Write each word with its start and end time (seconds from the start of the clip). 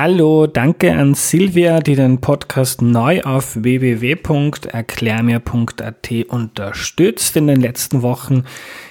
Hallo, 0.00 0.46
danke 0.46 0.94
an 0.94 1.14
Silvia, 1.14 1.80
die 1.80 1.96
den 1.96 2.20
Podcast 2.20 2.82
neu 2.82 3.20
auf 3.22 3.60
www.erklärmir.at 3.60 6.10
unterstützt. 6.28 7.36
In 7.36 7.48
den 7.48 7.60
letzten 7.60 8.02
Wochen 8.02 8.44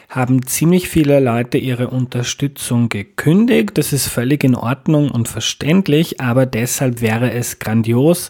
haben 0.09 0.46
ziemlich 0.46 0.88
viele 0.88 1.19
Leute 1.19 1.57
ihre 1.57 1.89
Unterstützung 1.89 2.88
gekündigt. 2.88 3.78
Das 3.78 3.91
ist 3.91 4.07
völlig 4.07 4.46
in 4.46 4.55
Ordnung 4.55 5.12
und 5.12 5.28
verständlich, 5.28 6.21
aber 6.21 6.46
deshalb 6.46 7.01
wäre 7.01 7.31
es 7.31 7.60
grandios, 7.60 8.29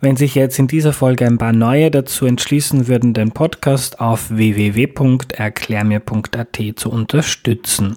wenn 0.00 0.14
sich 0.16 0.36
jetzt 0.36 0.60
in 0.60 0.68
dieser 0.68 0.92
Folge 0.92 1.26
ein 1.26 1.38
paar 1.38 1.52
neue 1.52 1.90
dazu 1.90 2.24
entschließen 2.24 2.86
würden, 2.86 3.14
den 3.14 3.32
Podcast 3.32 3.98
auf 4.00 4.30
www.erklärmir.at 4.30 6.58
zu 6.76 6.90
unterstützen. 6.90 7.96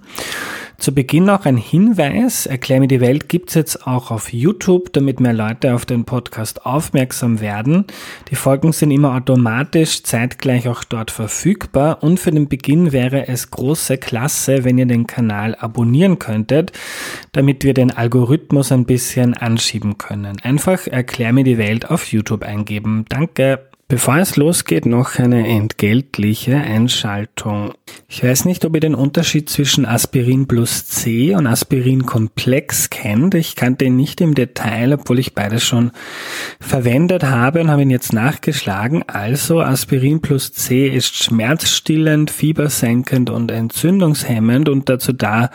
Zu 0.82 0.96
Beginn 0.96 1.26
noch 1.26 1.46
ein 1.46 1.58
Hinweis. 1.58 2.48
Erklär 2.48 2.80
mir 2.80 2.88
die 2.88 3.02
Welt 3.02 3.30
gibt's 3.30 3.54
jetzt 3.54 3.86
auch 3.86 4.10
auf 4.10 4.34
YouTube, 4.34 4.92
damit 4.94 5.20
mehr 5.20 5.32
Leute 5.32 5.76
auf 5.76 5.86
den 5.86 6.06
Podcast 6.06 6.66
aufmerksam 6.66 7.40
werden. 7.40 7.86
Die 8.32 8.36
Folgen 8.36 8.72
sind 8.72 8.90
immer 8.90 9.14
automatisch 9.14 10.02
zeitgleich 10.02 10.68
auch 10.68 10.84
dort 10.84 11.12
verfügbar 11.12 12.02
und 12.02 12.20
für 12.20 12.32
den 12.32 12.50
Beginn 12.50 12.92
wäre 12.92 13.11
es 13.14 13.52
große 13.52 13.98
Klasse, 13.98 14.64
wenn 14.64 14.78
ihr 14.78 14.86
den 14.86 15.08
Kanal 15.08 15.56
abonnieren 15.56 16.20
könntet, 16.20 16.72
damit 17.32 17.64
wir 17.64 17.74
den 17.74 17.92
Algorithmus 17.92 18.72
ein 18.72 18.86
bisschen 18.86 19.34
anschieben 19.34 19.98
können. 19.98 20.40
Einfach 20.42 20.88
Erklär 20.88 21.34
mir 21.34 21.44
die 21.44 21.58
Welt 21.58 21.90
auf 21.90 22.12
YouTube 22.12 22.44
eingeben. 22.44 23.06
Danke. 23.10 23.71
Bevor 23.92 24.20
es 24.20 24.38
losgeht, 24.38 24.86
noch 24.86 25.20
eine 25.20 25.46
entgeltliche 25.46 26.56
Einschaltung. 26.56 27.74
Ich 28.08 28.24
weiß 28.24 28.46
nicht, 28.46 28.64
ob 28.64 28.74
ihr 28.74 28.80
den 28.80 28.96
Unterschied 28.96 29.50
zwischen 29.50 29.86
Aspirin 29.86 30.48
plus 30.48 30.86
C 30.86 31.36
und 31.36 31.46
Aspirin 31.46 32.06
Komplex 32.06 32.90
kennt. 32.90 33.36
Ich 33.36 33.58
kannte 33.58 33.84
ihn 33.84 33.98
nicht 33.98 34.22
im 34.22 34.34
Detail, 34.34 34.94
obwohl 34.94 35.20
ich 35.20 35.36
beides 35.36 35.66
schon 35.66 35.92
verwendet 36.62 37.26
habe 37.26 37.60
und 37.60 37.70
habe 37.70 37.82
ihn 37.82 37.90
jetzt 37.90 38.14
nachgeschlagen. 38.14 39.04
Also 39.08 39.60
Aspirin 39.60 40.22
plus 40.22 40.54
C 40.54 40.88
ist 40.88 41.22
schmerzstillend, 41.22 42.32
fiebersenkend 42.32 43.30
und 43.30 43.52
entzündungshemmend 43.52 44.70
und 44.70 44.88
dazu 44.88 45.12
da, 45.12 45.50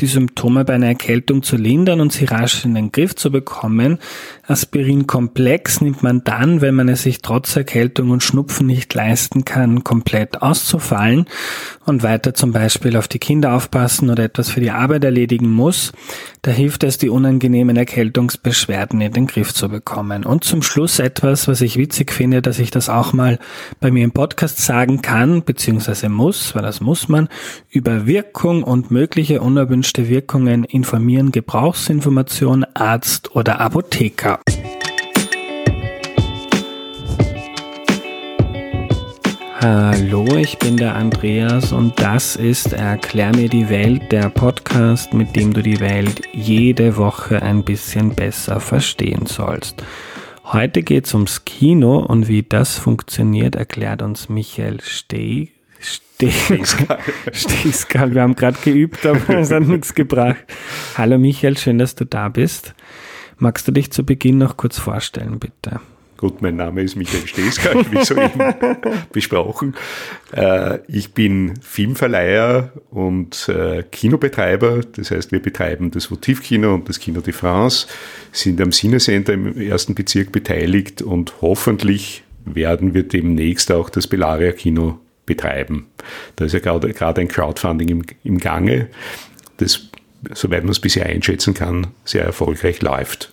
die 0.00 0.06
Symptome 0.06 0.64
bei 0.64 0.74
einer 0.74 0.86
Erkältung 0.86 1.42
zu 1.42 1.56
lindern 1.56 2.00
und 2.00 2.12
sie 2.12 2.26
rasch 2.26 2.64
in 2.64 2.76
den 2.76 2.92
Griff 2.92 3.16
zu 3.16 3.32
bekommen. 3.32 3.98
Aspirin 4.46 5.08
Komplex 5.08 5.80
nimmt 5.80 6.04
man 6.04 6.22
dann, 6.22 6.60
wenn 6.60 6.76
man 6.76 6.88
es 6.88 7.02
sich 7.02 7.20
trotz 7.20 7.56
Erkältung 7.56 7.79
und 8.10 8.22
Schnupfen 8.22 8.66
nicht 8.66 8.92
leisten 8.94 9.44
kann, 9.44 9.84
komplett 9.84 10.42
auszufallen 10.42 11.26
und 11.86 12.02
weiter 12.02 12.34
zum 12.34 12.52
Beispiel 12.52 12.96
auf 12.96 13.08
die 13.08 13.18
Kinder 13.18 13.54
aufpassen 13.54 14.10
oder 14.10 14.24
etwas 14.24 14.50
für 14.50 14.60
die 14.60 14.70
Arbeit 14.70 15.04
erledigen 15.04 15.50
muss. 15.50 15.92
Da 16.42 16.50
hilft 16.50 16.84
es, 16.84 16.98
die 16.98 17.10
unangenehmen 17.10 17.76
Erkältungsbeschwerden 17.76 19.00
in 19.00 19.12
den 19.12 19.26
Griff 19.26 19.52
zu 19.52 19.68
bekommen. 19.68 20.24
Und 20.24 20.44
zum 20.44 20.62
Schluss 20.62 20.98
etwas, 20.98 21.48
was 21.48 21.60
ich 21.60 21.76
witzig 21.76 22.12
finde, 22.12 22.42
dass 22.42 22.58
ich 22.58 22.70
das 22.70 22.88
auch 22.88 23.12
mal 23.12 23.38
bei 23.80 23.90
mir 23.90 24.04
im 24.04 24.12
Podcast 24.12 24.58
sagen 24.58 25.02
kann, 25.02 25.42
beziehungsweise 25.42 26.08
muss, 26.08 26.54
weil 26.54 26.62
das 26.62 26.80
muss 26.80 27.08
man, 27.08 27.28
über 27.68 28.06
Wirkung 28.06 28.62
und 28.62 28.90
mögliche 28.90 29.40
unerwünschte 29.40 30.08
Wirkungen 30.08 30.64
informieren 30.64 31.32
Gebrauchsinformation, 31.32 32.64
Arzt 32.74 33.34
oder 33.34 33.60
Apotheker. 33.60 34.40
Hallo, 39.62 40.24
ich 40.38 40.58
bin 40.58 40.78
der 40.78 40.96
Andreas 40.96 41.70
und 41.70 42.00
das 42.00 42.34
ist 42.34 42.72
Erklär 42.72 43.36
mir 43.36 43.50
die 43.50 43.68
Welt, 43.68 44.10
der 44.10 44.30
Podcast, 44.30 45.12
mit 45.12 45.36
dem 45.36 45.52
du 45.52 45.62
die 45.62 45.80
Welt 45.80 46.22
jede 46.32 46.96
Woche 46.96 47.42
ein 47.42 47.62
bisschen 47.62 48.14
besser 48.14 48.58
verstehen 48.58 49.26
sollst. 49.26 49.84
Heute 50.44 50.82
geht 50.82 51.04
es 51.04 51.12
ums 51.12 51.44
Kino 51.44 51.98
und 51.98 52.26
wie 52.26 52.42
das 52.42 52.78
funktioniert, 52.78 53.54
erklärt 53.54 54.00
uns 54.00 54.30
Michael 54.30 54.80
Steh. 54.80 55.48
Stehskal. 55.78 56.98
Wir 58.14 58.22
haben 58.22 58.36
gerade 58.36 58.56
geübt, 58.64 59.04
aber 59.04 59.40
es 59.40 59.50
hat 59.50 59.64
nichts 59.64 59.94
gebracht. 59.94 60.42
Hallo 60.96 61.18
Michael, 61.18 61.58
schön, 61.58 61.76
dass 61.76 61.94
du 61.94 62.06
da 62.06 62.30
bist. 62.30 62.74
Magst 63.36 63.68
du 63.68 63.72
dich 63.72 63.92
zu 63.92 64.06
Beginn 64.06 64.38
noch 64.38 64.56
kurz 64.56 64.78
vorstellen, 64.78 65.38
bitte? 65.38 65.80
Gut, 66.20 66.42
mein 66.42 66.56
Name 66.56 66.82
ist 66.82 66.96
Michael 66.96 67.26
Steska, 67.26 67.70
wie 67.90 68.04
soeben 68.04 68.54
besprochen. 69.10 69.74
Äh, 70.32 70.80
ich 70.86 71.14
bin 71.14 71.54
Filmverleiher 71.62 72.72
und 72.90 73.48
äh, 73.48 73.84
Kinobetreiber. 73.90 74.82
Das 74.96 75.12
heißt, 75.12 75.32
wir 75.32 75.40
betreiben 75.40 75.90
das 75.90 76.10
Votivkino 76.10 76.74
und 76.74 76.90
das 76.90 77.00
Kino 77.00 77.22
de 77.22 77.32
France, 77.32 77.86
sind 78.32 78.60
am 78.60 78.70
Cinecenter 78.70 79.32
im 79.32 79.58
ersten 79.58 79.94
Bezirk 79.94 80.30
beteiligt 80.30 81.00
und 81.00 81.40
hoffentlich 81.40 82.22
werden 82.44 82.92
wir 82.92 83.04
demnächst 83.04 83.72
auch 83.72 83.88
das 83.88 84.06
Bellaria 84.06 84.52
Kino 84.52 84.98
betreiben. 85.24 85.86
Da 86.36 86.44
ist 86.44 86.52
ja 86.52 86.58
gerade, 86.58 86.92
gerade 86.92 87.22
ein 87.22 87.28
Crowdfunding 87.28 87.88
im, 87.88 88.04
im 88.24 88.36
Gange, 88.36 88.88
das, 89.56 89.88
soweit 90.34 90.64
man 90.64 90.72
es 90.72 90.80
bisher 90.80 91.06
einschätzen 91.06 91.54
kann, 91.54 91.86
sehr 92.04 92.24
erfolgreich 92.24 92.82
läuft. 92.82 93.32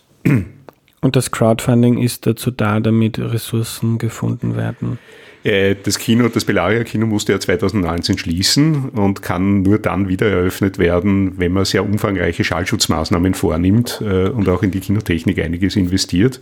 Und 1.01 1.15
das 1.15 1.31
Crowdfunding 1.31 1.99
ist 1.99 2.25
dazu 2.25 2.51
da, 2.51 2.79
damit 2.79 3.19
Ressourcen 3.19 3.97
gefunden 3.97 4.55
werden? 4.55 4.99
Äh, 5.43 5.75
das 5.81 5.99
Kino, 5.99 6.27
das 6.27 6.45
Bellaria 6.45 6.83
Kino 6.83 7.05
musste 7.05 7.31
ja 7.31 7.39
2019 7.39 8.17
schließen 8.17 8.89
und 8.89 9.21
kann 9.21 9.61
nur 9.61 9.79
dann 9.79 10.09
wieder 10.09 10.27
eröffnet 10.27 10.77
werden, 10.77 11.37
wenn 11.37 11.53
man 11.53 11.65
sehr 11.65 11.85
umfangreiche 11.85 12.43
Schallschutzmaßnahmen 12.43 13.33
vornimmt 13.33 14.01
äh, 14.01 14.29
und 14.29 14.49
auch 14.49 14.63
in 14.63 14.71
die 14.71 14.79
Kinotechnik 14.79 15.39
einiges 15.39 15.75
investiert. 15.75 16.41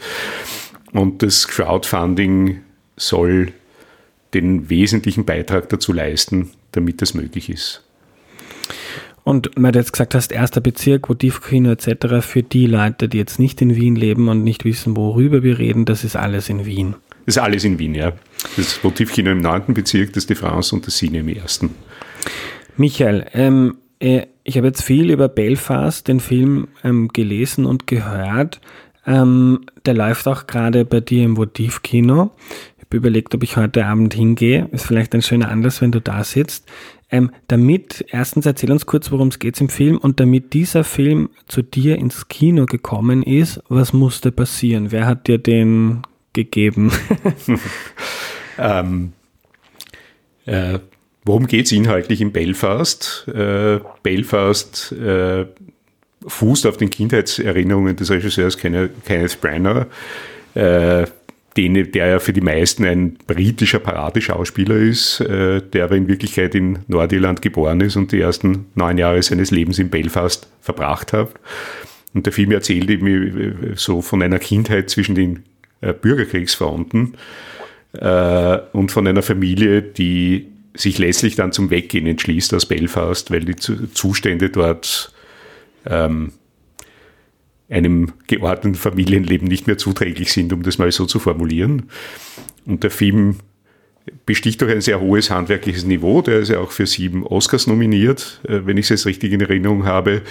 Und 0.92 1.22
das 1.22 1.48
Crowdfunding 1.48 2.62
soll 2.96 3.52
den 4.34 4.70
wesentlichen 4.70 5.26
Beitrag 5.26 5.70
dazu 5.70 5.94
leisten, 5.94 6.52
damit 6.72 7.02
das 7.02 7.14
möglich 7.14 7.50
ist. 7.50 7.85
Und 9.26 9.50
weil 9.56 9.72
du 9.72 9.80
jetzt 9.80 9.92
gesagt 9.92 10.14
hast, 10.14 10.32
erster 10.32 10.62
Bezirk, 10.62 11.10
Votivkino 11.10 11.72
etc., 11.72 12.22
für 12.22 12.44
die 12.44 12.68
Leute, 12.68 13.10
die 13.10 13.18
jetzt 13.18 13.40
nicht 13.40 13.60
in 13.60 13.76
Wien 13.76 13.96
leben 13.96 14.30
und 14.30 14.44
nicht 14.44 14.66
wissen, 14.66 14.96
worüber 14.96 15.42
wir 15.42 15.58
reden, 15.58 15.86
das 15.86 16.04
ist 16.04 16.16
alles 16.16 16.48
in 16.48 16.66
Wien. 16.66 16.96
Das 17.26 17.38
ist 17.38 17.42
alles 17.42 17.64
in 17.64 17.80
Wien, 17.80 17.96
ja. 17.96 18.14
Das 18.56 18.84
Votivkino 18.84 19.32
im 19.32 19.42
neunten 19.42 19.74
Bezirk, 19.74 20.14
das 20.14 20.28
De 20.28 20.36
France 20.36 20.76
und 20.76 20.86
das 20.86 20.98
Cine 20.98 21.20
im 21.20 21.28
ersten. 21.28 21.72
Michael, 22.78 23.26
ähm, 23.34 23.78
äh, 24.00 24.28
ich 24.44 24.58
habe 24.58 24.68
jetzt 24.68 24.84
viel 24.84 25.10
über 25.10 25.28
Belfast, 25.28 26.08
den 26.08 26.20
Film, 26.20 26.68
ähm, 26.84 27.08
gelesen 27.08 27.66
und 27.66 27.88
gehört. 27.88 28.62
Ähm, 29.08 29.62
der 29.88 29.96
läuft 29.96 30.28
auch 30.28 30.46
gerade 30.46 30.86
bei 30.86 31.00
dir 31.00 31.24
im 31.24 31.36
Votivkino. 31.36 32.30
Ich 32.78 32.86
habe 32.86 32.98
überlegt, 32.98 33.34
ob 33.34 33.42
ich 33.42 33.58
heute 33.58 33.88
Abend 33.88 34.14
hingehe. 34.14 34.70
Ist 34.72 34.86
vielleicht 34.86 35.16
ein 35.16 35.24
schöner 35.24 35.50
Anlass, 35.50 35.82
wenn 35.82 35.92
du 35.92 36.00
da 36.00 36.24
sitzt. 36.24 36.70
Ähm, 37.12 37.32
damit, 37.48 38.06
erstens 38.10 38.46
erzähl 38.46 38.72
uns 38.72 38.86
kurz, 38.86 39.12
worum 39.12 39.28
es 39.28 39.40
geht 39.40 39.60
im 39.62 39.70
Film 39.70 39.98
und 39.98 40.20
damit 40.20 40.54
dieser 40.54 40.84
Film 40.84 41.30
zu 41.48 41.62
dir 41.62 41.98
ins 41.98 42.28
Kino 42.28 42.66
gekommen 42.66 43.22
ist, 43.22 43.62
was 43.70 43.94
musste 43.94 44.32
passieren? 44.32 44.92
Wer 44.92 45.06
hat 45.06 45.28
dir 45.28 45.38
den 45.38 46.02
gegeben? 46.34 46.92
ähm, 48.58 49.14
äh, 50.46 50.80
worum 51.24 51.46
geht 51.48 51.68
es 51.68 51.72
inhaltlich 51.72 52.22
in 52.22 52.32
Belfast? 52.32 53.28
Äh, 53.28 53.80
Belfast 54.02 54.92
äh, 54.94 55.46
fußt 56.28 56.66
auf 56.66 56.78
den 56.78 56.90
Kindheitserinnerungen 56.90 57.96
des 57.96 58.10
Regisseurs 58.10 58.58
Kenneth 58.58 59.42
Branagh. 59.42 59.88
Äh, 60.56 61.06
den, 61.58 61.92
der 61.92 62.08
ja 62.08 62.20
für 62.20 62.34
die 62.34 62.42
meisten 62.42 62.86
ein 62.86 63.18
britischer 63.28 63.80
Paradeschauspieler 63.80 64.76
ist, 64.76 65.22
äh, 65.22 65.62
der 65.62 65.86
aber 65.86 65.96
in 65.96 66.08
Wirklichkeit 66.08 66.54
in 66.54 66.80
Nordirland 66.88 67.42
geboren 67.42 67.82
ist 67.82 67.96
und 67.96 68.12
die 68.12 68.20
ersten 68.20 68.66
neun 68.76 68.98
Jahre 68.98 69.22
seines 69.24 69.52
Lebens 69.52 69.80
in 69.80 69.90
Belfast 69.90 70.48
verbracht 70.62 71.14
hat. 71.14 71.30
Und 72.14 72.26
der 72.26 72.34
Film 72.34 72.52
erzählt 72.52 72.90
eben 72.90 73.08
äh, 73.08 73.76
so 73.76 74.02
von 74.02 74.22
einer 74.22 74.40
Kindheit 74.40 74.90
zwischen 74.90 75.16
den 75.16 75.44
äh, 75.82 75.94
Bürgerkriegsfronten 75.94 77.16
äh, 77.94 78.58
und 78.74 78.92
von 78.92 79.08
einer 79.08 79.22
Familie, 79.22 79.82
die 79.82 80.48
sich 80.74 80.98
letztlich 80.98 81.36
dann 81.36 81.54
zum 81.54 81.70
Weggehen 81.70 82.06
entschließt 82.06 82.54
aus 82.54 82.66
Belfast, 82.66 83.32
weil 83.32 83.46
die 83.46 83.56
Zustände 83.56 84.50
dort 84.50 85.14
ähm, 85.86 86.34
einem 87.70 88.14
geordneten 88.28 88.76
Familienleben 88.76 89.48
nicht 89.48 89.68
mehr 89.68 89.78
zuträglich 89.78 90.32
sind, 90.32 90.54
um 90.54 90.64
das 90.64 90.78
mal 90.78 90.92
so 90.92 91.06
zu 91.06 91.20
formulieren. 91.20 91.90
Und 92.66 92.84
der 92.84 92.92
Film 92.92 93.38
besticht 94.26 94.62
durch 94.62 94.72
ein 94.72 94.82
sehr 94.82 95.02
hohes 95.02 95.32
handwerkliches 95.32 95.86
Niveau. 95.86 96.22
Der 96.22 96.40
ist 96.40 96.50
ja 96.50 96.60
auch 96.60 96.72
für 96.72 96.86
sieben 96.86 97.26
Oscars 97.26 97.68
nominiert, 97.68 98.42
äh, 98.48 98.62
wenn 98.66 98.78
ich 98.78 98.86
es 98.86 98.90
jetzt 98.90 99.06
richtig 99.06 99.34
in 99.34 99.42
Erinnerung 99.42 99.86
habe. 99.86 100.22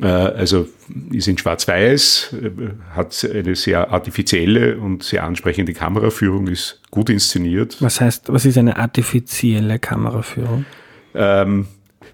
Äh, 0.00 0.06
also 0.06 0.68
ist 1.10 1.28
in 1.28 1.38
Schwarz-Weiß, 1.38 2.34
äh, 2.42 2.50
hat 2.94 3.28
eine 3.32 3.54
sehr 3.54 3.90
artifizielle 3.90 4.78
und 4.78 5.02
sehr 5.02 5.24
ansprechende 5.24 5.74
Kameraführung, 5.74 6.48
ist 6.48 6.80
gut 6.90 7.10
inszeniert. 7.10 7.76
Was 7.80 8.00
heißt, 8.00 8.32
was 8.32 8.44
ist 8.44 8.58
eine 8.58 8.76
artifizielle 8.76 9.78
Kameraführung? 9.78 10.64
Ähm, 11.14 11.66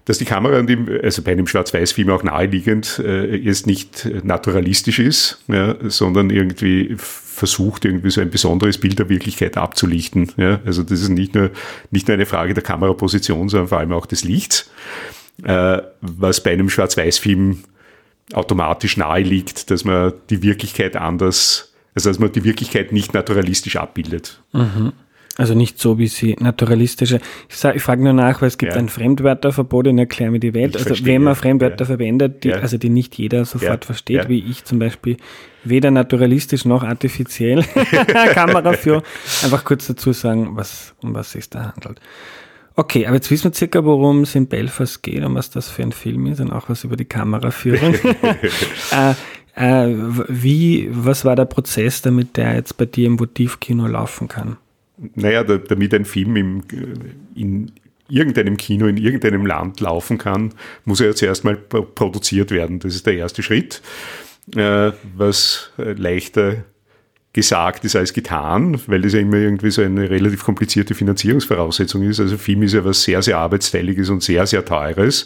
dass 0.05 0.19
die 0.19 0.25
Kamera, 0.25 0.63
also 1.01 1.23
bei 1.23 1.31
einem 1.31 1.47
Schwarz-Weiß-Film 1.47 2.09
auch 2.11 2.23
naheliegend, 2.23 2.99
äh, 3.03 3.35
jetzt 3.35 3.65
nicht 3.65 4.07
naturalistisch 4.23 4.99
ist, 4.99 5.43
ja, 5.47 5.75
sondern 5.81 6.29
irgendwie 6.29 6.95
versucht, 6.97 7.85
irgendwie 7.85 8.11
so 8.11 8.21
ein 8.21 8.29
besonderes 8.29 8.77
Bild 8.77 8.99
der 8.99 9.09
Wirklichkeit 9.09 9.57
abzulichten. 9.57 10.31
Ja. 10.37 10.61
Also 10.65 10.83
das 10.83 11.01
ist 11.01 11.09
nicht 11.09 11.35
nur, 11.35 11.49
nicht 11.91 12.07
nur 12.07 12.13
eine 12.13 12.25
Frage 12.25 12.53
der 12.53 12.63
Kameraposition, 12.63 13.49
sondern 13.49 13.67
vor 13.67 13.79
allem 13.79 13.91
auch 13.91 14.05
des 14.05 14.23
Lichts, 14.23 14.69
äh, 15.43 15.81
was 16.01 16.41
bei 16.41 16.53
einem 16.53 16.69
Schwarz-Weiß-Film 16.69 17.63
automatisch 18.33 18.97
nahe 18.97 19.21
liegt, 19.21 19.69
dass 19.69 19.85
man 19.85 20.13
die 20.29 20.41
Wirklichkeit 20.43 20.95
anders, 20.95 21.73
also 21.93 22.09
dass 22.09 22.19
man 22.19 22.31
die 22.31 22.43
Wirklichkeit 22.43 22.91
nicht 22.91 23.13
naturalistisch 23.13 23.75
abbildet. 23.75 24.41
Mhm. 24.53 24.93
Also 25.37 25.53
nicht 25.53 25.79
so, 25.79 25.97
wie 25.97 26.07
sie 26.07 26.35
naturalistische. 26.39 27.19
Ich, 27.49 27.57
sag, 27.57 27.75
ich 27.75 27.81
frage 27.81 28.01
nur 28.01 28.13
nach, 28.13 28.41
weil 28.41 28.47
es 28.47 28.57
gibt 28.57 28.71
ja. 28.71 28.79
ein 28.79 28.87
Fremdwörterverbot 28.87 29.87
in 29.87 29.97
Erklär 29.97 30.31
mir 30.31 30.39
die 30.39 30.53
Welt. 30.53 30.71
Ich 30.71 30.77
also 30.77 30.87
verstehe, 30.87 31.15
wenn 31.15 31.23
man 31.23 31.35
Fremdwörter 31.35 31.83
ja. 31.83 31.85
verwendet, 31.85 32.43
die, 32.45 32.49
ja. 32.49 32.57
also 32.57 32.77
die 32.77 32.89
nicht 32.89 33.17
jeder 33.17 33.43
sofort 33.43 33.83
versteht, 33.83 34.29
wie 34.29 34.39
ich 34.39 34.63
zum 34.63 34.79
Beispiel, 34.79 35.17
weder 35.65 35.91
naturalistisch 35.91 36.63
noch 36.63 36.83
artifiziell 36.83 37.63
Kameraführung. 38.33 39.03
Einfach 39.43 39.65
kurz 39.65 39.87
dazu 39.87 40.13
sagen, 40.13 40.55
was, 40.55 40.95
um 41.01 41.13
was 41.13 41.35
es 41.35 41.49
da 41.49 41.73
handelt. 41.73 41.99
Okay, 42.77 43.05
aber 43.05 43.15
jetzt 43.15 43.31
wissen 43.31 43.45
wir 43.45 43.53
circa, 43.53 43.83
worum 43.83 44.23
es 44.23 44.35
in 44.35 44.47
Belfast 44.47 45.01
geht 45.01 45.23
und 45.23 45.35
was 45.35 45.49
das 45.49 45.69
für 45.69 45.81
ein 45.81 45.93
Film 45.93 46.27
ist 46.27 46.39
und 46.39 46.51
auch 46.51 46.69
was 46.69 46.83
über 46.83 46.97
die 46.97 47.05
Kameraführung. 47.05 47.95
äh, 48.91 49.13
äh, 49.55 49.95
wie, 50.27 50.89
was 50.91 51.23
war 51.23 51.35
der 51.35 51.45
Prozess, 51.45 52.01
damit 52.01 52.35
der 52.35 52.55
jetzt 52.55 52.77
bei 52.77 52.85
dir 52.85 53.07
im 53.07 53.19
Votivkino 53.19 53.87
laufen 53.87 54.27
kann? 54.27 54.57
Naja, 55.15 55.43
damit 55.43 55.93
ein 55.93 56.05
Film 56.05 56.35
im, 56.35 56.63
in 57.35 57.71
irgendeinem 58.07 58.57
Kino 58.57 58.87
in 58.87 58.97
irgendeinem 58.97 59.45
Land 59.45 59.79
laufen 59.79 60.17
kann, 60.17 60.53
muss 60.85 60.99
er 60.99 61.07
ja 61.07 61.15
zuerst 61.15 61.43
mal 61.43 61.55
produziert 61.55 62.51
werden. 62.51 62.79
Das 62.79 62.95
ist 62.95 63.05
der 63.05 63.15
erste 63.15 63.41
Schritt, 63.43 63.81
äh, 64.55 64.91
was 65.15 65.71
leichter 65.77 66.63
gesagt 67.35 67.83
ist 67.83 67.97
als 67.97 68.13
getan, 68.13 68.79
weil 68.87 69.01
das 69.01 69.11
ja 69.11 69.19
immer 69.19 69.35
irgendwie 69.35 69.69
so 69.69 69.81
eine 69.81 70.09
relativ 70.09 70.45
komplizierte 70.45 70.95
Finanzierungsvoraussetzung 70.95 72.01
ist. 72.03 72.21
Also 72.21 72.37
Film 72.37 72.63
ist 72.63 72.73
ja 72.73 72.85
was 72.85 73.03
sehr, 73.03 73.21
sehr 73.21 73.37
arbeitsteiliges 73.39 74.09
und 74.09 74.23
sehr, 74.23 74.47
sehr 74.47 74.63
teures. 74.63 75.25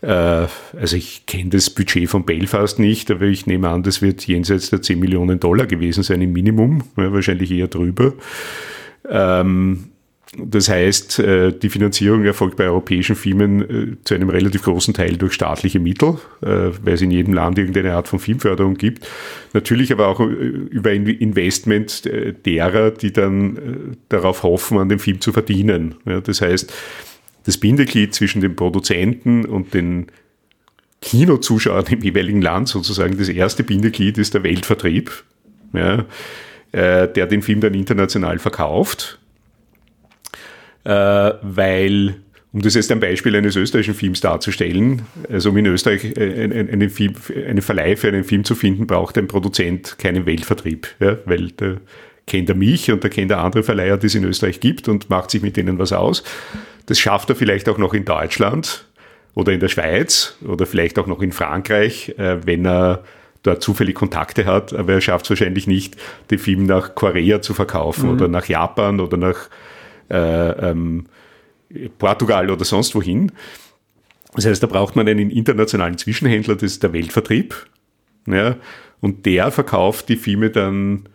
Äh, 0.00 0.46
also 0.80 0.96
ich 0.96 1.26
kenne 1.26 1.50
das 1.50 1.68
Budget 1.68 2.08
von 2.08 2.24
Belfast 2.24 2.78
nicht, 2.78 3.10
aber 3.10 3.26
ich 3.26 3.46
nehme 3.46 3.68
an, 3.68 3.82
das 3.82 4.00
wird 4.00 4.26
jenseits 4.26 4.70
der 4.70 4.80
10 4.80 4.98
Millionen 4.98 5.38
Dollar 5.38 5.66
gewesen 5.66 6.02
sein 6.02 6.22
im 6.22 6.32
Minimum, 6.32 6.84
wahrscheinlich 6.94 7.50
eher 7.50 7.68
drüber. 7.68 8.14
Ähm, 9.08 9.90
das 10.36 10.68
heißt, 10.68 11.20
äh, 11.20 11.52
die 11.52 11.70
Finanzierung 11.70 12.22
erfolgt 12.24 12.56
bei 12.56 12.64
europäischen 12.64 13.16
Firmen 13.16 13.62
äh, 13.62 13.96
zu 14.04 14.14
einem 14.14 14.28
relativ 14.28 14.62
großen 14.62 14.92
Teil 14.92 15.16
durch 15.16 15.32
staatliche 15.32 15.80
Mittel, 15.80 16.18
äh, 16.42 16.70
weil 16.82 16.94
es 16.94 17.00
in 17.00 17.10
jedem 17.10 17.32
Land 17.32 17.58
irgendeine 17.58 17.94
Art 17.94 18.08
von 18.08 18.18
Filmförderung 18.18 18.74
gibt. 18.74 19.08
Natürlich 19.54 19.90
aber 19.90 20.08
auch 20.08 20.20
über 20.20 20.92
Investment 20.92 22.02
derer, 22.44 22.90
die 22.90 23.12
dann 23.12 23.96
darauf 24.10 24.42
hoffen, 24.42 24.76
an 24.76 24.90
dem 24.90 24.98
Film 24.98 25.22
zu 25.22 25.32
verdienen. 25.32 25.94
Das 26.04 26.42
heißt, 26.42 26.70
das 27.44 27.56
Bindeglied 27.56 28.14
zwischen 28.14 28.42
dem 28.42 28.54
Produzenten 28.54 29.46
und 29.46 29.72
den 29.72 30.08
Kinozuschauern 31.00 31.86
im 31.86 32.02
jeweiligen 32.02 32.42
Land, 32.42 32.68
sozusagen 32.68 33.16
das 33.16 33.30
erste 33.30 33.64
Bindeglied, 33.64 34.18
ist 34.18 34.34
der 34.34 34.42
Weltvertrieb. 34.42 35.24
Äh, 36.72 37.08
der 37.08 37.26
den 37.26 37.42
Film 37.42 37.60
dann 37.60 37.72
international 37.72 38.38
verkauft, 38.38 39.18
äh, 40.84 40.90
weil 40.90 42.16
um 42.52 42.62
das 42.62 42.74
jetzt 42.74 42.92
ein 42.92 43.00
Beispiel 43.00 43.36
eines 43.36 43.56
österreichischen 43.56 43.94
Films 43.94 44.20
darzustellen, 44.20 45.02
also 45.30 45.50
um 45.50 45.56
in 45.56 45.66
Österreich 45.66 46.04
äh, 46.16 46.44
einen, 46.44 46.68
einen, 46.68 46.90
Film, 46.90 47.14
einen 47.34 47.62
Verleih 47.62 47.96
für 47.96 48.08
einen 48.08 48.24
Film 48.24 48.44
zu 48.44 48.54
finden, 48.54 48.86
braucht 48.86 49.16
ein 49.16 49.28
Produzent 49.28 49.98
keinen 49.98 50.26
Weltvertrieb, 50.26 50.88
ja, 51.00 51.16
weil 51.24 51.52
da 51.52 51.76
kennt 52.26 52.50
er 52.50 52.54
mich 52.54 52.90
und 52.90 53.02
da 53.02 53.08
kennt 53.08 53.30
er 53.30 53.38
andere 53.38 53.62
Verleiher, 53.62 53.96
die 53.96 54.06
es 54.06 54.14
in 54.14 54.24
Österreich 54.24 54.60
gibt 54.60 54.88
und 54.88 55.08
macht 55.08 55.30
sich 55.30 55.40
mit 55.40 55.56
denen 55.56 55.78
was 55.78 55.94
aus. 55.94 56.22
Das 56.84 56.98
schafft 56.98 57.30
er 57.30 57.36
vielleicht 57.36 57.68
auch 57.70 57.78
noch 57.78 57.94
in 57.94 58.04
Deutschland 58.04 58.84
oder 59.34 59.52
in 59.52 59.60
der 59.60 59.68
Schweiz 59.68 60.36
oder 60.46 60.66
vielleicht 60.66 60.98
auch 60.98 61.06
noch 61.06 61.22
in 61.22 61.32
Frankreich, 61.32 62.14
wenn 62.18 62.66
er 62.66 63.04
dort 63.42 63.62
zufällig 63.62 63.94
Kontakte 63.94 64.44
hat, 64.44 64.72
aber 64.72 64.94
er 64.94 65.00
schafft 65.00 65.26
es 65.26 65.30
wahrscheinlich 65.30 65.66
nicht, 65.66 65.96
den 66.30 66.38
Film 66.38 66.66
nach 66.66 66.94
Korea 66.94 67.40
zu 67.40 67.54
verkaufen 67.54 68.08
mhm. 68.08 68.14
oder 68.14 68.28
nach 68.28 68.46
Japan 68.46 69.00
oder 69.00 69.16
nach 69.16 69.48
äh, 70.10 70.70
ähm, 70.70 71.06
Portugal 71.98 72.50
oder 72.50 72.64
sonst 72.64 72.94
wohin. 72.94 73.32
Das 74.34 74.46
heißt, 74.46 74.62
da 74.62 74.66
braucht 74.66 74.96
man 74.96 75.08
einen 75.08 75.30
internationalen 75.30 75.98
Zwischenhändler, 75.98 76.54
das 76.54 76.64
ist 76.64 76.82
der 76.82 76.92
Weltvertrieb. 76.92 77.54
Ja, 78.26 78.56
und 79.00 79.26
der 79.26 79.50
verkauft 79.50 80.08
die 80.08 80.16
Filme 80.16 80.50
dann 80.50 81.08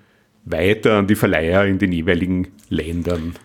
weiter 0.45 0.97
an 0.97 1.07
die 1.07 1.15
Verleiher 1.15 1.65
in 1.65 1.79
den 1.79 1.91
jeweiligen 1.91 2.47
Ländern. 2.69 3.35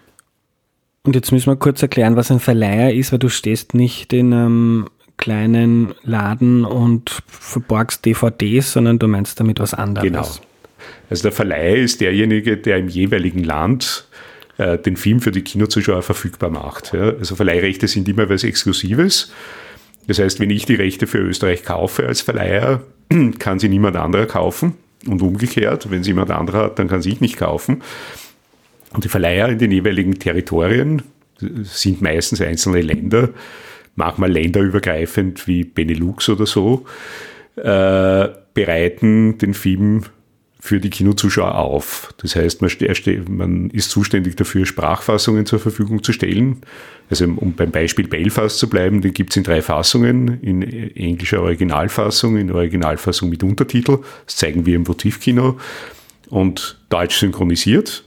Und 1.05 1.15
jetzt 1.15 1.33
müssen 1.33 1.51
wir 1.51 1.57
kurz 1.57 1.83
erklären, 1.83 2.17
was 2.17 2.31
ein 2.31 2.41
Verleiher 2.41 2.93
ist, 2.93 3.13
weil 3.13 3.19
du 3.19 3.29
stehst 3.29 3.75
nicht 3.75 4.13
in 4.13 4.33
einem 4.33 4.89
kleinen 5.19 5.95
Laden 6.03 6.65
und 6.65 7.23
verborgst 7.27 8.07
DVDs, 8.07 8.73
sondern 8.73 8.99
du 8.99 9.09
meinst 9.09 9.39
damit 9.39 9.61
was 9.61 9.75
anderes. 9.75 10.07
Genau. 10.07 10.27
Also 11.11 11.23
der 11.23 11.33
Verleih 11.33 11.77
ist 11.77 12.01
derjenige, 12.01 12.57
der 12.57 12.79
im 12.79 12.89
jeweiligen 12.89 13.45
Land 13.45 14.07
äh, 14.57 14.79
den 14.79 14.97
Film 14.97 15.21
für 15.21 15.31
die 15.31 15.43
Kinozuschauer 15.43 16.03
verfügbar 16.03 16.51
macht. 16.51 16.93
Ja. 16.95 17.13
Also 17.19 17.37
Verleihrechte 17.37 17.89
sind 17.89 18.09
immer 18.09 18.29
was 18.29 18.45
Exklusives. 18.45 19.33
Das 20.07 20.19
heißt, 20.19 20.41
wenn 20.41 20.51
ich 20.51 20.65
die 20.65 20.75
Rechte 20.75 21.07
für 21.07 21.19
Österreich 21.19 21.65
kaufe 21.65 22.07
als 22.07 22.23
Verleiher, 22.23 22.83
kann 23.39 23.59
sie 23.59 23.69
niemand 23.69 23.97
anderer 23.97 24.27
kaufen. 24.27 24.75
Und 25.07 25.23
umgekehrt, 25.23 25.91
wenn 25.91 26.03
sie 26.03 26.11
jemand 26.11 26.31
anderer 26.31 26.65
hat, 26.65 26.79
dann 26.79 26.89
kann 26.89 27.03
sie 27.03 27.11
ich 27.11 27.21
nicht 27.21 27.37
kaufen. 27.37 27.83
Und 28.93 29.05
die 29.05 29.09
Verleiher 29.09 29.49
in 29.49 29.59
den 29.59 29.71
jeweiligen 29.71 30.19
Territorien 30.19 31.03
sind 31.63 32.03
meistens 32.03 32.41
einzelne 32.41 32.81
Länder, 32.81 33.29
manchmal 33.99 34.31
länderübergreifend 34.31 35.47
wie 35.47 35.65
Benelux 35.65 36.29
oder 36.29 36.47
so, 36.47 36.87
äh, 37.57 38.29
bereiten 38.55 39.39
den 39.39 39.55
Film 39.55 40.05
für 40.61 40.81
die 40.81 40.91
Kinozuschauer 40.91 41.55
auf. 41.55 42.15
Das 42.19 42.35
heißt, 42.35 42.63
man, 42.63 42.71
man, 43.29 43.71
ist 43.71 43.91
zuständig 43.91 44.37
dafür, 44.37 44.67
Sprachfassungen 44.67 45.47
zur 45.47 45.61
Verfügung 45.61 46.03
zu 46.03 46.13
stellen. 46.13 46.63
Also 47.11 47.25
um 47.25 47.55
beim 47.55 47.71
Beispiel 47.71 48.09
Belfast 48.09 48.59
zu 48.59 48.69
bleiben, 48.69 49.01
den 49.01 49.15
gibt 49.15 49.31
es 49.31 49.37
in 49.37 49.45
drei 49.45 49.63
Fassungen, 49.63 50.41
in 50.43 50.63
englischer 50.63 51.43
Originalfassung, 51.43 52.37
in 52.37 52.51
Originalfassung 52.51 53.29
mit 53.29 53.43
Untertitel, 53.43 53.99
das 54.27 54.37
zeigen 54.37 54.67
wir 54.67 54.77
im 54.77 54.87
Votivkino, 54.87 55.59
und 56.29 56.79
deutsch 56.91 57.17
synchronisiert. 57.17 58.05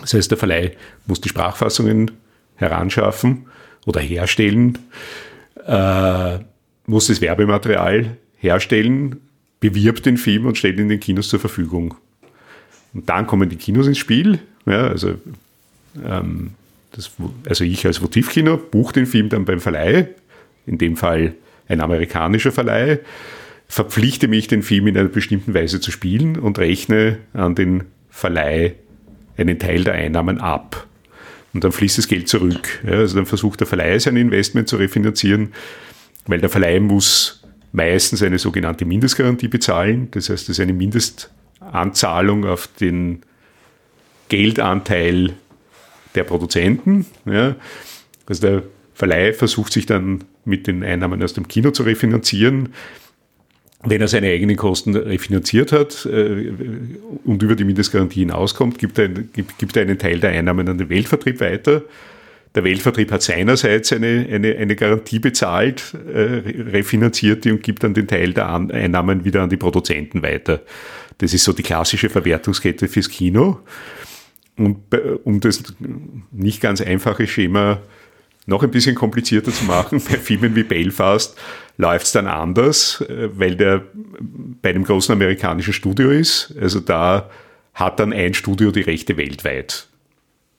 Das 0.00 0.14
heißt, 0.14 0.30
der 0.30 0.38
Verleih 0.38 0.72
muss 1.06 1.20
die 1.20 1.28
Sprachfassungen 1.28 2.10
heranschaffen 2.56 3.46
oder 3.86 4.00
herstellen, 4.00 4.78
äh, 5.66 6.38
muss 6.86 7.06
das 7.06 7.20
Werbematerial 7.20 8.16
herstellen, 8.38 9.20
bewirbt 9.60 10.06
den 10.06 10.16
Film 10.16 10.46
und 10.46 10.58
stellt 10.58 10.78
ihn 10.78 10.88
den 10.88 11.00
Kinos 11.00 11.28
zur 11.28 11.40
Verfügung. 11.40 11.94
Und 12.94 13.08
dann 13.08 13.26
kommen 13.26 13.48
die 13.48 13.56
Kinos 13.56 13.86
ins 13.86 13.98
Spiel. 13.98 14.40
Ja, 14.66 14.88
also, 14.88 15.14
ähm, 16.04 16.52
das, 16.92 17.12
also 17.48 17.64
ich 17.64 17.86
als 17.86 18.02
Votivkino 18.02 18.56
buche 18.56 18.94
den 18.94 19.06
Film 19.06 19.28
dann 19.28 19.44
beim 19.44 19.60
Verleih, 19.60 20.08
in 20.66 20.78
dem 20.78 20.96
Fall 20.96 21.34
ein 21.68 21.80
amerikanischer 21.80 22.52
Verleih, 22.52 23.00
verpflichte 23.66 24.28
mich, 24.28 24.48
den 24.48 24.62
Film 24.62 24.88
in 24.88 24.98
einer 24.98 25.08
bestimmten 25.08 25.54
Weise 25.54 25.80
zu 25.80 25.90
spielen 25.90 26.38
und 26.38 26.58
rechne 26.58 27.18
an 27.32 27.54
den 27.54 27.84
Verleih 28.10 28.74
einen 29.38 29.58
Teil 29.58 29.84
der 29.84 29.94
Einnahmen 29.94 30.38
ab. 30.40 30.86
Und 31.54 31.64
dann 31.64 31.72
fließt 31.72 31.98
das 31.98 32.08
Geld 32.08 32.28
zurück. 32.28 32.80
Ja, 32.84 32.92
also 32.92 33.16
dann 33.16 33.26
versucht 33.26 33.60
der 33.60 33.66
Verleih 33.66 33.98
sein 33.98 34.16
Investment 34.16 34.68
zu 34.68 34.76
refinanzieren, 34.76 35.52
weil 36.26 36.40
der 36.40 36.48
Verleih 36.48 36.80
muss 36.80 37.42
meistens 37.72 38.22
eine 38.22 38.38
sogenannte 38.38 38.84
Mindestgarantie 38.84 39.48
bezahlen. 39.48 40.08
Das 40.12 40.28
heißt, 40.28 40.48
das 40.48 40.58
ist 40.58 40.60
eine 40.60 40.72
Mindestanzahlung 40.72 42.44
auf 42.46 42.68
den 42.80 43.22
Geldanteil 44.28 45.34
der 46.14 46.24
Produzenten. 46.24 47.06
Ja. 47.26 47.56
Also 48.26 48.42
der 48.42 48.62
Verleih 48.94 49.32
versucht 49.32 49.72
sich 49.72 49.86
dann 49.86 50.24
mit 50.44 50.66
den 50.66 50.82
Einnahmen 50.82 51.22
aus 51.22 51.34
dem 51.34 51.48
Kino 51.48 51.70
zu 51.70 51.82
refinanzieren 51.82 52.70
wenn 53.84 54.00
er 54.00 54.08
seine 54.08 54.28
eigenen 54.28 54.56
Kosten 54.56 54.94
refinanziert 54.94 55.72
hat 55.72 56.06
äh, 56.06 56.52
und 57.24 57.42
über 57.42 57.56
die 57.56 57.64
Mindestgarantie 57.64 58.20
hinauskommt, 58.20 58.78
gibt 58.78 58.98
er, 58.98 59.08
gibt, 59.08 59.58
gibt 59.58 59.76
er 59.76 59.82
einen 59.82 59.98
Teil 59.98 60.20
der 60.20 60.30
Einnahmen 60.30 60.68
an 60.68 60.78
den 60.78 60.88
Weltvertrieb 60.88 61.40
weiter. 61.40 61.82
Der 62.54 62.64
Weltvertrieb 62.64 63.10
hat 63.10 63.22
seinerseits 63.22 63.92
eine, 63.92 64.26
eine, 64.30 64.56
eine 64.56 64.76
Garantie 64.76 65.18
bezahlt, 65.18 65.94
äh, 65.94 66.42
refinanziert 66.70 67.44
die 67.44 67.50
und 67.50 67.62
gibt 67.62 67.82
dann 67.82 67.94
den 67.94 68.06
Teil 68.06 68.32
der 68.32 68.48
an 68.48 68.70
Einnahmen 68.70 69.24
wieder 69.24 69.42
an 69.42 69.50
die 69.50 69.56
Produzenten 69.56 70.22
weiter. 70.22 70.60
Das 71.18 71.34
ist 71.34 71.44
so 71.44 71.52
die 71.52 71.62
klassische 71.62 72.08
Verwertungskette 72.08 72.88
fürs 72.88 73.08
Kino. 73.08 73.60
Und 74.56 74.78
um 75.24 75.40
das 75.40 75.62
nicht 76.30 76.60
ganz 76.60 76.80
einfache 76.82 77.26
Schema 77.26 77.80
noch 78.46 78.62
ein 78.62 78.70
bisschen 78.70 78.94
komplizierter 78.94 79.52
zu 79.52 79.64
machen, 79.64 80.02
bei 80.10 80.16
Filmen 80.18 80.54
wie 80.54 80.64
Belfast 80.64 81.36
läuft 81.82 82.06
es 82.06 82.12
dann 82.12 82.26
anders, 82.26 83.02
äh, 83.02 83.28
weil 83.34 83.56
der 83.56 83.82
bei 84.62 84.70
einem 84.70 84.84
großen 84.84 85.12
amerikanischen 85.12 85.74
Studio 85.74 86.10
ist. 86.10 86.54
Also 86.58 86.80
da 86.80 87.28
hat 87.74 88.00
dann 88.00 88.12
ein 88.12 88.34
Studio 88.34 88.70
die 88.70 88.80
Rechte 88.80 89.16
weltweit. 89.16 89.88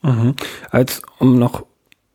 Mhm. 0.01 0.36
Als 0.70 1.01
um 1.20 1.39
noch 1.39 1.65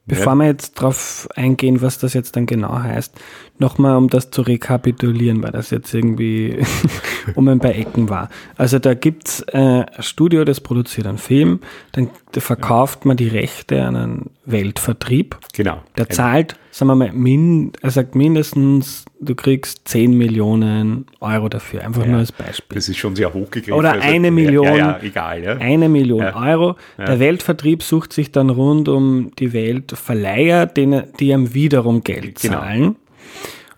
Bevor 0.08 0.32
ja. 0.32 0.38
wir 0.38 0.46
jetzt 0.46 0.78
darauf 0.78 1.28
eingehen, 1.36 1.82
was 1.82 1.98
das 1.98 2.14
jetzt 2.14 2.34
dann 2.34 2.46
genau 2.46 2.78
heißt, 2.78 3.14
nochmal 3.58 3.94
um 3.96 4.08
das 4.08 4.30
zu 4.30 4.40
rekapitulieren, 4.40 5.42
weil 5.42 5.52
das 5.52 5.68
jetzt 5.68 5.92
irgendwie 5.92 6.64
um 7.34 7.46
ein 7.46 7.58
paar 7.58 7.74
Ecken 7.74 8.08
war. 8.08 8.30
Also 8.56 8.78
da 8.78 8.94
gibt's 8.94 9.42
äh, 9.48 9.58
ein 9.84 9.86
Studio, 10.02 10.46
das 10.46 10.62
produziert 10.62 11.06
einen 11.06 11.18
Film, 11.18 11.60
dann 11.92 12.08
verkauft 12.32 13.04
man 13.04 13.18
die 13.18 13.28
Rechte 13.28 13.84
an 13.84 13.96
einen 13.96 14.30
Weltvertrieb. 14.46 15.36
Genau. 15.52 15.82
Der 15.98 16.08
zahlt, 16.08 16.56
sagen 16.78 16.90
wir 16.90 16.94
mal, 16.94 17.12
min, 17.12 17.72
er 17.82 17.90
sagt 17.90 18.14
mindestens, 18.14 19.04
du 19.18 19.34
kriegst 19.34 19.88
10 19.88 20.16
Millionen 20.16 21.06
Euro 21.18 21.48
dafür, 21.48 21.82
einfach 21.82 22.02
ja, 22.02 22.08
nur 22.08 22.18
als 22.20 22.30
Beispiel. 22.30 22.76
Das 22.76 22.88
ist 22.88 22.98
schon 22.98 23.16
sehr 23.16 23.34
hochgegriffen. 23.34 23.72
Oder 23.72 23.94
also, 23.94 24.06
eine 24.06 24.30
Million, 24.30 24.64
ja, 24.64 24.76
ja, 24.76 25.00
egal, 25.02 25.42
ja. 25.42 25.56
eine 25.56 25.88
Million 25.88 26.22
Euro. 26.22 26.76
Der 26.96 27.18
Weltvertrieb 27.18 27.82
sucht 27.82 28.12
sich 28.12 28.30
dann 28.30 28.48
rund 28.48 28.88
um 28.88 29.32
die 29.40 29.52
Welt 29.52 29.92
Verleiher, 29.92 30.66
denen, 30.66 31.04
die 31.18 31.30
ihm 31.30 31.52
wiederum 31.52 32.04
Geld 32.04 32.40
genau. 32.40 32.60
zahlen. 32.60 32.96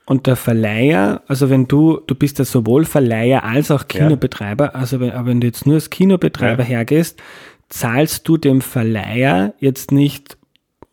Und 0.05 0.27
der 0.27 0.37
Verleiher, 0.37 1.23
also 1.27 1.49
wenn 1.49 1.69
du, 1.69 2.01
du 2.07 2.15
bist 2.15 2.39
ja 2.39 2.45
sowohl 2.45 2.85
Verleiher 2.85 3.45
als 3.45 3.71
auch 3.71 3.89
Kinobetreiber, 3.89 4.75
also 4.75 5.01
wenn, 5.01 5.13
aber 5.13 5.29
wenn 5.29 5.41
du 5.41 5.47
jetzt 5.47 5.65
nur 5.65 5.77
als 5.77 5.89
Kinobetreiber 5.89 6.65
hergehst, 6.65 7.23
zahlst 7.71 8.29
du 8.29 8.37
dem 8.37 8.61
Verleiher 8.61 9.55
jetzt 9.59 9.91
nicht 9.93 10.37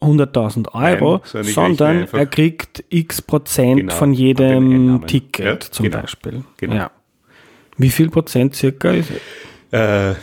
100.000 0.01 0.73
Euro, 0.73 1.21
Nein, 1.33 1.43
sondern 1.43 2.07
er 2.11 2.25
kriegt 2.27 2.83
x 2.89 3.21
Prozent 3.21 3.79
genau, 3.81 3.95
von 3.95 4.13
jedem 4.13 5.05
Ticket 5.07 5.45
ja, 5.45 5.59
zum 5.71 5.85
genau, 5.85 6.01
Beispiel. 6.01 6.43
Genau. 6.57 6.75
Ja. 6.75 6.91
Wie 7.77 7.89
viel 7.89 8.09
Prozent 8.09 8.55
circa 8.55 8.91
ist? 8.91 9.11
Äh, 9.71 10.13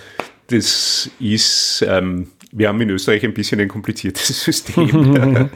das 0.49 1.11
ist, 1.19 1.85
ähm, 1.88 2.28
wir 2.52 2.69
haben 2.69 2.81
in 2.81 2.90
Österreich 2.90 3.25
ein 3.25 3.35
bisschen 3.35 3.61
ein 3.61 3.69
kompliziertes 3.69 4.28
System, 4.45 5.16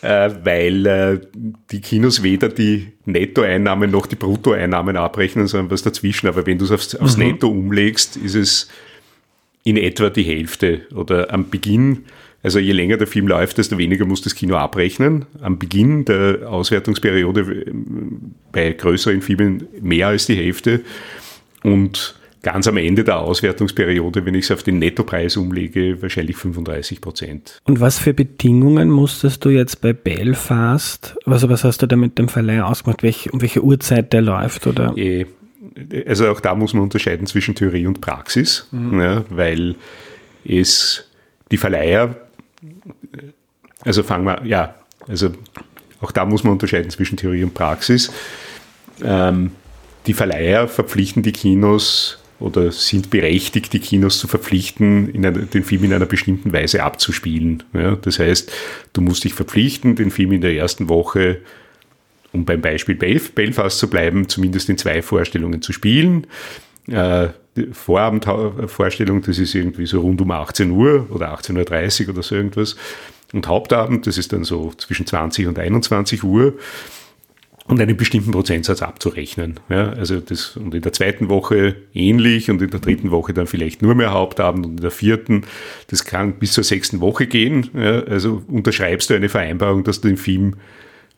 äh, 0.00 0.30
weil 0.42 0.86
äh, 0.86 1.20
die 1.70 1.80
Kinos 1.80 2.22
weder 2.22 2.48
die 2.48 2.92
Nettoeinnahmen 3.04 3.90
noch 3.90 4.06
die 4.06 4.16
Bruttoeinnahmen 4.16 4.96
abrechnen, 4.96 5.46
sondern 5.46 5.70
was 5.70 5.82
dazwischen. 5.82 6.26
Aber 6.26 6.46
wenn 6.46 6.58
du 6.58 6.64
es 6.64 6.70
aufs, 6.70 6.94
aufs 6.94 7.16
mhm. 7.18 7.24
Netto 7.24 7.48
umlegst, 7.48 8.16
ist 8.16 8.34
es 8.34 8.68
in 9.62 9.76
etwa 9.76 10.10
die 10.10 10.22
Hälfte. 10.22 10.86
Oder 10.94 11.32
am 11.32 11.50
Beginn, 11.50 12.04
also 12.46 12.60
je 12.60 12.70
länger 12.70 12.96
der 12.96 13.08
Film 13.08 13.26
läuft, 13.26 13.58
desto 13.58 13.76
weniger 13.76 14.04
muss 14.04 14.22
das 14.22 14.36
Kino 14.36 14.54
abrechnen. 14.54 15.24
Am 15.40 15.58
Beginn 15.58 16.04
der 16.04 16.48
Auswertungsperiode 16.48 17.40
äh, 17.40 17.72
bei 18.52 18.72
größeren 18.72 19.20
Filmen 19.20 19.66
mehr 19.80 20.06
als 20.06 20.26
die 20.26 20.36
Hälfte. 20.36 20.82
Und 21.64 22.14
ganz 22.42 22.68
am 22.68 22.76
Ende 22.76 23.02
der 23.02 23.18
Auswertungsperiode, 23.18 24.24
wenn 24.24 24.36
ich 24.36 24.44
es 24.44 24.52
auf 24.52 24.62
den 24.62 24.78
Nettopreis 24.78 25.36
umlege, 25.36 26.00
wahrscheinlich 26.00 26.36
35 26.36 27.00
Prozent. 27.00 27.58
Und 27.64 27.80
was 27.80 27.98
für 27.98 28.14
Bedingungen 28.14 28.90
musstest 28.90 29.44
du 29.44 29.48
jetzt 29.48 29.80
bei 29.80 29.92
Belfast, 29.92 31.16
also 31.24 31.48
was 31.48 31.64
hast 31.64 31.82
du 31.82 31.88
da 31.88 31.96
mit 31.96 32.16
dem 32.16 32.28
Verleih 32.28 32.62
ausgemacht, 32.62 33.02
welch, 33.02 33.32
um 33.32 33.42
welche 33.42 33.64
Uhrzeit 33.64 34.12
der 34.12 34.22
läuft? 34.22 34.68
Oder? 34.68 34.96
Eh, 34.96 35.26
also 36.06 36.28
auch 36.28 36.38
da 36.38 36.54
muss 36.54 36.74
man 36.74 36.84
unterscheiden 36.84 37.26
zwischen 37.26 37.56
Theorie 37.56 37.88
und 37.88 38.00
Praxis, 38.00 38.68
mhm. 38.70 39.00
ja, 39.00 39.24
weil 39.30 39.74
es 40.44 41.10
die 41.50 41.56
Verleiher, 41.56 42.25
also 43.82 44.02
fangen 44.02 44.24
wir, 44.24 44.44
ja, 44.44 44.74
also 45.08 45.30
auch 46.00 46.12
da 46.12 46.24
muss 46.24 46.44
man 46.44 46.52
unterscheiden 46.52 46.90
zwischen 46.90 47.16
Theorie 47.16 47.44
und 47.44 47.54
Praxis. 47.54 48.12
Ähm, 49.02 49.52
die 50.06 50.14
Verleiher 50.14 50.68
verpflichten 50.68 51.22
die 51.22 51.32
Kinos 51.32 52.18
oder 52.38 52.70
sind 52.70 53.10
berechtigt, 53.10 53.72
die 53.72 53.80
Kinos 53.80 54.18
zu 54.18 54.28
verpflichten, 54.28 55.12
einer, 55.14 55.32
den 55.32 55.64
Film 55.64 55.84
in 55.84 55.92
einer 55.92 56.06
bestimmten 56.06 56.52
Weise 56.52 56.82
abzuspielen. 56.82 57.62
Ja, 57.72 57.96
das 57.96 58.18
heißt, 58.18 58.52
du 58.92 59.00
musst 59.00 59.24
dich 59.24 59.34
verpflichten, 59.34 59.96
den 59.96 60.10
Film 60.10 60.32
in 60.32 60.40
der 60.42 60.54
ersten 60.54 60.88
Woche 60.88 61.40
um 62.36 62.44
beim 62.44 62.60
Beispiel 62.60 62.94
Belf 62.94 63.32
Belfast 63.32 63.78
zu 63.78 63.88
bleiben, 63.88 64.28
zumindest 64.28 64.68
in 64.68 64.78
zwei 64.78 65.02
Vorstellungen 65.02 65.62
zu 65.62 65.72
spielen. 65.72 66.26
Äh, 66.88 67.28
Vorabendvorstellung, 67.72 69.22
das 69.22 69.38
ist 69.38 69.54
irgendwie 69.54 69.86
so 69.86 70.00
rund 70.00 70.20
um 70.20 70.30
18 70.30 70.70
Uhr 70.70 71.06
oder 71.10 71.34
18.30 71.34 72.04
Uhr 72.04 72.14
oder 72.14 72.22
so 72.22 72.34
irgendwas. 72.34 72.76
Und 73.32 73.46
Hauptabend, 73.48 74.06
das 74.06 74.18
ist 74.18 74.32
dann 74.32 74.44
so 74.44 74.72
zwischen 74.76 75.06
20 75.06 75.46
und 75.46 75.58
21 75.58 76.22
Uhr 76.22 76.54
und 77.68 77.80
einen 77.80 77.96
bestimmten 77.96 78.30
Prozentsatz 78.30 78.82
abzurechnen. 78.82 79.58
Ja, 79.68 79.90
also 79.90 80.20
das, 80.20 80.56
und 80.56 80.74
in 80.74 80.82
der 80.82 80.92
zweiten 80.92 81.28
Woche 81.28 81.76
ähnlich 81.94 82.50
und 82.50 82.62
in 82.62 82.70
der 82.70 82.80
dritten 82.80 83.10
Woche 83.10 83.32
dann 83.32 83.46
vielleicht 83.46 83.82
nur 83.82 83.94
mehr 83.94 84.12
Hauptabend 84.12 84.64
und 84.64 84.72
in 84.72 84.82
der 84.82 84.90
vierten, 84.90 85.42
das 85.88 86.04
kann 86.04 86.38
bis 86.38 86.52
zur 86.52 86.64
sechsten 86.64 87.00
Woche 87.00 87.26
gehen. 87.26 87.70
Ja, 87.74 88.04
also 88.04 88.42
unterschreibst 88.46 89.10
du 89.10 89.14
eine 89.14 89.28
Vereinbarung, 89.28 89.82
dass 89.82 90.00
du 90.00 90.08
den 90.08 90.16
Film 90.16 90.54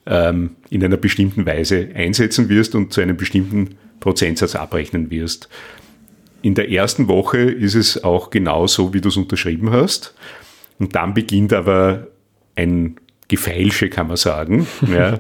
ähm, 0.07 0.50
in 0.71 0.83
einer 0.83 0.97
bestimmten 0.97 1.45
Weise 1.45 1.90
einsetzen 1.95 2.49
wirst 2.49 2.75
und 2.75 2.92
zu 2.92 3.02
einem 3.02 3.16
bestimmten 3.16 3.76
Prozentsatz 4.00 4.54
abrechnen 4.54 5.11
wirst. 5.11 5.49
In 6.42 6.54
der 6.54 6.71
ersten 6.71 7.09
Woche 7.09 7.38
ist 7.38 7.75
es 7.75 8.04
auch 8.04 8.30
genau 8.30 8.66
so, 8.66 8.95
wie 8.95 9.00
du 9.00 9.09
es 9.09 9.16
unterschrieben 9.16 9.71
hast. 9.71 10.14
Und 10.78 10.95
dann 10.95 11.14
beginnt 11.14 11.52
aber 11.52 12.09
ein 12.54 12.97
Gefeilsche, 13.26 13.90
kann 13.90 14.09
man 14.09 14.16
sagen. 14.16 14.66
ja, 14.92 15.18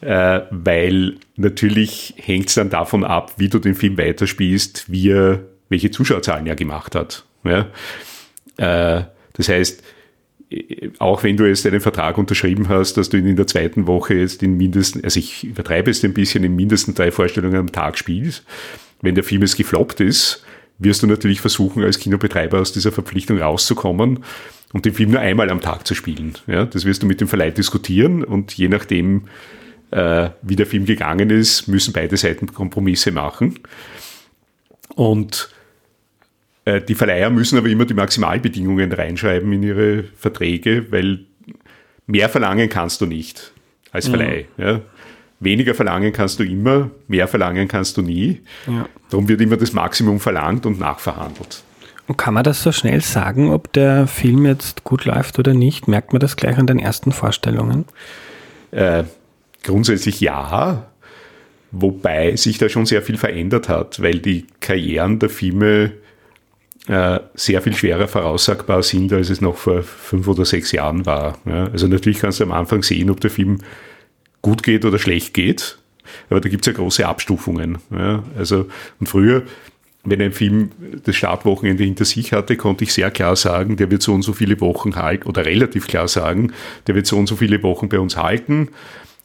äh, 0.00 0.46
weil 0.50 1.16
natürlich 1.36 2.14
hängt 2.18 2.48
es 2.48 2.54
dann 2.54 2.70
davon 2.70 3.04
ab, 3.04 3.34
wie 3.38 3.48
du 3.48 3.58
den 3.58 3.74
Film 3.74 3.98
weiterspielst, 3.98 4.90
wie 4.90 5.10
er, 5.10 5.42
welche 5.68 5.90
Zuschauerzahlen 5.90 6.46
er 6.46 6.56
gemacht 6.56 6.94
hat. 6.94 7.24
Ja? 7.44 7.66
Äh, 8.56 9.04
das 9.32 9.48
heißt, 9.48 9.82
auch 10.98 11.24
wenn 11.24 11.36
du 11.36 11.44
jetzt 11.44 11.66
einen 11.66 11.80
Vertrag 11.80 12.18
unterschrieben 12.18 12.68
hast, 12.68 12.96
dass 12.96 13.08
du 13.08 13.16
ihn 13.16 13.26
in 13.26 13.36
der 13.36 13.46
zweiten 13.46 13.86
Woche 13.86 14.14
jetzt 14.14 14.42
in 14.42 14.56
mindestens, 14.56 15.02
also 15.02 15.18
ich 15.18 15.44
übertreibe 15.44 15.90
es 15.90 16.04
ein 16.04 16.14
bisschen, 16.14 16.44
in 16.44 16.54
mindestens 16.54 16.94
drei 16.94 17.10
Vorstellungen 17.10 17.56
am 17.56 17.72
Tag 17.72 17.98
spielst, 17.98 18.44
wenn 19.06 19.14
der 19.14 19.24
Film 19.24 19.40
jetzt 19.40 19.56
gefloppt 19.56 20.00
ist, 20.00 20.44
wirst 20.78 21.02
du 21.02 21.06
natürlich 21.06 21.40
versuchen, 21.40 21.82
als 21.82 21.98
Kinobetreiber 21.98 22.60
aus 22.60 22.72
dieser 22.72 22.92
Verpflichtung 22.92 23.40
rauszukommen 23.40 24.24
und 24.72 24.84
den 24.84 24.92
Film 24.92 25.12
nur 25.12 25.20
einmal 25.20 25.48
am 25.48 25.62
Tag 25.62 25.86
zu 25.86 25.94
spielen. 25.94 26.34
Ja, 26.46 26.66
das 26.66 26.84
wirst 26.84 27.02
du 27.02 27.06
mit 27.06 27.20
dem 27.20 27.28
Verleih 27.28 27.50
diskutieren 27.50 28.22
und 28.22 28.52
je 28.52 28.68
nachdem, 28.68 29.28
äh, 29.90 30.30
wie 30.42 30.56
der 30.56 30.66
Film 30.66 30.84
gegangen 30.84 31.30
ist, 31.30 31.68
müssen 31.68 31.94
beide 31.94 32.16
Seiten 32.16 32.52
Kompromisse 32.52 33.12
machen. 33.12 33.60
Und 34.94 35.50
äh, 36.66 36.82
die 36.82 36.94
Verleiher 36.94 37.30
müssen 37.30 37.56
aber 37.56 37.68
immer 37.68 37.86
die 37.86 37.94
Maximalbedingungen 37.94 38.92
reinschreiben 38.92 39.52
in 39.52 39.62
ihre 39.62 40.04
Verträge, 40.16 40.90
weil 40.90 41.20
mehr 42.06 42.28
verlangen 42.28 42.68
kannst 42.68 43.00
du 43.00 43.06
nicht 43.06 43.52
als 43.92 44.08
Verleih. 44.08 44.46
Mhm. 44.56 44.64
Ja. 44.64 44.80
Weniger 45.38 45.74
verlangen 45.74 46.12
kannst 46.12 46.38
du 46.38 46.44
immer, 46.44 46.90
mehr 47.08 47.28
verlangen 47.28 47.68
kannst 47.68 47.96
du 47.96 48.02
nie. 48.02 48.40
Ja. 48.66 48.88
Darum 49.10 49.28
wird 49.28 49.40
immer 49.40 49.56
das 49.56 49.72
Maximum 49.72 50.18
verlangt 50.18 50.64
und 50.64 50.78
nachverhandelt. 50.78 51.62
Und 52.06 52.16
kann 52.16 52.34
man 52.34 52.44
das 52.44 52.62
so 52.62 52.72
schnell 52.72 53.00
sagen, 53.00 53.50
ob 53.50 53.72
der 53.72 54.06
Film 54.06 54.46
jetzt 54.46 54.84
gut 54.84 55.04
läuft 55.04 55.38
oder 55.38 55.54
nicht? 55.54 55.88
Merkt 55.88 56.12
man 56.12 56.20
das 56.20 56.36
gleich 56.36 56.56
an 56.56 56.66
den 56.66 56.78
ersten 56.78 57.12
Vorstellungen? 57.12 57.84
Äh, 58.70 59.04
grundsätzlich 59.64 60.20
ja, 60.20 60.86
wobei 61.72 62.36
sich 62.36 62.58
da 62.58 62.68
schon 62.68 62.86
sehr 62.86 63.02
viel 63.02 63.18
verändert 63.18 63.68
hat, 63.68 64.00
weil 64.00 64.20
die 64.20 64.46
Karrieren 64.60 65.18
der 65.18 65.28
Filme 65.28 65.92
äh, 66.86 67.18
sehr 67.34 67.60
viel 67.62 67.74
schwerer 67.74 68.06
voraussagbar 68.06 68.82
sind, 68.82 69.12
als 69.12 69.28
es 69.28 69.40
noch 69.40 69.56
vor 69.56 69.82
fünf 69.82 70.28
oder 70.28 70.44
sechs 70.44 70.70
Jahren 70.72 71.04
war. 71.04 71.38
Ja, 71.44 71.66
also 71.66 71.88
natürlich 71.88 72.20
kannst 72.20 72.38
du 72.38 72.44
am 72.44 72.52
Anfang 72.52 72.82
sehen, 72.82 73.10
ob 73.10 73.20
der 73.20 73.30
Film 73.30 73.58
gut 74.46 74.62
geht 74.62 74.84
oder 74.84 75.00
schlecht 75.00 75.34
geht, 75.34 75.76
aber 76.30 76.40
da 76.40 76.48
gibt 76.48 76.64
es 76.64 76.72
ja 76.72 76.78
große 76.78 77.04
Abstufungen. 77.04 77.78
Ja, 77.90 78.22
also, 78.38 78.68
und 79.00 79.08
früher, 79.08 79.42
wenn 80.04 80.22
ein 80.22 80.30
Film 80.30 80.70
das 81.04 81.16
Startwochenende 81.16 81.82
hinter 81.82 82.04
sich 82.04 82.32
hatte, 82.32 82.56
konnte 82.56 82.84
ich 82.84 82.92
sehr 82.92 83.10
klar 83.10 83.34
sagen, 83.34 83.76
der 83.76 83.90
wird 83.90 84.02
so 84.02 84.14
und 84.14 84.22
so 84.22 84.32
viele 84.32 84.60
Wochen 84.60 84.94
halten, 84.94 85.28
oder 85.28 85.44
relativ 85.44 85.88
klar 85.88 86.06
sagen, 86.06 86.52
der 86.86 86.94
wird 86.94 87.08
so 87.08 87.18
und 87.18 87.26
so 87.26 87.34
viele 87.34 87.60
Wochen 87.64 87.88
bei 87.88 87.98
uns 87.98 88.16
halten 88.16 88.68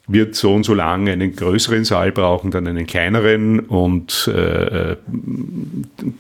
wird 0.08 0.34
so 0.36 0.56
und 0.56 0.64
so 0.64 0.74
lang 0.74 1.08
einen 1.08 1.36
größeren 1.36 1.86
Saal 1.86 2.12
brauchen, 2.12 2.50
dann 2.50 2.68
einen 2.68 2.88
kleineren 2.88 3.60
und 3.60 4.28
äh, 4.34 4.98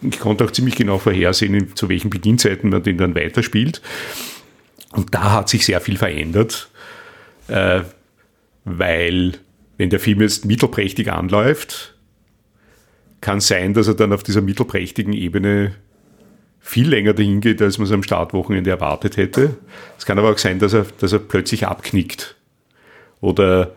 ich 0.03 0.19
konnte 0.19 0.45
auch 0.45 0.51
ziemlich 0.51 0.75
genau 0.75 0.99
vorhersehen, 0.99 1.75
zu 1.75 1.89
welchen 1.89 2.11
Beginnzeiten 2.11 2.69
man 2.69 2.83
den 2.83 2.99
dann 2.99 3.15
weiterspielt. 3.15 3.81
Und 4.91 5.13
da 5.13 5.31
hat 5.31 5.49
sich 5.49 5.65
sehr 5.65 5.81
viel 5.81 5.97
verändert, 5.97 6.69
äh, 7.47 7.81
weil 8.65 9.33
wenn 9.77 9.89
der 9.89 9.99
Film 9.99 10.21
jetzt 10.21 10.45
mittelprächtig 10.45 11.11
anläuft, 11.11 11.95
kann 13.21 13.39
sein, 13.39 13.73
dass 13.73 13.87
er 13.87 13.93
dann 13.93 14.13
auf 14.13 14.23
dieser 14.23 14.41
mittelprächtigen 14.41 15.13
Ebene 15.13 15.75
viel 16.59 16.87
länger 16.87 17.13
dahin 17.13 17.41
geht, 17.41 17.61
als 17.61 17.77
man 17.77 17.87
es 17.87 17.91
am 17.91 18.03
Startwochenende 18.03 18.69
erwartet 18.69 19.17
hätte. 19.17 19.57
Es 19.97 20.05
kann 20.05 20.19
aber 20.19 20.31
auch 20.31 20.37
sein, 20.37 20.59
dass 20.59 20.73
er, 20.73 20.85
dass 20.99 21.11
er 21.11 21.19
plötzlich 21.19 21.67
abknickt. 21.67 22.35
Oder 23.19 23.75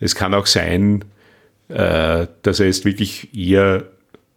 es 0.00 0.14
kann 0.14 0.34
auch 0.34 0.46
sein, 0.46 1.04
äh, 1.68 2.26
dass 2.42 2.60
er 2.60 2.66
jetzt 2.66 2.84
wirklich 2.84 3.36
eher 3.36 3.84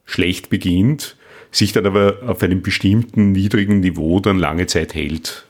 schlecht 0.06 0.50
beginnt, 0.50 1.18
sich 1.51 1.74
dann 1.74 1.86
aber 1.86 2.18
auf 2.27 2.42
einem 2.44 2.62
bestimmten 2.62 3.32
niedrigen 3.32 3.80
Niveau 3.80 4.20
dann 4.20 4.38
lange 4.38 4.68
Zeit 4.68 4.94
hält. 4.94 5.46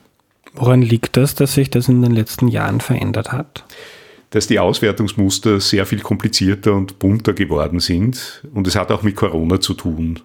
Woran 0.54 0.82
liegt 0.82 1.16
das, 1.16 1.34
dass 1.34 1.54
sich 1.54 1.70
das 1.70 1.88
in 1.88 2.02
den 2.02 2.12
letzten 2.12 2.48
Jahren 2.48 2.80
verändert 2.80 3.32
hat? 3.32 3.64
Dass 4.30 4.46
die 4.46 4.58
Auswertungsmuster 4.58 5.60
sehr 5.60 5.86
viel 5.86 6.00
komplizierter 6.00 6.74
und 6.74 6.98
bunter 6.98 7.32
geworden 7.32 7.80
sind. 7.80 8.42
Und 8.52 8.66
es 8.66 8.76
hat 8.76 8.90
auch 8.90 9.02
mit 9.02 9.16
Corona 9.16 9.60
zu 9.60 9.74
tun, 9.74 10.20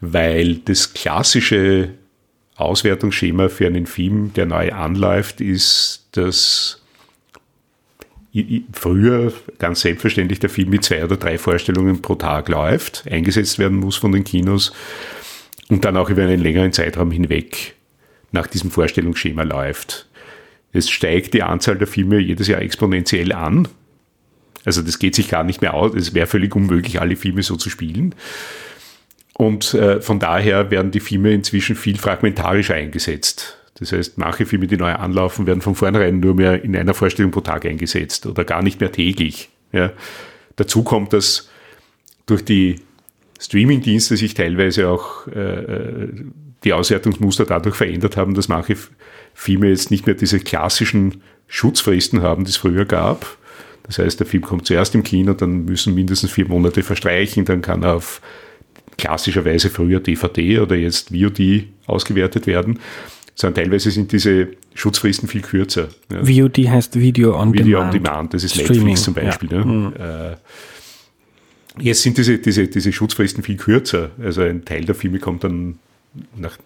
weil 0.00 0.56
das 0.56 0.92
klassische 0.92 1.90
Auswertungsschema 2.56 3.48
für 3.48 3.66
einen 3.66 3.86
Film, 3.86 4.32
der 4.34 4.46
neu 4.46 4.72
anläuft, 4.72 5.40
ist, 5.40 6.08
dass 6.12 6.82
früher 8.72 9.32
ganz 9.58 9.80
selbstverständlich 9.80 10.38
der 10.40 10.50
Film 10.50 10.70
mit 10.70 10.84
zwei 10.84 11.04
oder 11.04 11.16
drei 11.16 11.38
Vorstellungen 11.38 12.02
pro 12.02 12.14
Tag 12.14 12.48
läuft, 12.48 13.04
eingesetzt 13.10 13.58
werden 13.58 13.78
muss 13.78 13.96
von 13.96 14.12
den 14.12 14.24
Kinos 14.24 14.72
und 15.68 15.84
dann 15.84 15.96
auch 15.96 16.10
über 16.10 16.22
einen 16.22 16.40
längeren 16.40 16.72
Zeitraum 16.72 17.10
hinweg 17.10 17.74
nach 18.32 18.46
diesem 18.46 18.70
Vorstellungsschema 18.70 19.42
läuft. 19.42 20.07
Es 20.72 20.90
steigt 20.90 21.34
die 21.34 21.42
Anzahl 21.42 21.78
der 21.78 21.86
Filme 21.86 22.18
jedes 22.18 22.48
Jahr 22.48 22.60
exponentiell 22.60 23.32
an. 23.32 23.68
Also 24.64 24.82
das 24.82 24.98
geht 24.98 25.14
sich 25.14 25.28
gar 25.28 25.44
nicht 25.44 25.62
mehr 25.62 25.74
aus. 25.74 25.94
Es 25.94 26.14
wäre 26.14 26.26
völlig 26.26 26.54
unmöglich, 26.54 27.00
alle 27.00 27.16
Filme 27.16 27.42
so 27.42 27.56
zu 27.56 27.70
spielen. 27.70 28.14
Und 29.34 29.72
äh, 29.74 30.00
von 30.00 30.18
daher 30.18 30.70
werden 30.70 30.90
die 30.90 31.00
Filme 31.00 31.32
inzwischen 31.32 31.76
viel 31.76 31.96
fragmentarischer 31.96 32.74
eingesetzt. 32.74 33.56
Das 33.78 33.92
heißt, 33.92 34.18
manche 34.18 34.44
Filme, 34.44 34.66
die 34.66 34.76
neu 34.76 34.92
anlaufen, 34.92 35.46
werden 35.46 35.62
von 35.62 35.76
vornherein 35.76 36.18
nur 36.18 36.34
mehr 36.34 36.64
in 36.64 36.76
einer 36.76 36.94
Vorstellung 36.94 37.30
pro 37.30 37.40
Tag 37.40 37.64
eingesetzt 37.64 38.26
oder 38.26 38.44
gar 38.44 38.62
nicht 38.62 38.80
mehr 38.80 38.90
täglich. 38.90 39.48
Ja. 39.72 39.92
Dazu 40.56 40.82
kommt, 40.82 41.12
dass 41.12 41.48
durch 42.26 42.44
die 42.44 42.80
Streaming-Dienste 43.38 44.16
sich 44.16 44.34
teilweise 44.34 44.88
auch 44.88 45.28
äh, 45.28 46.08
die 46.64 46.72
Auswertungsmuster 46.72 47.44
dadurch 47.46 47.76
verändert 47.76 48.16
haben, 48.16 48.34
dass 48.34 48.48
manche 48.48 48.76
Filme 49.38 49.68
jetzt 49.68 49.90
nicht 49.90 50.06
mehr 50.06 50.16
diese 50.16 50.40
klassischen 50.40 51.22
Schutzfristen 51.46 52.22
haben, 52.22 52.44
die 52.44 52.50
es 52.50 52.56
früher 52.56 52.84
gab. 52.84 53.38
Das 53.84 53.98
heißt, 53.98 54.18
der 54.18 54.26
Film 54.26 54.42
kommt 54.42 54.66
zuerst 54.66 54.94
im 54.94 55.02
Kino, 55.02 55.32
dann 55.32 55.64
müssen 55.64 55.94
mindestens 55.94 56.32
vier 56.32 56.48
Monate 56.48 56.82
verstreichen, 56.82 57.44
dann 57.44 57.62
kann 57.62 57.84
er 57.84 57.94
auf 57.94 58.20
klassischerweise 58.98 59.70
früher 59.70 60.00
DVD 60.00 60.58
oder 60.58 60.74
jetzt 60.74 61.10
VOD 61.10 61.68
ausgewertet 61.86 62.46
werden 62.46 62.80
sondern 63.38 63.62
teilweise 63.62 63.92
sind 63.92 64.10
diese 64.10 64.48
Schutzfristen 64.74 65.28
viel 65.28 65.42
kürzer. 65.42 65.88
Ja. 66.10 66.24
VOD 66.24 66.58
heißt 66.68 66.98
Video 66.98 67.40
on 67.40 67.52
Video 67.52 67.78
Demand. 67.78 67.94
Video 67.94 68.00
on 68.00 68.04
Demand, 68.12 68.34
das 68.34 68.42
ist 68.42 68.54
Streaming. 68.54 68.78
Netflix 68.78 69.02
zum 69.04 69.14
Beispiel. 69.14 69.52
Ja. 69.52 69.64
Mhm. 69.64 69.92
Äh, 69.96 70.36
jetzt 71.84 72.02
sind 72.02 72.18
diese, 72.18 72.38
diese, 72.38 72.66
diese 72.66 72.92
Schutzfristen 72.92 73.44
viel 73.44 73.56
kürzer. 73.56 74.10
Also 74.20 74.42
ein 74.42 74.64
Teil 74.64 74.84
der 74.84 74.96
Filme 74.96 75.20
kommt 75.20 75.44
dann 75.44 75.78
nach 76.36 76.58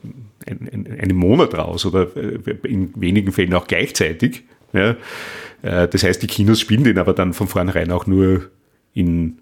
einem 0.46 1.16
Monat 1.16 1.54
raus 1.54 1.86
oder 1.86 2.08
äh, 2.16 2.38
in 2.64 2.92
wenigen 2.96 3.32
Fällen 3.32 3.54
auch 3.54 3.66
gleichzeitig. 3.66 4.44
Ja. 4.72 4.96
Äh, 5.62 5.88
das 5.88 6.02
heißt, 6.02 6.22
die 6.22 6.26
Kinos 6.26 6.60
spielen 6.60 6.84
den 6.84 6.98
aber 6.98 7.12
dann 7.12 7.32
von 7.32 7.48
vornherein 7.48 7.90
auch 7.90 8.06
nur 8.06 8.50
in 8.94 9.38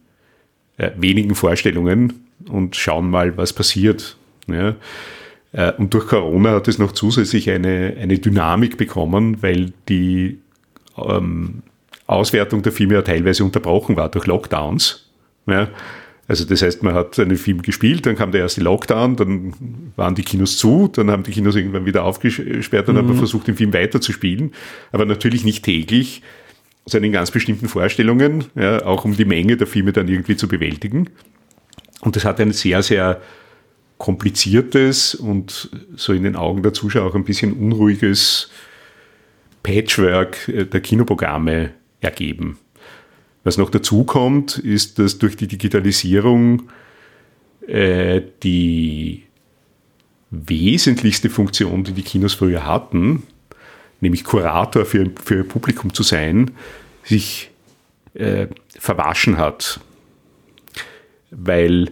wenigen 0.97 1.35
Vorstellungen 1.35 2.25
und 2.49 2.75
schauen 2.75 3.11
mal, 3.11 3.37
was 3.37 3.53
passiert. 3.53 4.17
Ja. 4.47 4.77
Äh, 5.53 5.73
und 5.73 5.95
durch 5.95 6.07
Corona 6.07 6.53
hat 6.53 6.69
es 6.69 6.79
noch 6.79 6.93
zusätzlich 6.93 7.51
eine, 7.51 7.97
eine 8.01 8.19
Dynamik 8.19 8.77
bekommen, 8.77 9.43
weil 9.43 9.73
die 9.89 10.39
ähm, 10.97 11.63
Auswertung 12.07 12.63
der 12.63 12.73
Filme 12.73 12.95
ja 12.95 13.03
teilweise 13.03 13.45
unterbrochen 13.45 13.97
war 13.97 14.09
durch 14.11 14.27
Lockdowns. 14.27 15.09
Ja. 15.47 15.69
Also 16.31 16.45
das 16.45 16.63
heißt, 16.63 16.85
man 16.85 16.95
hat 16.95 17.19
einen 17.19 17.37
Film 17.37 17.61
gespielt, 17.61 18.07
dann 18.07 18.15
kam 18.15 18.31
der 18.31 18.43
erste 18.43 18.61
Lockdown, 18.61 19.17
dann 19.17 19.53
waren 19.97 20.15
die 20.15 20.23
Kinos 20.23 20.59
zu, 20.59 20.87
dann 20.87 21.11
haben 21.11 21.25
die 21.25 21.33
Kinos 21.33 21.57
irgendwann 21.57 21.87
wieder 21.87 22.05
aufgesperrt 22.05 22.89
und 22.89 22.95
mhm. 22.95 22.99
haben 22.99 23.17
versucht, 23.17 23.49
den 23.49 23.57
Film 23.57 23.73
weiterzuspielen. 23.73 24.53
Aber 24.93 25.07
natürlich 25.07 25.43
nicht 25.43 25.65
täglich, 25.65 26.23
sondern 26.87 27.07
in 27.07 27.13
ganz 27.15 27.33
bestimmten 27.33 27.67
Vorstellungen, 27.67 28.45
ja, 28.55 28.87
auch 28.87 29.05
um 29.05 29.17
die 29.17 29.25
Menge 29.25 29.57
der 29.57 29.67
Filme 29.67 29.91
dann 29.91 30.07
irgendwie 30.07 30.37
zu 30.37 30.47
bewältigen. 30.47 31.11
Und 32.01 32.15
das 32.15 32.25
hat 32.25 32.39
eine 32.39 32.53
sehr, 32.53 32.85
sehr 32.85 33.21
kompliziertes 33.99 35.17
und 35.17 35.69
so 35.97 36.13
in 36.13 36.23
den 36.23 36.37
Augen 36.37 36.63
der 36.63 36.73
Zuschauer 36.73 37.11
auch 37.11 37.17
ein 37.17 37.25
bisschen 37.25 37.55
unruhiges 37.55 38.53
Patchwork 39.65 40.47
äh, 40.47 40.65
der 40.65 40.81
Kinoprogramme 40.81 41.73
ergeben. 42.01 42.57
Was 43.43 43.57
noch 43.57 43.71
dazu 43.71 44.05
kommt, 44.05 44.59
ist, 44.59 44.99
dass 44.99 45.19
durch 45.19 45.37
die 45.37 45.47
Digitalisierung 45.47 46.71
äh, 47.67 48.21
die 48.43 49.25
wesentlichste 50.31 51.31
Funktion, 51.31 51.85
die 51.85 51.93
die 51.93 52.03
Kinos 52.03 52.35
früher 52.35 52.67
hatten, 52.67 53.23
nämlich 54.01 54.25
Kurator 54.25 54.85
für, 54.85 55.11
für 55.23 55.37
ihr 55.37 55.49
Publikum 55.49 55.93
zu 55.95 56.03
sein, 56.03 56.53
sich 57.03 57.51
äh, 58.15 58.47
verwaschen 58.79 59.39
hat. 59.39 59.81
Weil 61.31 61.91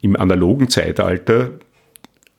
im 0.00 0.16
analogen 0.16 0.68
Zeitalter 0.68 1.58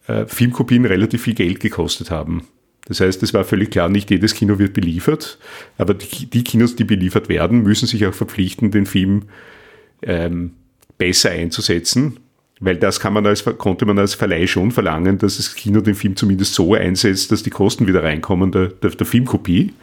äh, 0.07 0.25
Filmkopien 0.25 0.85
relativ 0.85 1.23
viel 1.23 1.33
Geld 1.33 1.59
gekostet 1.59 2.11
haben. 2.11 2.47
Das 2.85 2.99
heißt, 2.99 3.23
es 3.23 3.33
war 3.33 3.43
völlig 3.43 3.71
klar, 3.71 3.89
nicht 3.89 4.11
jedes 4.11 4.35
Kino 4.35 4.59
wird 4.59 4.73
beliefert, 4.73 5.39
aber 5.77 5.95
die, 5.95 6.27
die 6.27 6.43
Kinos, 6.43 6.75
die 6.75 6.83
beliefert 6.83 7.29
werden, 7.29 7.63
müssen 7.63 7.87
sich 7.87 8.05
auch 8.05 8.13
verpflichten, 8.13 8.69
den 8.69 8.85
Film 8.85 9.23
ähm, 10.03 10.51
besser 10.97 11.31
einzusetzen, 11.31 12.19
weil 12.59 12.77
das 12.77 12.99
kann 12.99 13.13
man 13.13 13.25
als, 13.25 13.43
konnte 13.57 13.85
man 13.85 13.97
als 13.97 14.13
Verleih 14.13 14.47
schon 14.47 14.71
verlangen, 14.71 15.17
dass 15.17 15.37
das 15.37 15.55
Kino 15.55 15.81
den 15.81 15.95
Film 15.95 16.15
zumindest 16.15 16.53
so 16.53 16.75
einsetzt, 16.75 17.31
dass 17.31 17.43
die 17.43 17.49
Kosten 17.49 17.87
wieder 17.87 18.03
reinkommen 18.03 18.51
der, 18.51 18.67
der, 18.67 18.91
der 18.91 19.05
Filmkopie. 19.05 19.73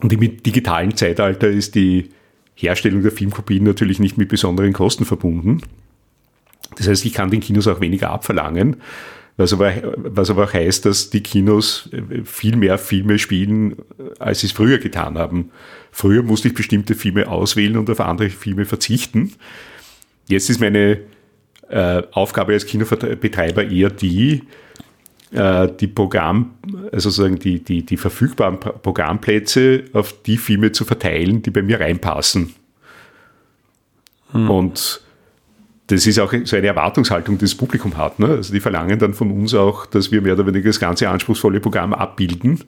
Und 0.00 0.12
im 0.12 0.42
digitalen 0.42 0.96
Zeitalter 0.96 1.48
ist 1.48 1.74
die 1.74 2.10
Herstellung 2.54 3.02
der 3.02 3.12
Filmkopien 3.12 3.64
natürlich 3.64 4.00
nicht 4.00 4.18
mit 4.18 4.28
besonderen 4.28 4.72
Kosten 4.72 5.04
verbunden. 5.04 5.62
Das 6.76 6.88
heißt, 6.88 7.04
ich 7.06 7.12
kann 7.12 7.30
den 7.30 7.40
Kinos 7.40 7.66
auch 7.66 7.80
weniger 7.80 8.10
abverlangen, 8.10 8.76
was 9.38 9.52
aber, 9.52 9.72
was 9.96 10.30
aber 10.30 10.44
auch 10.44 10.52
heißt, 10.52 10.84
dass 10.84 11.10
die 11.10 11.22
Kinos 11.22 11.88
viel 12.24 12.56
mehr 12.56 12.76
Filme 12.76 13.18
spielen, 13.18 13.76
als 14.18 14.40
sie 14.40 14.48
es 14.48 14.52
früher 14.52 14.78
getan 14.78 15.16
haben. 15.16 15.52
Früher 15.92 16.24
musste 16.24 16.48
ich 16.48 16.54
bestimmte 16.54 16.96
Filme 16.96 17.28
auswählen 17.28 17.76
und 17.76 17.88
auf 17.88 18.00
andere 18.00 18.30
Filme 18.30 18.64
verzichten. 18.64 19.32
Jetzt 20.26 20.50
ist 20.50 20.60
meine 20.60 20.98
äh, 21.68 22.02
Aufgabe 22.12 22.52
als 22.52 22.66
Kinobetreiber 22.66 23.64
eher 23.64 23.90
die, 23.90 24.42
äh, 25.30 25.68
die 25.68 25.86
Programm, 25.86 26.56
also 26.90 27.08
sozusagen 27.08 27.38
die, 27.38 27.62
die, 27.62 27.86
die 27.86 27.96
verfügbaren 27.96 28.58
Programmplätze 28.58 29.84
auf 29.92 30.20
die 30.22 30.36
Filme 30.36 30.72
zu 30.72 30.84
verteilen, 30.84 31.42
die 31.42 31.50
bei 31.50 31.62
mir 31.62 31.78
reinpassen. 31.78 32.54
Hm. 34.32 34.50
Und 34.50 35.00
das 35.88 36.06
ist 36.06 36.18
auch 36.18 36.32
so 36.44 36.56
eine 36.56 36.66
Erwartungshaltung, 36.66 37.38
die 37.38 37.46
das 37.46 37.54
Publikum 37.54 37.96
hat. 37.96 38.18
Ne? 38.18 38.28
Also 38.28 38.52
die 38.52 38.60
verlangen 38.60 38.98
dann 38.98 39.14
von 39.14 39.30
uns 39.30 39.54
auch, 39.54 39.86
dass 39.86 40.12
wir 40.12 40.20
mehr 40.20 40.34
oder 40.34 40.46
weniger 40.46 40.68
das 40.68 40.78
ganze 40.78 41.08
anspruchsvolle 41.08 41.60
Programm 41.60 41.94
abbilden, 41.94 42.62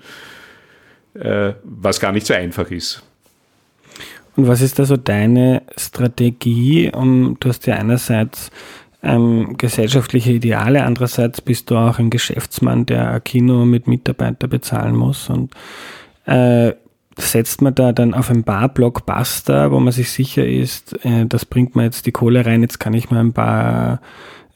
äh, 1.15 1.53
was 1.63 2.01
gar 2.01 2.13
nicht 2.13 2.27
so 2.27 2.35
einfach 2.35 2.71
ist. 2.71 3.03
Und 4.37 4.49
was 4.49 4.63
ist 4.63 4.79
da 4.79 4.87
so 4.87 4.97
deine 4.97 5.63
Strategie? 5.77 6.91
Um, 6.95 7.37
du 7.41 7.51
hast 7.51 7.67
ja 7.67 7.77
einerseits 7.77 8.51
ähm, 9.03 9.57
gesellschaftliche 9.59 10.33
Ideale, 10.33 10.85
andererseits 10.85 11.43
bist 11.43 11.71
du 11.71 11.77
auch 11.77 11.99
ein 11.99 12.09
Geschäftsmann, 12.09 12.87
der 12.87 13.11
ein 13.11 13.25
Kino 13.25 13.67
mit 13.67 13.87
Mitarbeiter 13.87 14.49
bezahlen 14.49 14.97
muss. 14.97 15.29
Und 15.29 15.53
äh, 16.25 16.73
setzt 17.21 17.63
man 17.63 17.75
da 17.75 17.93
dann 17.93 18.15
auf 18.15 18.31
ein 18.31 18.45
paar 18.45 18.69
Blockbuster, 18.69 19.71
wo 19.71 19.81
man 19.81 19.93
sich 19.93 20.11
sicher 20.11 20.47
ist, 20.47 21.05
äh, 21.05 21.27
das 21.27 21.45
bringt 21.45 21.77
mir 21.77 21.85
jetzt 21.85 22.07
die 22.07 22.13
Kohle 22.13 22.45
rein, 22.45 22.63
jetzt 22.63 22.81
kann 22.81 22.95
ich 22.95 23.11
mal 23.11 23.21
ein 23.21 23.33
paar, 23.33 24.01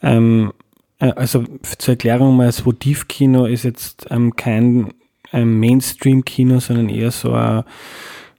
ähm, 0.02 0.52
äh, 0.98 1.12
also 1.12 1.44
zur 1.78 1.92
Erklärung 1.92 2.36
mal, 2.36 2.46
das 2.46 2.64
Votivkino 2.64 3.46
ist 3.46 3.64
jetzt 3.64 4.06
ähm, 4.10 4.36
kein 4.36 4.94
ähm, 5.32 5.58
Mainstream-Kino, 5.60 6.60
sondern 6.60 6.88
eher 6.88 7.10
so 7.10 7.32
ein, 7.32 7.64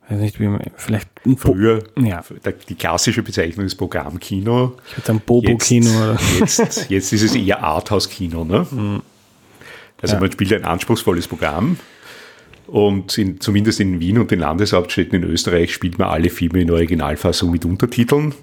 weiß 0.10 0.20
nicht, 0.20 0.40
wie 0.40 0.48
man, 0.48 0.62
vielleicht 0.76 1.10
Früher, 1.38 1.84
ja. 1.98 2.24
die 2.70 2.76
klassische 2.76 3.24
Bezeichnung 3.24 3.66
ist 3.66 3.76
Programmkino. 3.76 4.74
Ich 4.90 4.98
würde 4.98 5.08
sagen 5.08 5.22
Bobo-Kino. 5.26 6.18
Jetzt, 6.40 6.60
jetzt, 6.60 6.90
jetzt, 6.90 7.14
ist 7.14 7.24
es 7.24 7.36
eher 7.36 7.64
Arthouse-Kino, 7.64 8.44
ne? 8.44 8.68
Mhm. 8.76 9.02
Also 10.02 10.16
ja. 10.16 10.20
man 10.20 10.32
spielt 10.32 10.54
ein 10.54 10.66
anspruchsvolles 10.66 11.28
Programm 11.28 11.78
und 12.68 13.18
in, 13.18 13.40
zumindest 13.40 13.80
in 13.80 14.00
Wien 14.00 14.18
und 14.18 14.32
den 14.32 14.40
Landeshauptstädten 14.40 15.24
in 15.24 15.30
Österreich 15.30 15.74
spielt 15.74 16.00
man 16.00 16.10
alle 16.10 16.30
Filme 16.30 16.62
in 16.62 16.72
Originalfassung 16.72 17.52
mit 17.52 17.66
Untertiteln, 17.66 18.34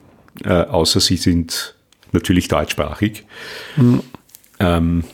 äh, 0.45 0.53
außer 0.53 1.01
sie 1.01 1.17
sind 1.17 1.75
natürlich 2.13 2.49
deutschsprachig. 2.49 3.25
Mhm. 3.77 4.03
Ähm, 4.61 5.05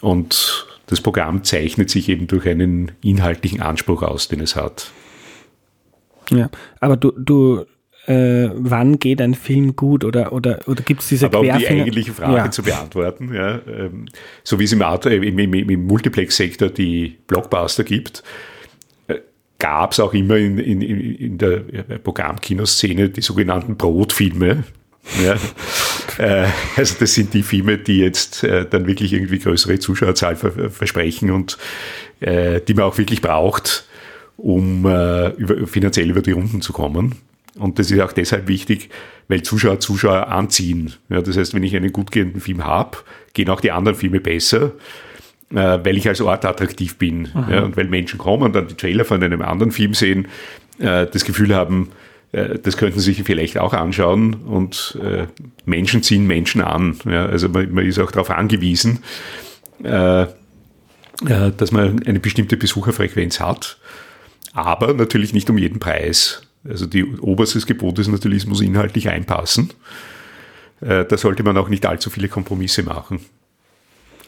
und 0.00 0.66
das 0.86 1.00
Programm 1.00 1.44
zeichnet 1.44 1.90
sich 1.90 2.08
eben 2.08 2.26
durch 2.26 2.46
einen 2.46 2.92
inhaltlichen 3.02 3.60
Anspruch 3.60 4.02
aus, 4.02 4.28
den 4.28 4.40
es 4.40 4.56
hat. 4.56 4.90
Ja, 6.30 6.50
aber 6.80 6.96
du, 6.96 7.12
du 7.12 7.64
äh, 8.08 8.50
wann 8.54 8.98
geht 8.98 9.20
ein 9.20 9.34
Film 9.34 9.76
gut 9.76 10.02
oder, 10.02 10.32
oder, 10.32 10.60
oder 10.66 10.82
gibt 10.82 11.02
es 11.02 11.08
diese 11.08 11.26
Aber 11.26 11.40
um 11.40 11.44
die 11.44 11.52
eigentliche 11.52 12.14
Frage 12.14 12.36
ja. 12.36 12.50
zu 12.50 12.62
beantworten, 12.62 13.34
ja, 13.34 13.60
ähm, 13.68 14.06
so 14.42 14.58
wie 14.58 14.64
es 14.64 14.72
im, 14.72 14.80
im, 14.80 15.38
im, 15.38 15.70
im 15.70 15.86
Multiplex-Sektor 15.86 16.70
die 16.70 17.18
Blockbuster 17.26 17.84
gibt, 17.84 18.22
äh, 19.08 19.16
gab 19.58 19.92
es 19.92 20.00
auch 20.00 20.14
immer 20.14 20.36
in, 20.36 20.56
in, 20.56 20.80
in 20.80 21.36
der 21.36 21.58
Programmkinoszene 22.02 23.10
die 23.10 23.20
sogenannten 23.20 23.76
Brotfilme. 23.76 24.64
Ja. 25.22 25.36
äh, 26.18 26.48
also 26.76 26.94
das 26.98 27.12
sind 27.12 27.34
die 27.34 27.42
Filme, 27.42 27.76
die 27.76 27.98
jetzt 27.98 28.42
äh, 28.42 28.64
dann 28.64 28.86
wirklich 28.86 29.12
irgendwie 29.12 29.38
größere 29.38 29.80
Zuschauerzahl 29.80 30.34
versprechen 30.34 31.30
und 31.30 31.58
die 32.20 32.74
man 32.74 32.84
auch 32.84 32.98
wirklich 32.98 33.22
braucht, 33.22 33.86
um 34.36 34.80
über, 34.80 35.68
finanziell 35.68 36.10
über 36.10 36.20
die 36.20 36.32
Runden 36.32 36.60
zu 36.60 36.72
kommen. 36.72 37.14
Und 37.58 37.78
das 37.78 37.90
ist 37.90 38.00
auch 38.00 38.12
deshalb 38.12 38.48
wichtig, 38.48 38.90
weil 39.28 39.42
Zuschauer 39.42 39.80
Zuschauer 39.80 40.28
anziehen. 40.28 40.94
Ja, 41.08 41.20
das 41.22 41.36
heißt, 41.36 41.54
wenn 41.54 41.62
ich 41.62 41.76
einen 41.76 41.92
gut 41.92 42.10
gehenden 42.10 42.40
Film 42.40 42.64
habe, 42.64 42.98
gehen 43.34 43.48
auch 43.50 43.60
die 43.60 43.70
anderen 43.70 43.96
Filme 43.96 44.20
besser, 44.20 44.72
äh, 45.50 45.78
weil 45.82 45.96
ich 45.96 46.08
als 46.08 46.20
Ort 46.20 46.44
attraktiv 46.44 46.96
bin. 46.98 47.28
Ja, 47.50 47.62
und 47.62 47.76
weil 47.76 47.88
Menschen 47.88 48.18
kommen 48.18 48.44
und 48.44 48.54
dann 48.54 48.68
die 48.68 48.74
Trailer 48.74 49.04
von 49.04 49.22
einem 49.22 49.42
anderen 49.42 49.72
Film 49.72 49.94
sehen, 49.94 50.28
äh, 50.78 51.06
das 51.06 51.24
Gefühl 51.24 51.54
haben, 51.54 51.90
äh, 52.32 52.58
das 52.58 52.76
könnten 52.76 53.00
Sie 53.00 53.12
sich 53.12 53.24
vielleicht 53.24 53.58
auch 53.58 53.74
anschauen 53.74 54.34
und 54.34 54.98
äh, 55.02 55.26
Menschen 55.64 56.02
ziehen 56.02 56.26
Menschen 56.26 56.62
an. 56.62 56.96
Ja, 57.04 57.26
also 57.26 57.48
man, 57.48 57.72
man, 57.72 57.86
ist 57.86 57.98
auch 57.98 58.10
darauf 58.10 58.30
angewiesen, 58.30 59.00
äh, 59.82 60.22
äh, 60.22 60.26
dass 61.56 61.72
man 61.72 62.02
eine 62.04 62.20
bestimmte 62.20 62.56
Besucherfrequenz 62.56 63.40
hat, 63.40 63.78
aber 64.52 64.94
natürlich 64.94 65.32
nicht 65.32 65.50
um 65.50 65.58
jeden 65.58 65.80
Preis. 65.80 66.47
Also 66.64 66.86
die 66.86 67.04
oberstes 67.04 67.66
Gebot 67.66 67.98
ist 67.98 68.08
natürlich, 68.08 68.42
es 68.42 68.48
muss 68.48 68.60
inhaltlich 68.60 69.08
einpassen. 69.08 69.70
Äh, 70.80 71.04
da 71.04 71.16
sollte 71.16 71.42
man 71.42 71.56
auch 71.56 71.68
nicht 71.68 71.86
allzu 71.86 72.10
viele 72.10 72.28
Kompromisse 72.28 72.82
machen. 72.82 73.20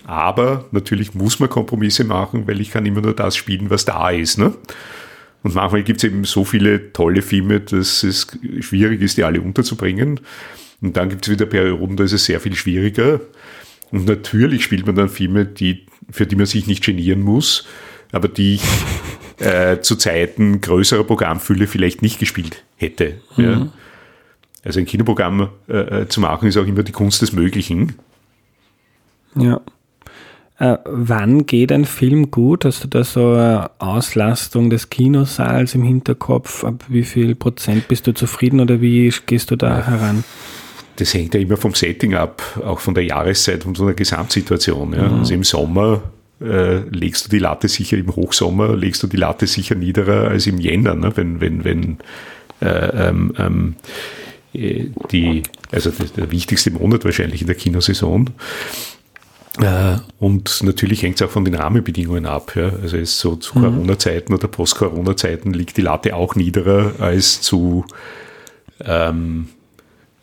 Aber 0.04 0.66
natürlich 0.72 1.14
muss 1.14 1.38
man 1.40 1.48
Kompromisse 1.48 2.04
machen, 2.04 2.46
weil 2.46 2.60
ich 2.60 2.70
kann 2.70 2.86
immer 2.86 3.00
nur 3.00 3.14
das 3.14 3.36
spielen, 3.36 3.70
was 3.70 3.84
da 3.84 4.10
ist. 4.10 4.38
Ne? 4.38 4.54
Und 5.42 5.54
manchmal 5.54 5.82
gibt 5.82 5.98
es 5.98 6.04
eben 6.04 6.24
so 6.24 6.44
viele 6.44 6.92
tolle 6.92 7.22
Filme, 7.22 7.60
dass 7.60 8.02
es 8.02 8.26
schwierig 8.60 9.02
ist, 9.02 9.16
die 9.16 9.24
alle 9.24 9.40
unterzubringen. 9.40 10.20
Und 10.80 10.96
dann 10.96 11.10
gibt 11.10 11.26
es 11.26 11.32
wieder 11.32 11.46
Perioden, 11.46 11.96
da 11.96 12.04
ist 12.04 12.12
es 12.12 12.24
sehr 12.24 12.40
viel 12.40 12.54
schwieriger. 12.54 13.20
Und 13.90 14.06
natürlich 14.06 14.64
spielt 14.64 14.86
man 14.86 14.94
dann 14.94 15.08
Filme, 15.08 15.44
die, 15.44 15.86
für 16.10 16.26
die 16.26 16.36
man 16.36 16.46
sich 16.46 16.66
nicht 16.66 16.84
genieren 16.84 17.20
muss, 17.20 17.66
aber 18.12 18.28
die 18.28 18.54
ich 18.54 18.62
äh, 19.40 19.80
zu 19.80 19.96
Zeiten 19.96 20.60
größerer 20.60 21.04
Programmfülle 21.04 21.66
vielleicht 21.66 22.02
nicht 22.02 22.18
gespielt 22.18 22.62
hätte. 22.76 23.16
Mhm. 23.36 23.44
Ja. 23.44 23.68
Also 24.64 24.80
ein 24.80 24.86
Kinoprogramm 24.86 25.48
äh, 25.68 26.02
äh, 26.02 26.08
zu 26.08 26.20
machen 26.20 26.48
ist 26.48 26.56
auch 26.56 26.66
immer 26.66 26.82
die 26.82 26.92
Kunst 26.92 27.22
des 27.22 27.32
Möglichen. 27.32 27.94
Ja. 29.34 29.60
Äh, 30.58 30.76
wann 30.84 31.46
geht 31.46 31.72
ein 31.72 31.86
Film 31.86 32.30
gut? 32.30 32.66
Hast 32.66 32.84
du 32.84 32.88
da 32.88 33.02
so 33.02 33.32
eine 33.32 33.70
Auslastung 33.78 34.68
des 34.68 34.90
Kinosaals 34.90 35.74
im 35.74 35.82
Hinterkopf? 35.84 36.64
Ab 36.64 36.84
wie 36.88 37.04
viel 37.04 37.34
Prozent 37.34 37.88
bist 37.88 38.06
du 38.06 38.12
zufrieden 38.12 38.60
oder 38.60 38.82
wie 38.82 39.12
gehst 39.24 39.50
du 39.50 39.56
da 39.56 39.86
heran? 39.86 40.24
Das 40.96 41.14
hängt 41.14 41.32
ja 41.32 41.40
immer 41.40 41.56
vom 41.56 41.74
Setting 41.74 42.14
ab, 42.14 42.42
auch 42.62 42.80
von 42.80 42.94
der 42.94 43.04
Jahreszeit 43.04 43.64
und 43.64 43.78
von 43.78 43.86
der 43.86 43.94
Gesamtsituation. 43.94 44.92
Ja. 44.92 45.08
Mhm. 45.08 45.18
Also 45.20 45.32
im 45.32 45.44
Sommer 45.44 46.02
äh, 46.40 46.78
legst 46.90 47.26
du 47.26 47.30
die 47.30 47.38
Latte 47.38 47.68
sicher 47.68 47.96
im 47.96 48.14
Hochsommer, 48.14 48.76
legst 48.76 49.02
du 49.02 49.06
die 49.06 49.16
Latte 49.16 49.46
sicher 49.46 49.74
niederer 49.74 50.28
als 50.28 50.46
im 50.46 50.58
Jänner, 50.58 50.94
ne? 50.94 51.12
wenn, 51.16 51.40
wenn, 51.40 51.64
wenn 51.64 51.98
äh, 52.60 53.08
ähm, 53.08 53.32
ähm, 53.38 53.76
äh, 54.52 54.86
die, 55.10 55.42
also 55.70 55.90
der 56.16 56.30
wichtigste 56.30 56.70
Monat 56.70 57.04
wahrscheinlich 57.04 57.42
in 57.42 57.46
der 57.46 57.56
Kinosaison. 57.56 58.30
Äh, 59.58 59.96
und 60.18 60.62
natürlich 60.62 61.02
hängt 61.02 61.20
es 61.20 61.26
auch 61.26 61.30
von 61.30 61.44
den 61.44 61.54
Rahmenbedingungen 61.54 62.26
ab. 62.26 62.54
Ja. 62.56 62.70
Also 62.82 62.96
ist 62.96 63.18
so 63.18 63.36
zu 63.36 63.58
mhm. 63.58 63.62
Corona-Zeiten 63.64 64.32
oder 64.32 64.48
Post-Corona-Zeiten 64.48 65.52
liegt 65.52 65.76
die 65.76 65.82
Latte 65.82 66.14
auch 66.14 66.34
niederer 66.34 66.94
als 66.98 67.40
zu 67.40 67.84
ähm, 68.84 69.48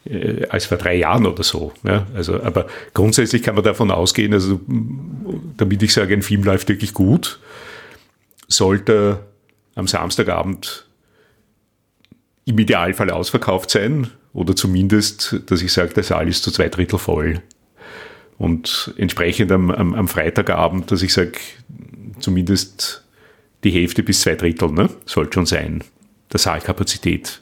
äh, 0.10 0.48
als 0.50 0.66
vor 0.66 0.78
drei 0.78 0.96
Jahren 0.96 1.26
oder 1.26 1.44
so. 1.44 1.74
Ja. 1.84 2.08
Also, 2.14 2.42
aber 2.42 2.68
grundsätzlich 2.94 3.44
kann 3.44 3.56
man 3.56 3.64
davon 3.64 3.92
ausgehen, 3.92 4.34
also 4.34 4.60
damit 5.58 5.84
ich 5.84 5.94
sage, 5.94 6.14
ein 6.14 6.22
Film 6.22 6.44
läuft 6.44 6.70
wirklich 6.70 6.94
gut, 6.94 7.40
sollte 8.48 9.20
am 9.76 9.88
Samstagabend 9.88 10.88
im 12.46 12.58
Idealfall 12.58 13.12
ausverkauft 13.12 13.70
sein 13.70 14.08
oder 14.34 14.56
zumindest, 14.56 15.42
dass 15.48 15.62
ich 15.62 15.74
sage, 15.74 15.94
der 15.94 16.04
Saal 16.04 16.28
ist 16.28 16.44
zu 16.44 16.52
zwei 16.52 16.70
Drittel 16.70 16.98
voll. 16.98 17.42
Und 18.38 18.94
entsprechend 18.98 19.52
am, 19.52 19.72
am, 19.72 19.94
am 19.94 20.08
Freitagabend, 20.08 20.92
dass 20.92 21.02
ich 21.02 21.12
sage, 21.12 21.34
zumindest 22.20 23.04
die 23.64 23.72
Hälfte 23.72 24.04
bis 24.04 24.22
zwei 24.22 24.36
Drittel, 24.36 24.72
ne? 24.72 24.90
Sollte 25.06 25.34
schon 25.34 25.46
sein, 25.46 25.84
der 26.32 26.40
Saalkapazität. 26.40 27.42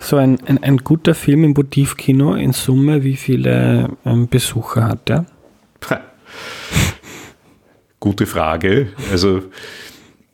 So 0.00 0.16
ein, 0.16 0.38
ein, 0.46 0.62
ein 0.62 0.78
guter 0.78 1.14
Film 1.14 1.44
im 1.44 1.52
Motivkino 1.52 2.34
in 2.34 2.52
Summe, 2.52 3.04
wie 3.04 3.16
viele 3.16 3.90
ähm, 4.04 4.28
Besucher 4.28 4.84
hat 4.84 5.08
der? 5.08 5.26
Gute 8.00 8.26
Frage. 8.26 8.88
Also 9.10 9.42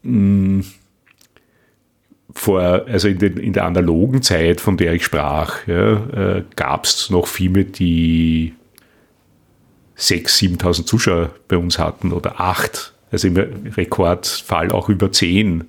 mh, 0.03 0.61
mm, 0.61 0.65
vor, 2.33 2.61
also 2.61 3.09
in, 3.09 3.19
den, 3.19 3.39
in, 3.39 3.53
der 3.53 3.65
analogen 3.65 4.23
Zeit, 4.23 4.61
von 4.61 4.77
der 4.77 4.93
ich 4.93 5.05
sprach, 5.05 5.67
ja, 5.67 6.37
äh, 6.37 6.45
gab 6.55 6.85
es 6.85 7.11
noch 7.11 7.27
Filme, 7.27 7.65
die 7.65 8.55
6.000, 9.99 10.59
7.000 10.61 10.87
Zuschauer 10.87 11.31
bei 11.49 11.57
uns 11.57 11.79
hatten 11.79 12.13
oder 12.13 12.41
8. 12.41 12.93
Also 13.11 13.29
im 13.29 13.37
Rekordfall 13.37 14.71
auch 14.71 14.89
über 14.89 15.11
10. 15.11 15.65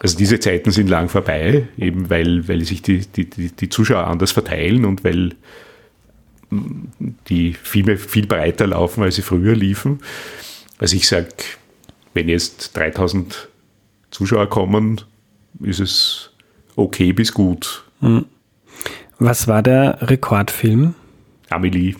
Also 0.00 0.16
diese 0.16 0.40
Zeiten 0.40 0.70
sind 0.70 0.88
lang 0.88 1.10
vorbei, 1.10 1.68
eben 1.76 2.08
weil, 2.08 2.48
weil 2.48 2.64
sich 2.64 2.80
die, 2.80 3.00
die, 3.06 3.28
die 3.28 3.68
Zuschauer 3.68 4.06
anders 4.06 4.32
verteilen 4.32 4.86
und 4.86 5.04
weil 5.04 5.34
die 7.28 7.52
Filme 7.52 7.98
viel 7.98 8.26
breiter 8.26 8.66
laufen, 8.66 9.02
als 9.02 9.16
sie 9.16 9.22
früher 9.22 9.54
liefen. 9.54 10.00
Also 10.78 10.96
ich 10.96 11.06
sage, 11.06 11.28
wenn 12.14 12.28
jetzt 12.28 12.76
3000 12.76 13.48
Zuschauer 14.10 14.48
kommen, 14.48 15.02
ist 15.60 15.80
es 15.80 16.30
okay 16.76 17.12
bis 17.12 17.32
gut. 17.32 17.84
Hm. 18.00 18.24
Was 19.18 19.46
war 19.48 19.62
der 19.62 19.98
Rekordfilm? 20.00 20.94
Amelie 21.50 21.94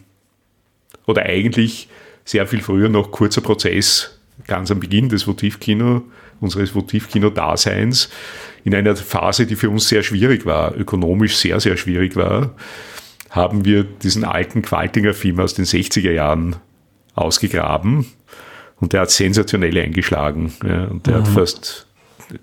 oder 1.06 1.24
eigentlich 1.26 1.88
sehr 2.24 2.46
viel 2.46 2.62
früher 2.62 2.88
noch 2.88 3.10
kurzer 3.10 3.42
Prozess, 3.42 4.18
ganz 4.46 4.70
am 4.70 4.80
Beginn 4.80 5.10
des 5.10 5.26
Votivkino, 5.26 6.02
unseres 6.40 6.74
Votivkino-Daseins, 6.74 8.08
in 8.64 8.74
einer 8.74 8.96
Phase, 8.96 9.46
die 9.46 9.56
für 9.56 9.70
uns 9.70 9.88
sehr 9.88 10.02
schwierig 10.02 10.46
war, 10.46 10.76
ökonomisch 10.76 11.36
sehr, 11.36 11.60
sehr 11.60 11.76
schwierig 11.76 12.16
war, 12.16 12.54
haben 13.30 13.64
wir 13.64 13.84
diesen 13.84 14.24
alten 14.24 14.62
Qualtinger 14.62 15.14
Film 15.14 15.40
aus 15.40 15.54
den 15.54 15.64
60er 15.64 16.10
Jahren 16.10 16.56
ausgegraben 17.14 18.06
und 18.80 18.92
der 18.92 19.02
hat 19.02 19.10
sensationell 19.10 19.76
eingeschlagen. 19.78 20.52
Ja, 20.66 20.86
und 20.86 21.06
der 21.06 21.18
mhm. 21.18 21.20
hat 21.20 21.28
fast 21.28 21.86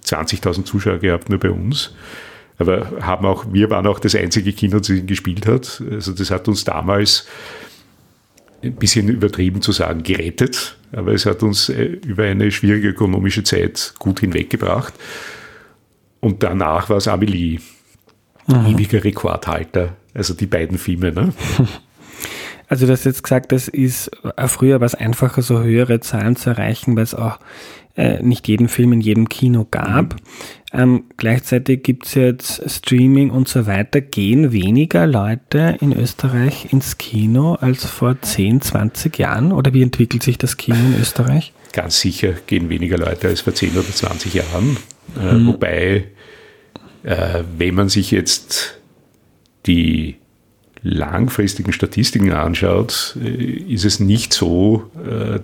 20.000 0.05 0.65
Zuschauer 0.65 0.99
gehabt, 0.99 1.29
nur 1.29 1.39
bei 1.39 1.49
uns. 1.49 1.93
Aber 2.59 2.91
haben 3.01 3.25
auch, 3.25 3.45
wir 3.51 3.69
waren 3.69 3.85
auch 3.85 3.99
das 3.99 4.15
einzige 4.15 4.51
Kino, 4.53 4.79
das 4.79 4.89
ihn 4.89 5.07
gespielt 5.07 5.45
hat. 5.45 5.81
Also 5.91 6.11
das 6.11 6.31
hat 6.31 6.47
uns 6.47 6.63
damals 6.63 7.27
ein 8.63 8.75
bisschen 8.75 9.09
übertrieben 9.09 9.61
zu 9.61 9.71
sagen, 9.71 10.03
gerettet, 10.03 10.77
aber 10.91 11.13
es 11.13 11.25
hat 11.25 11.43
uns 11.43 11.69
äh, 11.69 11.83
über 11.83 12.23
eine 12.23 12.51
schwierige 12.51 12.89
ökonomische 12.89 13.43
Zeit 13.43 13.93
gut 13.99 14.19
hinweggebracht. 14.19 14.93
Und 16.19 16.43
danach 16.43 16.89
war 16.89 16.97
es 16.97 17.07
Amelie, 17.07 17.59
mhm. 18.47 18.65
ewiger 18.67 19.03
Rekordhalter, 19.03 19.95
also 20.13 20.33
die 20.33 20.47
beiden 20.47 20.77
Filme. 20.77 21.11
Ne? 21.11 21.33
Also 22.67 22.85
du 22.85 22.91
hast 22.91 23.05
jetzt 23.05 23.23
gesagt, 23.23 23.51
das 23.51 23.67
ist 23.67 24.11
früher 24.47 24.81
was 24.81 24.95
einfacher, 24.95 25.41
so 25.41 25.61
höhere 25.61 25.99
Zahlen 25.99 26.35
zu 26.35 26.49
erreichen, 26.49 26.95
weil 26.95 27.03
es 27.03 27.13
auch 27.15 27.39
äh, 27.97 28.21
nicht 28.21 28.47
jeden 28.47 28.67
Film 28.67 28.93
in 28.93 29.01
jedem 29.01 29.27
Kino 29.27 29.65
gab. 29.69 30.13
Mhm. 30.13 30.19
Ähm, 30.73 31.03
gleichzeitig 31.17 31.81
gibt 31.83 32.05
es 32.05 32.13
jetzt 32.13 32.69
Streaming 32.69 33.31
und 33.31 33.47
so 33.47 33.65
weiter. 33.65 34.01
Gehen 34.01 34.51
weniger 34.51 35.07
Leute 35.07 35.77
in 35.81 35.97
Österreich 35.97 36.71
ins 36.71 36.97
Kino 36.97 37.55
als 37.55 37.85
vor 37.85 38.21
10, 38.21 38.61
20 38.61 39.17
Jahren? 39.17 39.51
Oder 39.51 39.73
wie 39.73 39.81
entwickelt 39.81 40.23
sich 40.23 40.37
das 40.37 40.57
Kino 40.57 40.77
in 40.77 40.99
Österreich? 41.01 41.53
Ganz 41.71 41.99
sicher 41.99 42.33
gehen 42.45 42.69
weniger 42.69 42.97
Leute 42.97 43.29
als 43.29 43.41
vor 43.41 43.55
10 43.55 43.71
oder 43.71 43.87
20 43.87 44.33
Jahren. 44.33 44.77
Äh, 45.19 45.33
mhm. 45.33 45.47
Wobei, 45.47 46.05
äh, 47.03 47.43
wenn 47.57 47.75
man 47.75 47.89
sich 47.89 48.11
jetzt 48.11 48.79
die 49.65 50.17
langfristigen 50.87 51.73
Statistiken 51.73 52.31
anschaut, 52.31 53.17
äh, 53.21 53.27
ist 53.27 53.85
es 53.85 53.99
nicht 53.99 54.33
so, 54.33 54.89
äh, 55.05 55.39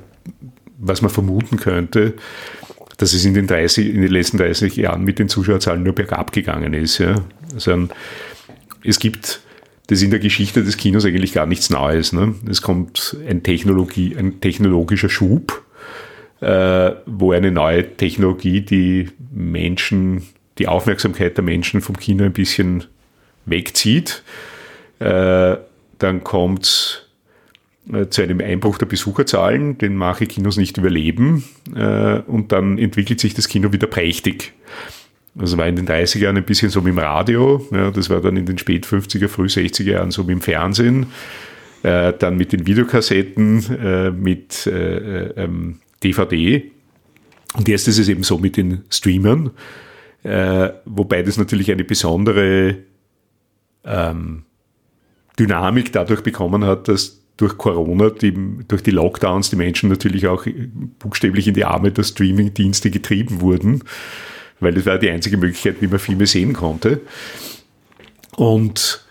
was 0.78 1.02
man 1.02 1.12
vermuten 1.12 1.58
könnte, 1.58 2.14
dass 2.98 3.14
es 3.14 3.26
in 3.26 3.34
den, 3.34 3.48
30, 3.48 3.94
in 3.94 4.02
den 4.02 4.12
letzten 4.12 4.38
30 4.38 4.76
Jahren 4.76 5.04
mit 5.04 5.20
den 5.20 5.30
Zuschauerzahlen 5.30 5.84
nur 5.84 5.94
bergab 5.94 6.32
gegangen 6.32 6.74
ist. 6.74 6.98
Ja. 7.00 7.16
Also 7.54 7.88
es 8.84 9.00
gibt 9.00 9.42
das 9.88 10.02
in 10.02 10.12
der 10.12 10.20
Geschichte 10.20 10.64
des 10.64 10.78
Kinos 10.78 11.06
eigentlich 11.06 11.34
gar 11.34 11.46
nichts 11.46 11.70
Neues. 11.70 12.14
Ne? 12.14 12.36
Es 12.50 12.62
kommt 12.62 13.18
ein, 13.28 13.44
Technologie, 13.44 14.16
ein 14.18 14.40
technologischer 14.40 15.10
Schub, 15.10 15.64
äh, 16.40 16.92
wo 17.06 17.32
eine 17.32 17.52
neue 17.52 17.96
Technologie 17.98 18.62
die 18.62 19.10
Menschen, 19.32 20.24
die 20.58 20.68
Aufmerksamkeit 20.68 21.36
der 21.38 21.44
Menschen 21.44 21.82
vom 21.82 21.98
Kino 21.98 22.24
ein 22.24 22.34
bisschen 22.34 22.86
wegzieht. 23.46 24.24
Äh, 25.04 25.58
dann 25.98 26.24
kommt 26.24 27.10
äh, 27.92 28.08
zu 28.08 28.22
einem 28.22 28.40
Einbruch 28.40 28.78
der 28.78 28.86
Besucherzahlen, 28.86 29.78
den 29.78 29.96
manche 29.96 30.28
Kinos 30.28 30.56
nicht 30.56 30.78
überleben. 30.78 31.44
Äh, 31.76 32.20
und 32.20 32.54
dann 32.54 32.78
entwickelt 32.78 33.20
sich 33.20 33.34
das 33.34 33.50
Kino 33.50 33.74
wieder 33.74 33.88
prächtig. 33.88 34.54
Also 35.38 35.58
war 35.58 35.68
in 35.68 35.76
den 35.76 35.88
30er 35.88 36.20
Jahren 36.20 36.38
ein 36.38 36.46
bisschen 36.46 36.70
so 36.70 36.86
wie 36.86 36.92
im 36.92 37.00
Radio, 37.00 37.66
ja, 37.72 37.90
das 37.90 38.10
war 38.10 38.22
dann 38.22 38.38
in 38.38 38.46
den 38.46 38.60
spät 38.60 38.86
50er, 38.86 39.28
früh 39.28 39.48
60er 39.48 39.92
Jahren 39.92 40.12
so 40.12 40.28
wie 40.28 40.32
im 40.32 40.42
Fernsehen, 40.42 41.08
äh, 41.82 42.14
dann 42.14 42.38
mit 42.38 42.54
den 42.54 42.68
Videokassetten, 42.68 43.66
äh, 43.84 44.12
mit 44.12 44.68
äh, 44.68 45.30
ähm, 45.30 45.80
DVD 46.04 46.64
und 47.56 47.68
jetzt 47.68 47.88
ist 47.88 47.98
es 47.98 48.10
eben 48.10 48.22
so 48.22 48.38
mit 48.38 48.58
den 48.58 48.84
Streamern, 48.90 49.52
wobei 50.86 51.22
das 51.22 51.38
natürlich 51.38 51.70
eine 51.72 51.84
besondere 51.84 52.78
ähm, 53.84 54.44
Dynamik 55.40 55.92
dadurch 55.92 56.22
bekommen 56.22 56.66
hat, 56.66 56.88
dass 56.88 57.20
durch 57.38 57.58
Corona, 57.58 58.12
die, 58.12 58.34
durch 58.68 58.84
die 58.84 58.92
Lockdowns, 58.92 59.50
die 59.50 59.56
Menschen 59.56 59.90
natürlich 59.90 60.28
auch 60.28 60.46
buchstäblich 61.00 61.48
in 61.48 61.56
die 61.56 61.66
Arme 61.66 61.92
der 61.92 62.04
Streaming-Dienste 62.04 62.92
getrieben 62.92 63.42
wurden 63.42 63.82
weil 64.64 64.74
das 64.74 64.86
war 64.86 64.98
die 64.98 65.10
einzige 65.10 65.38
Möglichkeit, 65.38 65.82
wie 65.82 65.88
man 65.88 66.00
Filme 66.00 66.26
sehen 66.26 66.54
konnte. 66.54 67.02
Und 68.36 69.06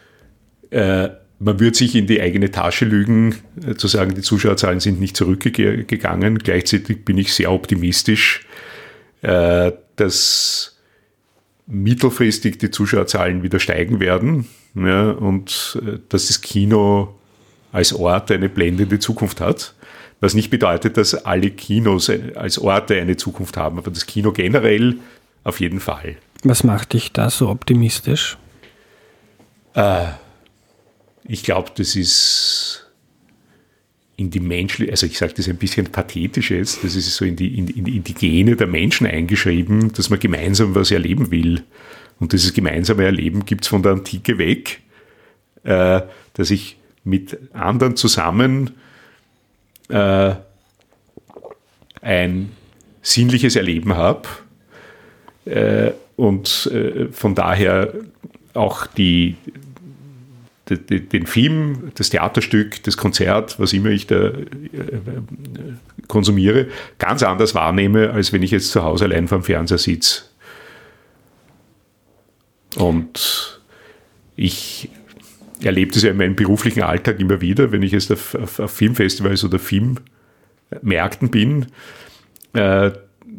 äh, 0.71 1.09
man 1.39 1.61
würde 1.61 1.77
sich 1.77 1.95
in 1.95 2.07
die 2.07 2.21
eigene 2.21 2.51
Tasche 2.51 2.85
lügen, 2.85 3.37
äh, 3.65 3.75
zu 3.75 3.87
sagen, 3.87 4.15
die 4.15 4.23
Zuschauerzahlen 4.23 4.81
sind 4.81 5.01
nicht 5.01 5.17
zurückgegangen. 5.17 6.39
Gleichzeitig 6.39 7.05
bin 7.05 7.19
ich 7.19 7.33
sehr 7.33 7.53
optimistisch, 7.53 8.47
äh, 9.21 9.73
dass 9.97 10.81
mittelfristig 11.67 12.59
die 12.59 12.71
Zuschauerzahlen 12.71 13.43
wieder 13.43 13.61
steigen 13.61 14.01
werden 14.01 14.49
ja, 14.75 15.11
und 15.11 15.79
äh, 15.85 15.99
dass 16.09 16.29
das 16.29 16.41
Kino 16.41 17.15
als 17.73 17.93
Ort 17.93 18.31
eine 18.31 18.49
blendende 18.49 18.99
Zukunft 18.99 19.41
hat. 19.41 19.75
Was 20.21 20.35
nicht 20.35 20.51
bedeutet, 20.51 20.97
dass 20.97 21.15
alle 21.15 21.51
Kinos 21.51 22.09
äh, 22.09 22.33
als 22.37 22.59
Orte 22.59 23.01
eine 23.01 23.17
Zukunft 23.17 23.57
haben, 23.57 23.79
aber 23.79 23.91
das 23.91 24.07
Kino 24.07 24.33
generell 24.33 24.99
auf 25.45 25.61
jeden 25.61 25.81
Fall. 25.81 26.17
Was 26.45 26.65
macht 26.65 26.93
dich 26.93 27.13
da 27.13 27.31
so 27.31 27.49
optimistisch? 27.49 28.37
Äh, 29.75 30.07
ich 31.25 31.43
glaube, 31.43 31.71
das 31.75 31.97
ist 31.97 32.87
in 34.17 34.31
die 34.31 34.41
menschliche, 34.41 34.91
also 34.91 35.07
ich 35.07 35.19
sage 35.19 35.35
das 35.37 35.49
ein 35.49 35.57
bisschen 35.57 35.87
pathetisch 35.87 36.51
jetzt, 36.51 36.85
das 36.85 36.95
ist 36.95 37.15
so 37.17 37.25
in 37.25 37.37
die, 37.37 37.59
in, 37.59 37.69
in, 37.69 37.87
in 37.87 38.05
die 38.05 38.15
Gene 38.15 38.57
der 38.57 38.67
Menschen 38.67 39.07
eingeschrieben, 39.07 39.93
dass 39.93 40.11
man 40.11 40.21
gemeinsam 40.21 40.75
was 40.75 40.91
erleben 40.91 41.31
will. 41.31 41.65
Und 42.23 42.33
dieses 42.33 42.55
gemeinsame 42.55 43.05
Erleben 43.05 43.45
gibt 43.47 43.65
es 43.65 43.69
von 43.69 43.83
der 43.83 43.91
Antike 43.91 44.39
weg, 44.39 44.81
äh, 45.65 46.03
dass 46.35 46.53
ich 46.53 46.77
mit 47.03 47.37
anderen 47.53 47.97
zusammen 47.97 48.71
äh, 49.89 50.35
ein 52.01 52.53
sinnliches 53.03 53.57
Erleben 53.57 53.97
habe 53.97 54.29
äh, 55.47 55.91
und 56.15 56.71
äh, 56.73 57.09
von 57.11 57.35
daher 57.35 57.93
auch 58.55 58.87
die, 58.87 59.35
die, 60.69 61.01
den 61.01 61.27
Film, 61.27 61.91
das 61.97 62.11
Theaterstück, 62.11 62.85
das 62.85 62.97
Konzert, 62.97 63.59
was 63.59 63.73
immer 63.73 63.91
ich 63.91 64.07
da 64.07 64.29
äh, 64.29 64.35
konsumiere, 66.07 66.69
ganz 66.99 67.25
anders 67.25 67.57
wahrnehme, 67.57 68.13
als 68.13 68.33
wenn 68.33 68.45
ich 68.45 68.53
jetzt 68.53 68.71
zu 68.71 68.85
Hause 68.85 69.07
allein 69.07 69.27
vorm 69.27 69.43
Fernseher 69.43 69.79
sitze. 69.79 70.23
Und 72.77 73.61
ich 74.37 74.89
erlebe 75.63 75.93
das 75.93 76.03
ja 76.03 76.11
in 76.11 76.17
meinem 76.17 76.37
beruflichen 76.37 76.83
Alltag 76.83 77.21
immer 77.21 77.41
wieder, 77.41 77.73
wenn 77.73 77.83
ich 77.83 77.93
jetzt 77.93 78.11
auf, 78.11 78.35
auf, 78.35 78.59
auf 78.59 78.71
Filmfestivals 78.71 79.45
oder 79.45 79.59
Filmmärkten 79.59 81.31
bin, 81.31 81.67
äh, 82.55 82.91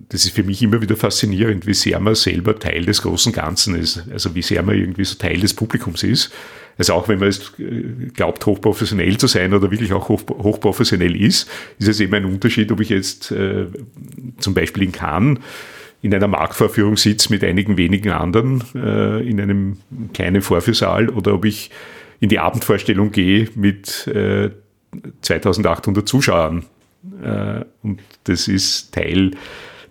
das 0.09 0.25
ist 0.25 0.35
für 0.35 0.43
mich 0.43 0.61
immer 0.61 0.81
wieder 0.81 0.95
faszinierend, 0.95 1.65
wie 1.65 1.73
sehr 1.73 1.99
man 1.99 2.15
selber 2.15 2.59
Teil 2.59 2.85
des 2.85 3.01
großen 3.01 3.31
Ganzen 3.31 3.75
ist. 3.75 4.03
Also 4.11 4.35
wie 4.35 4.41
sehr 4.41 4.61
man 4.61 4.75
irgendwie 4.75 5.05
so 5.05 5.15
Teil 5.15 5.39
des 5.39 5.53
Publikums 5.53 6.03
ist. 6.03 6.31
Also 6.77 6.93
auch 6.93 7.07
wenn 7.07 7.19
man 7.19 7.29
es 7.29 7.53
äh, 7.59 8.09
glaubt, 8.13 8.45
hochprofessionell 8.45 9.17
zu 9.17 9.27
sein 9.27 9.53
oder 9.53 9.71
wirklich 9.71 9.93
auch 9.93 10.09
hoch, 10.09 10.21
hochprofessionell 10.29 11.15
ist, 11.19 11.49
ist 11.79 11.87
es 11.87 11.99
eben 11.99 12.13
ein 12.13 12.25
Unterschied, 12.25 12.71
ob 12.71 12.79
ich 12.79 12.89
jetzt 12.89 13.31
äh, 13.31 13.67
zum 14.39 14.53
Beispiel 14.53 14.83
in 14.83 14.91
Cannes 14.91 15.39
in 16.03 16.13
einer 16.13 16.27
Marktvorführung 16.27 16.97
sitze 16.97 17.31
mit 17.31 17.43
einigen 17.43 17.77
wenigen 17.77 18.11
anderen 18.11 18.61
äh, 18.75 19.27
in 19.27 19.39
einem 19.39 19.77
kleinen 20.13 20.41
Vorführsaal 20.41 21.09
oder 21.09 21.33
ob 21.33 21.45
ich 21.45 21.71
in 22.19 22.29
die 22.29 22.39
Abendvorstellung 22.39 23.11
gehe 23.11 23.49
mit 23.55 24.05
äh, 24.07 24.51
2800 25.21 26.07
Zuschauern. 26.07 26.65
Äh, 27.23 27.63
und 27.81 28.01
das 28.25 28.47
ist 28.47 28.93
Teil 28.93 29.31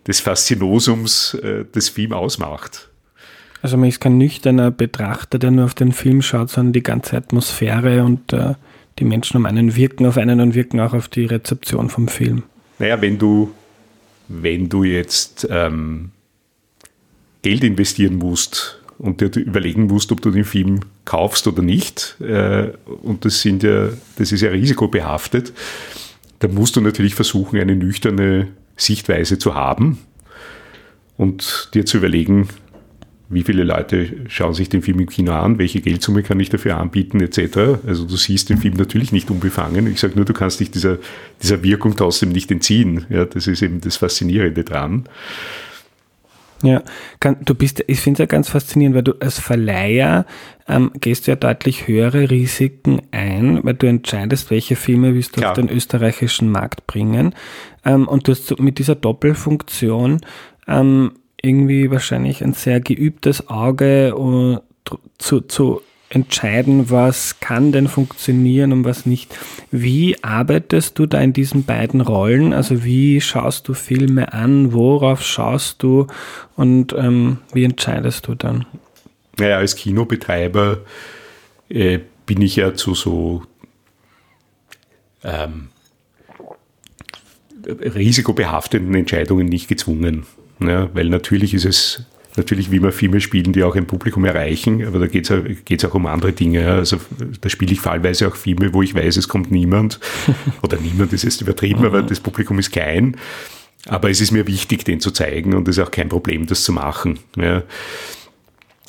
des 0.07 0.20
Faszinosums 0.20 1.35
äh, 1.35 1.64
des 1.64 1.88
Film 1.88 2.12
ausmacht. 2.12 2.90
Also 3.62 3.79
man 3.79 3.88
ist 3.88 4.01
kein 4.01 4.18
nüchterner 4.18 4.70
Betrachter, 4.70 5.38
der 5.38 5.51
nur 5.51 5.64
auf 5.64 5.75
den 5.75 5.92
Film 5.92 6.20
schaut, 6.20 6.51
sondern 6.51 6.75
die 6.75 6.83
ganze 6.83 7.16
Atmosphäre 7.16 8.05
und 8.05 8.33
äh, 8.35 8.55
die 8.98 9.05
Menschen 9.05 9.38
um 9.38 9.46
einen 9.46 9.77
wirken 9.77 10.05
auf 10.05 10.18
einen 10.18 10.40
und 10.40 10.55
wirken 10.55 10.79
auch 10.81 10.92
auf 10.92 11.09
die 11.09 11.25
Rezeption 11.25 11.88
vom 11.88 12.09
Film. 12.09 12.42
Naja, 12.79 13.01
wenn 13.01 13.18
du, 13.18 13.51
wenn 14.40 14.68
du 14.68 14.84
jetzt 14.84 15.46
ähm, 15.50 16.10
Geld 17.42 17.64
investieren 17.64 18.16
musst 18.16 18.80
und 18.98 19.20
dir 19.20 19.30
überlegen 19.36 19.86
musst, 19.86 20.12
ob 20.12 20.22
du 20.22 20.30
den 20.30 20.44
Film 20.44 20.80
kaufst 21.04 21.46
oder 21.46 21.62
nicht, 21.62 22.16
äh, 22.20 22.70
und 23.02 23.24
das 23.24 23.42
sind 23.42 23.62
ja, 23.62 23.90
das 24.16 24.32
ist 24.32 24.40
ja 24.40 24.50
risikobehaftet, 24.50 25.52
dann 26.38 26.54
musst 26.54 26.76
du 26.76 26.80
natürlich 26.80 27.14
versuchen, 27.14 27.60
eine 27.60 27.76
nüchterne 27.76 28.48
Sichtweise 28.76 29.38
zu 29.38 29.54
haben 29.54 29.98
und 31.16 31.70
dir 31.74 31.84
zu 31.84 31.98
überlegen, 31.98 32.48
wie 33.32 33.42
viele 33.42 33.64
Leute 33.64 34.26
schauen 34.28 34.54
sich 34.54 34.68
den 34.68 34.82
Film 34.82 35.00
im 35.00 35.08
Kino 35.08 35.32
an, 35.32 35.58
welche 35.58 35.80
Geldsumme 35.80 36.22
kann 36.22 36.38
ich 36.40 36.50
dafür 36.50 36.76
anbieten, 36.76 37.20
etc. 37.20 37.80
Also 37.86 38.04
du 38.04 38.16
siehst 38.16 38.50
den 38.50 38.58
Film 38.58 38.74
natürlich 38.74 39.12
nicht 39.12 39.30
unbefangen. 39.30 39.86
Ich 39.86 40.00
sage 40.00 40.14
nur, 40.16 40.24
du 40.24 40.32
kannst 40.32 40.60
dich 40.60 40.70
dieser, 40.70 40.98
dieser 41.42 41.62
Wirkung 41.62 41.96
trotzdem 41.96 42.30
nicht 42.30 42.50
entziehen. 42.50 43.06
Ja, 43.08 43.24
das 43.24 43.46
ist 43.46 43.62
eben 43.62 43.80
das 43.80 43.96
Faszinierende 43.96 44.64
dran. 44.64 45.08
Ja, 46.62 46.82
kann, 47.18 47.38
du 47.44 47.54
bist, 47.54 47.82
ich 47.88 48.00
finde 48.00 48.16
es 48.16 48.18
ja 48.20 48.26
ganz 48.26 48.48
faszinierend, 48.48 48.94
weil 48.94 49.02
du 49.02 49.14
als 49.20 49.40
Verleiher 49.40 50.26
ähm, 50.68 50.92
gehst 51.00 51.26
ja 51.26 51.34
deutlich 51.34 51.88
höhere 51.88 52.30
Risiken 52.30 53.02
ein, 53.10 53.64
weil 53.64 53.74
du 53.74 53.88
entscheidest, 53.88 54.50
welche 54.50 54.76
Filme 54.76 55.14
willst 55.14 55.36
du 55.36 55.40
Klar. 55.40 55.52
auf 55.52 55.56
den 55.56 55.68
österreichischen 55.68 56.50
Markt 56.50 56.86
bringen. 56.86 57.34
Ähm, 57.84 58.06
und 58.06 58.28
du 58.28 58.32
hast 58.32 58.60
mit 58.60 58.78
dieser 58.78 58.94
Doppelfunktion 58.94 60.20
ähm, 60.68 61.12
irgendwie 61.42 61.90
wahrscheinlich 61.90 62.42
ein 62.42 62.52
sehr 62.52 62.81
geübtes 62.81 63.48
Auge 63.48 64.14
uh, 64.16 64.59
zu, 65.18 65.40
zu 65.40 65.83
entscheiden, 66.09 66.90
was 66.90 67.40
kann 67.40 67.72
denn 67.72 67.88
funktionieren 67.88 68.72
und 68.72 68.85
was 68.85 69.07
nicht. 69.07 69.35
Wie 69.70 70.22
arbeitest 70.22 70.98
du 70.98 71.07
da 71.07 71.20
in 71.20 71.33
diesen 71.33 71.64
beiden 71.64 72.00
Rollen? 72.00 72.52
Also 72.52 72.85
wie 72.85 73.20
schaust 73.20 73.68
du 73.68 73.74
Filme 73.74 74.33
an? 74.33 74.72
Worauf 74.72 75.22
schaust 75.22 75.83
du? 75.83 76.07
Und 76.55 76.92
ähm, 76.92 77.38
wie 77.52 77.64
entscheidest 77.64 78.28
du 78.28 78.35
dann? 78.35 78.66
Naja, 79.38 79.57
als 79.57 79.74
Kinobetreiber 79.74 80.78
äh, 81.70 82.00
bin 82.26 82.42
ich 82.42 82.57
ja 82.57 82.74
zu 82.74 82.94
so 82.94 83.42
ähm, 85.24 85.68
risikobehafteten 87.66 88.94
Entscheidungen 88.94 89.46
nicht 89.46 89.68
gezwungen. 89.68 90.26
Ja, 90.68 90.88
weil 90.94 91.09
natürlich 91.09 91.55
ist 91.55 91.64
es 91.64 92.05
natürlich 92.37 92.70
wie 92.70 92.81
man 92.81 92.92
Filme 92.92 93.20
spielen, 93.20 93.53
die 93.53 93.62
auch 93.62 93.77
ein 93.77 93.87
Publikum 93.87 94.25
erreichen, 94.25 94.87
aber 94.87 94.98
da 94.98 95.07
geht 95.07 95.31
es 95.31 95.85
auch 95.85 95.94
um 95.94 96.07
andere 96.07 96.33
Dinge. 96.33 96.66
Also 96.72 96.98
da 97.40 97.48
spiele 97.51 97.72
ich 97.72 97.81
fallweise 97.81 98.27
auch 98.29 98.37
Filme, 98.37 98.72
wo 98.72 98.81
ich 98.83 98.94
weiß, 98.94 99.18
es 99.18 99.29
kommt 99.29 99.51
niemand 99.51 100.01
oder 100.62 100.79
niemand 100.79 101.12
ist 101.12 101.25
jetzt 101.25 101.42
übertrieben, 101.42 101.85
aber 101.85 102.03
das 102.03 102.20
Publikum 102.20 102.59
ist 102.59 102.70
klein. 102.72 103.16
Aber 103.88 104.09
es 104.11 104.20
ist 104.20 104.31
mir 104.31 104.46
wichtig, 104.46 104.85
den 104.85 105.01
zu 105.01 105.11
zeigen 105.11 105.55
und 105.55 105.66
es 105.68 105.77
ist 105.77 105.85
auch 105.85 105.90
kein 105.90 106.09
Problem, 106.09 106.46
das 106.46 106.62
zu 106.64 106.72
machen. 106.72 107.18
Ja. 107.37 107.59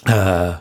Äh, 0.06 0.58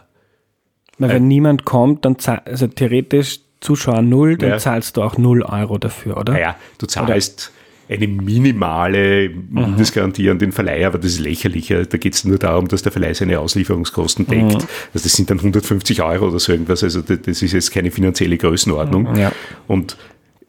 Weil 0.98 1.08
wenn 1.08 1.28
niemand 1.28 1.64
kommt, 1.64 2.04
dann 2.04 2.18
zahl, 2.18 2.42
also 2.44 2.66
theoretisch 2.66 3.40
Zuschauer 3.60 4.02
null, 4.02 4.36
dann 4.38 4.50
Ja. 4.50 4.58
zahlst 4.58 4.96
du 4.96 5.02
auch 5.02 5.18
null 5.18 5.42
Euro 5.42 5.78
dafür, 5.78 6.16
oder? 6.16 6.32
Naja, 6.32 6.56
du 6.78 6.86
zahlst 6.86 7.52
eine 7.88 8.06
minimale 8.06 9.28
Mhm. 9.28 9.46
Mindestgarantie 9.50 10.30
an 10.30 10.38
den 10.38 10.52
Verleiher, 10.52 10.88
aber 10.88 10.98
das 10.98 11.12
ist 11.12 11.20
lächerlicher. 11.20 11.84
Da 11.84 11.98
geht 11.98 12.14
es 12.14 12.24
nur 12.24 12.38
darum, 12.38 12.68
dass 12.68 12.82
der 12.82 12.92
Verleih 12.92 13.14
seine 13.14 13.38
Auslieferungskosten 13.40 14.26
deckt. 14.26 14.62
Mhm. 14.62 14.68
Also 14.94 15.04
das 15.04 15.12
sind 15.12 15.30
dann 15.30 15.38
150 15.38 16.02
Euro 16.02 16.28
oder 16.28 16.38
so 16.38 16.52
irgendwas. 16.52 16.82
Also 16.82 17.02
das 17.02 17.42
ist 17.42 17.52
jetzt 17.52 17.70
keine 17.70 17.90
finanzielle 17.90 18.36
Größenordnung. 18.38 19.16
Ja. 19.16 19.32
Und 19.66 19.96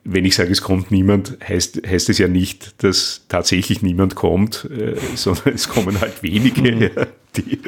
wenn 0.05 0.25
ich 0.25 0.35
sage, 0.35 0.51
es 0.51 0.61
kommt 0.61 0.91
niemand, 0.91 1.37
heißt, 1.47 1.87
heißt 1.87 2.09
es 2.09 2.17
ja 2.17 2.27
nicht, 2.27 2.83
dass 2.83 3.21
tatsächlich 3.29 3.81
niemand 3.81 4.15
kommt, 4.15 4.69
äh, 4.69 4.95
sondern 5.15 5.53
es 5.53 5.69
kommen 5.69 5.99
halt 6.01 6.23
wenige, 6.23 6.91
ja, 6.95 7.07
die, 7.35 7.59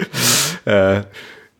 äh, 0.70 1.04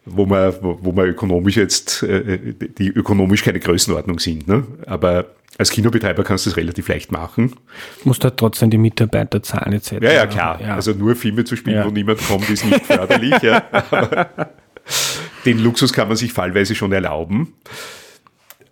wo 0.06 0.26
man, 0.26 0.54
wo, 0.62 0.80
wo 0.82 0.92
man 0.92 1.08
ökonomisch 1.08 1.58
jetzt, 1.58 2.04
äh, 2.04 2.54
die 2.78 2.90
ökonomisch 2.90 3.44
keine 3.44 3.60
Größenordnung 3.60 4.20
sind. 4.20 4.48
Ne? 4.48 4.64
Aber 4.86 5.35
als 5.58 5.70
Kinobetreiber 5.72 6.24
kannst 6.24 6.46
du 6.46 6.50
es 6.50 6.58
relativ 6.58 6.88
leicht 6.90 7.12
machen. 7.12 7.56
Musst 8.04 8.24
halt 8.24 8.38
trotzdem 8.38 8.70
die 8.70 8.78
Mitarbeiter 8.78 9.42
zahlen 9.42 9.74
etc. 9.74 9.94
Ja, 10.02 10.12
ja, 10.14 10.28
klar. 10.28 10.60
Ja. 10.62 10.76
Also 10.76 10.92
nur 10.92 11.16
Filme 11.16 11.44
zu 11.46 11.56
spielen, 11.56 11.78
Ja. 11.78 11.86
wo 11.86 11.90
niemand 11.92 12.20
kommt, 12.28 12.50
ist 12.50 12.66
nicht 12.66 12.86
förderlich. 12.86 13.42
ja. 13.42 13.64
Aber 13.72 14.30
den 15.46 15.60
Luxus 15.60 15.94
kann 15.94 16.08
man 16.10 16.18
sich 16.18 16.34
fallweise 16.34 16.76
schon 16.76 16.92
erlauben. 16.92 17.54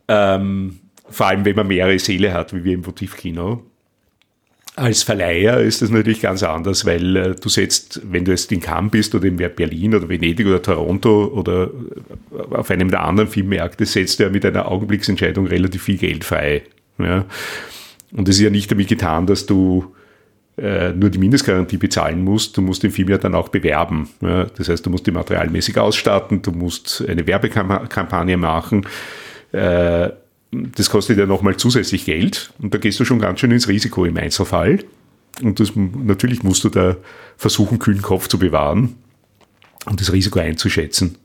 Ähm, 0.08 0.80
vor 1.10 1.28
allem, 1.28 1.46
wenn 1.46 1.56
man 1.56 1.68
mehrere 1.68 1.98
Seele 2.00 2.34
hat, 2.34 2.54
wie 2.54 2.64
wir 2.64 2.74
im 2.74 2.86
Votivkino. 2.86 3.64
Als 4.76 5.04
Verleiher 5.04 5.60
ist 5.60 5.84
das 5.84 5.92
natürlich 5.92 6.22
ganz 6.22 6.42
anders, 6.42 6.84
weil 6.86 7.16
äh, 7.16 7.36
du 7.36 7.48
setzt, 7.48 8.02
wenn 8.12 8.26
du 8.26 8.32
jetzt 8.32 8.52
in 8.52 8.60
Cannes 8.60 8.90
bist 8.90 9.14
oder 9.14 9.26
in 9.26 9.38
Berlin 9.38 9.94
oder 9.94 10.10
Venedig 10.10 10.48
oder 10.48 10.64
Toronto 10.64 11.26
oder 11.28 11.70
äh, 12.32 12.56
auf 12.56 12.72
einem 12.72 12.90
der 12.90 13.04
anderen 13.04 13.30
Filmmärkte, 13.30 13.86
setzt 13.86 14.18
du 14.20 14.24
ja 14.24 14.30
mit 14.30 14.44
einer 14.46 14.68
Augenblicksentscheidung 14.70 15.46
relativ 15.46 15.84
viel 15.84 15.98
Geld 15.98 16.24
frei. 16.24 16.64
Ja? 16.98 17.26
Und 18.12 18.30
es 18.30 18.36
ist 18.36 18.42
ja 18.42 18.50
nicht 18.50 18.70
damit 18.72 18.88
getan, 18.88 19.26
dass 19.26 19.46
du 19.46 19.94
äh, 20.58 20.92
nur 20.92 21.10
die 21.10 21.18
Mindestgarantie 21.18 21.78
bezahlen 21.78 22.24
musst, 22.24 22.58
du 22.58 22.62
musst 22.62 22.84
den 22.84 22.92
Film 22.92 23.10
ja 23.10 23.18
dann 23.18 23.34
auch 23.34 23.50
bewerben. 23.50 24.10
Ja? 24.22 24.46
Das 24.46 24.70
heißt, 24.70 24.86
du 24.86 24.90
musst 24.90 25.08
die 25.08 25.12
materialmäßig 25.12 25.78
ausstatten, 25.78 26.42
du 26.42 26.52
musst 26.52 27.04
eine 27.08 27.26
Werbekampagne 27.26 28.38
machen. 28.38 28.86
Äh, 29.52 30.10
das 30.52 30.90
kostet 30.90 31.18
ja 31.18 31.26
nochmal 31.26 31.58
zusätzlich 31.58 32.06
Geld 32.06 32.52
und 32.60 32.74
da 32.74 32.78
gehst 32.78 33.00
du 33.00 33.06
schon 33.06 33.20
ganz 33.20 33.40
schön 33.40 33.52
ins 33.52 33.68
Risiko 33.68 34.06
im 34.06 34.18
Einzelfall. 34.18 34.80
Und 35.42 35.60
das, 35.60 35.72
natürlich 35.76 36.44
musst 36.44 36.64
du 36.64 36.70
da 36.70 36.96
versuchen, 37.38 37.80
kühlen 37.80 38.04
Kopf 38.04 38.28
zu 38.28 38.38
bewahren 38.38 38.96
und 39.86 40.00
das 40.00 40.14
Risiko 40.14 40.40
einzuschätzen. 40.40 41.18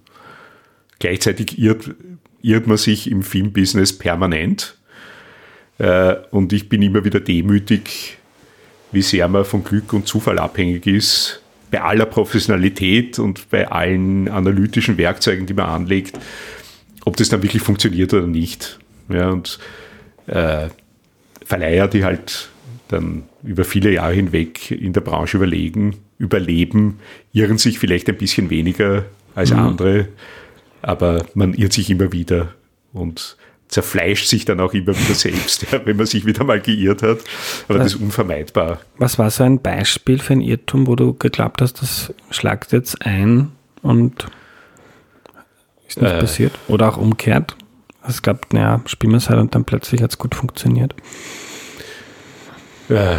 Gleichzeitig 0.98 1.58
irrt, 1.58 1.94
irrt 2.40 2.66
man 2.66 2.78
sich 2.78 3.10
im 3.10 3.22
Filmbusiness 3.22 3.96
permanent. 3.96 4.78
Äh, 5.78 6.16
und 6.30 6.52
ich 6.52 6.68
bin 6.68 6.82
immer 6.82 7.04
wieder 7.04 7.20
demütig, 7.20 8.18
wie 8.92 9.02
sehr 9.02 9.28
man 9.28 9.44
von 9.44 9.64
Glück 9.64 9.92
und 9.92 10.06
Zufall 10.06 10.38
abhängig 10.38 10.86
ist, 10.86 11.42
bei 11.70 11.80
aller 11.80 12.06
Professionalität 12.06 13.18
und 13.18 13.50
bei 13.50 13.68
allen 13.68 14.28
analytischen 14.28 14.96
Werkzeugen, 14.96 15.46
die 15.46 15.54
man 15.54 15.66
anlegt, 15.66 16.18
ob 17.04 17.16
das 17.16 17.28
dann 17.28 17.42
wirklich 17.42 17.62
funktioniert 17.62 18.12
oder 18.14 18.26
nicht. 18.26 18.78
Ja, 19.08 19.30
und 19.30 19.58
äh, 20.26 20.68
Verleiher, 21.44 21.88
die 21.88 22.04
halt 22.04 22.50
dann 22.88 23.24
über 23.42 23.64
viele 23.64 23.92
Jahre 23.92 24.14
hinweg 24.14 24.70
in 24.70 24.92
der 24.92 25.02
Branche 25.02 25.36
überlegen, 25.36 25.96
überleben, 26.18 26.98
irren 27.32 27.58
sich 27.58 27.78
vielleicht 27.78 28.08
ein 28.08 28.16
bisschen 28.16 28.50
weniger 28.50 29.04
als 29.34 29.52
andere, 29.52 30.08
aber 30.82 31.26
man 31.34 31.54
irrt 31.54 31.72
sich 31.74 31.90
immer 31.90 32.12
wieder 32.12 32.54
und 32.92 33.36
zerfleischt 33.68 34.26
sich 34.28 34.44
dann 34.44 34.60
auch 34.60 34.72
immer 34.72 34.98
wieder 34.98 35.14
selbst, 35.14 35.66
ja, 35.72 35.84
wenn 35.84 35.96
man 35.96 36.06
sich 36.06 36.24
wieder 36.26 36.44
mal 36.44 36.60
geirrt 36.60 37.02
hat. 37.02 37.18
Aber 37.68 37.78
das 37.78 37.94
ist 37.94 38.00
unvermeidbar. 38.00 38.80
Was 38.96 39.18
war 39.18 39.30
so 39.30 39.44
ein 39.44 39.60
Beispiel 39.60 40.18
für 40.18 40.32
ein 40.32 40.40
Irrtum, 40.40 40.86
wo 40.86 40.96
du 40.96 41.14
geglaubt 41.14 41.60
hast, 41.62 41.82
das 41.82 42.12
schlagt 42.30 42.72
jetzt 42.72 43.04
ein 43.04 43.52
und 43.82 44.26
ist 45.86 46.00
nicht 46.00 46.10
Äh. 46.12 46.20
passiert? 46.20 46.58
Oder 46.68 46.88
auch 46.88 46.96
umkehrt? 46.96 47.56
Es 48.06 48.22
gab, 48.22 48.52
naja, 48.54 48.80
spielen 48.86 49.12
wir 49.12 49.18
es 49.18 49.28
halt 49.28 49.38
und 49.40 49.54
dann 49.54 49.64
plötzlich 49.64 50.02
hat 50.02 50.10
es 50.10 50.18
gut 50.18 50.34
funktioniert. 50.34 50.94
Äh, 52.88 53.16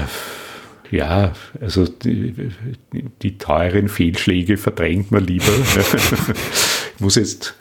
ja, 0.90 1.34
also 1.62 1.86
die, 1.86 2.52
die 3.22 3.38
teuren 3.38 3.88
Fehlschläge 3.88 4.58
verdrängt 4.58 5.12
man 5.12 5.24
lieber. 5.26 5.46
ich 6.96 7.00
muss 7.00 7.16
jetzt 7.16 7.56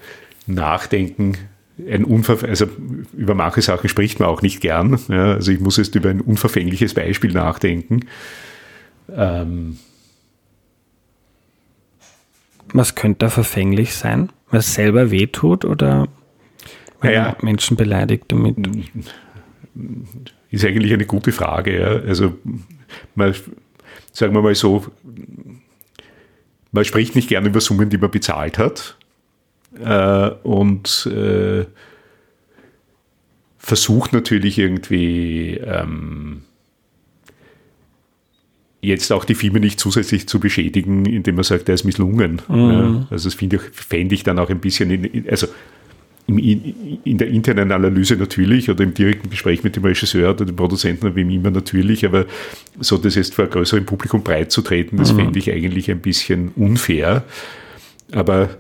nachdenken. 0.47 1.37
Ein 1.87 2.05
Unver 2.05 2.43
also 2.49 2.67
über 3.17 3.35
manche 3.35 3.63
Sachen 3.63 3.89
spricht 3.89 4.19
man 4.19 4.29
auch 4.29 4.43
nicht 4.43 4.61
gern. 4.61 4.99
Ja, 5.09 5.35
also 5.35 5.53
ich 5.53 5.61
muss 5.61 5.77
jetzt 5.77 5.95
über 5.95 6.11
ein 6.11 6.21
unverfängliches 6.21 6.95
Beispiel 6.95 7.33
nachdenken. 7.33 8.07
Ähm, 9.15 9.79
Was 12.73 12.95
könnte 12.95 13.19
da 13.27 13.31
verfänglich 13.31 13.95
sein? 13.95 14.31
Was 14.51 14.75
selber 14.75 15.11
wehtut 15.11 15.65
oder 15.65 16.09
wenn 17.01 17.13
Naja. 17.13 17.37
Menschen 17.43 17.77
beleidigt 17.77 18.25
damit? 18.29 18.57
ist 20.51 20.65
eigentlich 20.65 20.93
eine 20.93 21.07
gute 21.07 21.31
Frage. 21.33 21.79
Ja. 21.81 21.89
Also 22.09 22.37
man, 23.15 23.35
sagen 24.13 24.35
wir 24.35 24.43
mal 24.43 24.55
so, 24.55 24.87
man 26.73 26.85
spricht 26.85 27.15
nicht 27.15 27.29
gerne 27.29 27.49
über 27.49 27.61
Summen, 27.61 27.89
die 27.89 27.99
man 27.99 28.11
bezahlt 28.11 28.59
hat 28.59 28.98
äh, 29.85 30.31
und 30.43 31.07
äh, 31.15 31.65
versucht 33.59 34.13
natürlich 34.13 34.59
irgendwie 34.59 35.55
ähm, 35.63 36.43
jetzt 38.81 39.13
auch 39.13 39.25
die 39.25 39.35
Filme 39.35 39.61
nicht 39.61 39.81
zusätzlich 39.81 40.29
zu 40.29 40.39
beschädigen, 40.41 41.05
indem 41.05 41.35
man 41.35 41.45
sagt, 41.45 41.69
der 41.69 41.75
ist 41.75 41.85
misslungen. 41.85 42.41
Ja, 42.49 43.07
also 43.11 43.29
das 43.29 43.35
finde 43.35 43.57
ich, 43.57 43.63
fände 43.73 44.15
ich 44.15 44.23
dann 44.23 44.39
auch 44.39 44.49
ein 44.51 44.61
bisschen, 44.61 44.91
in, 44.91 45.05
in- 45.05 45.29
also 45.29 45.49
in, 46.29 47.01
in 47.05 47.17
der 47.19 47.29
internen 47.29 47.73
Analyse 47.73 48.15
natürlich 48.17 48.71
oder 48.71 48.85
im 48.85 48.93
direkten 48.95 49.31
Gespräch 49.31 49.65
mit 49.65 49.77
dem 49.77 49.85
Regisseur 49.85 50.31
oder 50.31 50.45
dem 50.45 50.57
Produzenten 50.57 51.07
oder 51.07 51.17
wem 51.17 51.31
immer 51.31 51.51
natürlich, 51.51 52.05
aber 52.05 52.27
so 52.79 52.99
das 52.99 53.15
jetzt 53.15 53.35
vor 53.35 53.45
einem 53.47 53.53
größeren 53.53 53.87
Publikum 53.87 54.23
breit 54.23 54.53
zu 54.53 54.61
treten, 54.63 54.99
das 54.99 55.11
fände 55.17 55.39
ich 55.39 55.51
eigentlich 55.51 55.91
ein 55.91 56.01
bisschen 56.01 56.51
unfair. 56.55 57.25
Aber 58.13 58.51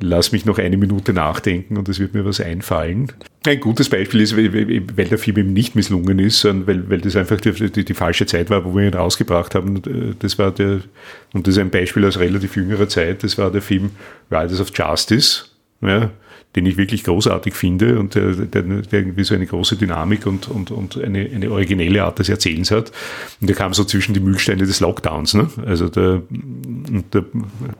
lass 0.00 0.32
mich 0.32 0.44
noch 0.44 0.58
eine 0.58 0.76
Minute 0.76 1.12
nachdenken 1.12 1.76
und 1.76 1.88
es 1.88 2.00
wird 2.00 2.14
mir 2.14 2.24
was 2.24 2.40
einfallen. 2.40 3.12
Ein 3.46 3.60
gutes 3.60 3.88
Beispiel 3.88 4.20
ist, 4.20 4.36
weil 4.36 5.06
der 5.06 5.18
Film 5.18 5.38
eben 5.38 5.52
nicht 5.52 5.74
misslungen 5.74 6.18
ist, 6.18 6.44
weil, 6.44 6.88
weil 6.90 7.00
das 7.00 7.16
einfach 7.16 7.40
die, 7.40 7.52
die, 7.52 7.84
die 7.84 7.94
falsche 7.94 8.26
Zeit 8.26 8.50
war, 8.50 8.64
wo 8.64 8.74
wir 8.76 8.86
ihn 8.86 8.94
rausgebracht 8.94 9.54
haben. 9.54 10.16
Das 10.18 10.38
war 10.38 10.50
der, 10.50 10.80
und 11.32 11.46
das 11.46 11.54
ist 11.54 11.60
ein 11.60 11.70
Beispiel 11.70 12.04
aus 12.04 12.18
relativ 12.18 12.56
jüngerer 12.56 12.88
Zeit, 12.88 13.22
das 13.22 13.38
war 13.38 13.50
der 13.50 13.62
Film 13.62 13.90
Riders 14.30 14.60
of 14.60 14.70
Justice, 14.74 15.44
ja, 15.80 16.10
den 16.56 16.66
ich 16.66 16.76
wirklich 16.76 17.04
großartig 17.04 17.54
finde 17.54 17.98
und 18.00 18.16
der, 18.16 18.32
der, 18.32 18.62
der 18.62 18.98
irgendwie 19.00 19.22
so 19.22 19.34
eine 19.34 19.46
große 19.46 19.76
Dynamik 19.76 20.26
und, 20.26 20.48
und, 20.48 20.72
und 20.72 21.00
eine, 21.00 21.30
eine 21.32 21.50
originelle 21.50 22.02
Art 22.02 22.18
des 22.18 22.28
Erzählens 22.28 22.72
hat. 22.72 22.90
Und 23.40 23.48
der 23.48 23.54
kam 23.54 23.72
so 23.72 23.84
zwischen 23.84 24.14
die 24.14 24.20
Mühlsteine 24.20 24.66
des 24.66 24.80
Lockdowns. 24.80 25.34
Ne? 25.34 25.48
Also 25.64 25.88
da, 25.88 26.20
da 27.12 27.24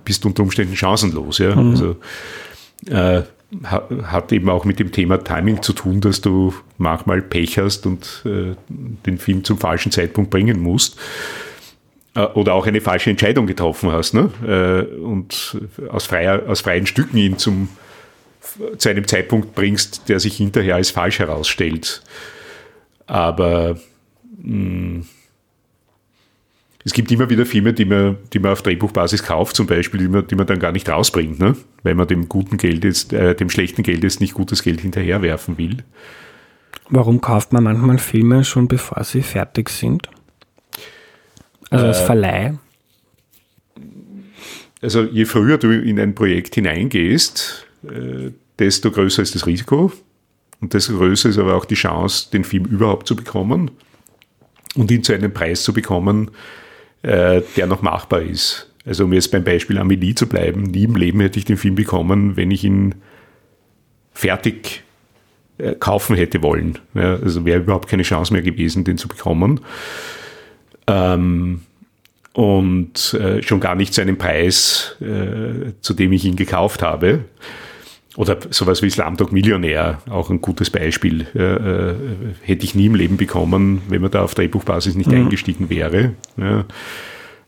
bist 0.04 0.22
du 0.22 0.28
unter 0.28 0.44
Umständen 0.44 0.76
chancenlos. 0.76 1.38
Ja? 1.38 1.56
Also, 1.56 1.96
äh, 2.86 3.22
ha- 3.64 3.88
hat 4.04 4.30
eben 4.30 4.48
auch 4.48 4.64
mit 4.64 4.78
dem 4.78 4.92
Thema 4.92 5.18
Timing 5.18 5.62
zu 5.62 5.72
tun, 5.72 6.00
dass 6.00 6.20
du 6.20 6.54
manchmal 6.78 7.22
Pech 7.22 7.58
hast 7.58 7.86
und 7.86 8.22
äh, 8.24 8.54
den 8.68 9.18
Film 9.18 9.42
zum 9.42 9.58
falschen 9.58 9.90
Zeitpunkt 9.90 10.30
bringen 10.30 10.60
musst. 10.60 10.96
Äh, 12.14 12.20
Oder 12.20 12.54
auch 12.54 12.68
eine 12.68 12.80
falsche 12.80 13.10
Entscheidung 13.10 13.48
getroffen 13.48 13.90
hast. 13.90 14.14
Ne? 14.14 14.30
Äh, 14.46 14.94
und 14.94 15.58
aus, 15.88 16.06
freier, 16.06 16.42
aus 16.46 16.60
freien 16.60 16.86
Stücken 16.86 17.16
ihn 17.16 17.36
zum, 17.36 17.68
zu 18.78 18.88
einem 18.88 19.06
Zeitpunkt 19.06 19.54
bringst, 19.54 20.08
der 20.08 20.20
sich 20.20 20.36
hinterher 20.36 20.76
als 20.76 20.90
falsch 20.90 21.18
herausstellt. 21.18 22.02
Aber 23.06 23.78
mh, 24.42 25.04
es 26.84 26.92
gibt 26.94 27.12
immer 27.12 27.28
wieder 27.28 27.44
Filme, 27.44 27.72
die 27.72 27.84
man, 27.84 28.16
die 28.32 28.38
man 28.38 28.52
auf 28.52 28.62
Drehbuchbasis 28.62 29.22
kauft, 29.22 29.54
zum 29.54 29.66
Beispiel, 29.66 30.00
die 30.00 30.08
man, 30.08 30.26
die 30.26 30.34
man 30.34 30.46
dann 30.46 30.58
gar 30.58 30.72
nicht 30.72 30.88
rausbringt, 30.88 31.38
ne? 31.38 31.56
weil 31.82 31.94
man 31.94 32.08
dem 32.08 32.28
guten 32.28 32.56
Geld 32.56 32.84
jetzt, 32.84 33.12
äh, 33.12 33.34
dem 33.34 33.50
schlechten 33.50 33.82
Geld 33.82 34.02
jetzt 34.02 34.20
nicht 34.20 34.34
gutes 34.34 34.62
Geld 34.62 34.80
hinterherwerfen 34.80 35.58
will. 35.58 35.78
Warum 36.88 37.20
kauft 37.20 37.52
man 37.52 37.64
manchmal 37.64 37.98
Filme 37.98 38.44
schon 38.44 38.66
bevor 38.66 39.04
sie 39.04 39.22
fertig 39.22 39.68
sind? 39.68 40.08
Also 41.68 41.86
als 41.86 42.00
Verleih. 42.00 42.58
Also 44.82 45.02
je 45.02 45.26
früher 45.26 45.58
du 45.58 45.70
in 45.70 46.00
ein 46.00 46.14
Projekt 46.14 46.54
hineingehst, 46.54 47.66
äh, 47.84 48.30
desto 48.60 48.90
größer 48.90 49.22
ist 49.22 49.34
das 49.34 49.46
Risiko 49.46 49.90
und 50.60 50.74
desto 50.74 50.96
größer 50.96 51.30
ist 51.30 51.38
aber 51.38 51.56
auch 51.56 51.64
die 51.64 51.74
Chance, 51.74 52.30
den 52.32 52.44
Film 52.44 52.66
überhaupt 52.66 53.08
zu 53.08 53.16
bekommen 53.16 53.70
und 54.76 54.90
ihn 54.90 55.02
zu 55.02 55.12
einem 55.12 55.32
Preis 55.32 55.64
zu 55.64 55.72
bekommen, 55.72 56.30
äh, 57.02 57.42
der 57.56 57.66
noch 57.66 57.82
machbar 57.82 58.22
ist. 58.22 58.70
Also 58.84 59.04
um 59.04 59.12
jetzt 59.12 59.30
beim 59.30 59.44
Beispiel 59.44 59.78
Amelie 59.78 60.14
zu 60.14 60.26
bleiben, 60.26 60.62
nie 60.62 60.84
im 60.84 60.96
Leben 60.96 61.20
hätte 61.20 61.38
ich 61.38 61.44
den 61.44 61.56
Film 61.56 61.74
bekommen, 61.74 62.36
wenn 62.36 62.50
ich 62.50 62.64
ihn 62.64 62.94
fertig 64.12 64.84
äh, 65.58 65.74
kaufen 65.74 66.16
hätte 66.16 66.42
wollen. 66.42 66.78
Ja, 66.94 67.14
also 67.16 67.44
wäre 67.44 67.60
überhaupt 67.60 67.88
keine 67.88 68.02
Chance 68.02 68.32
mehr 68.32 68.42
gewesen, 68.42 68.84
den 68.84 68.98
zu 68.98 69.08
bekommen. 69.08 69.60
Ähm, 70.86 71.62
und 72.32 73.14
äh, 73.14 73.42
schon 73.42 73.60
gar 73.60 73.74
nicht 73.74 73.92
zu 73.92 74.00
einem 74.00 74.16
Preis, 74.16 74.96
äh, 75.00 75.72
zu 75.80 75.94
dem 75.94 76.12
ich 76.12 76.24
ihn 76.24 76.36
gekauft 76.36 76.82
habe. 76.82 77.24
Oder 78.16 78.38
sowas 78.50 78.82
wie 78.82 78.90
Slumdog 78.90 79.32
Millionär, 79.32 80.02
auch 80.10 80.30
ein 80.30 80.40
gutes 80.40 80.70
Beispiel. 80.70 81.26
Äh, 81.34 81.90
äh, 81.90 81.94
hätte 82.42 82.64
ich 82.64 82.74
nie 82.74 82.86
im 82.86 82.96
Leben 82.96 83.16
bekommen, 83.16 83.82
wenn 83.88 84.02
man 84.02 84.10
da 84.10 84.22
auf 84.22 84.34
Drehbuchbasis 84.34 84.96
nicht 84.96 85.10
mhm. 85.10 85.26
eingestiegen 85.26 85.70
wäre. 85.70 86.14
Ja. 86.36 86.64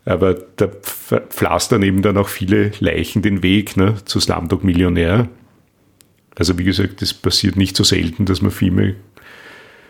Aber 0.04 0.34
da 0.56 0.68
pflastern 0.68 1.82
eben 1.82 2.02
dann 2.02 2.16
auch 2.16 2.28
viele 2.28 2.72
Leichen 2.80 3.22
den 3.22 3.42
Weg 3.42 3.76
ne, 3.76 3.96
zu 4.04 4.20
Slumdog 4.20 4.62
Millionär. 4.62 5.28
Also 6.36 6.58
wie 6.58 6.64
gesagt, 6.64 7.02
es 7.02 7.12
passiert 7.12 7.56
nicht 7.56 7.76
so 7.76 7.84
selten, 7.84 8.24
dass 8.24 8.40
man 8.40 8.50
Filme 8.50 8.94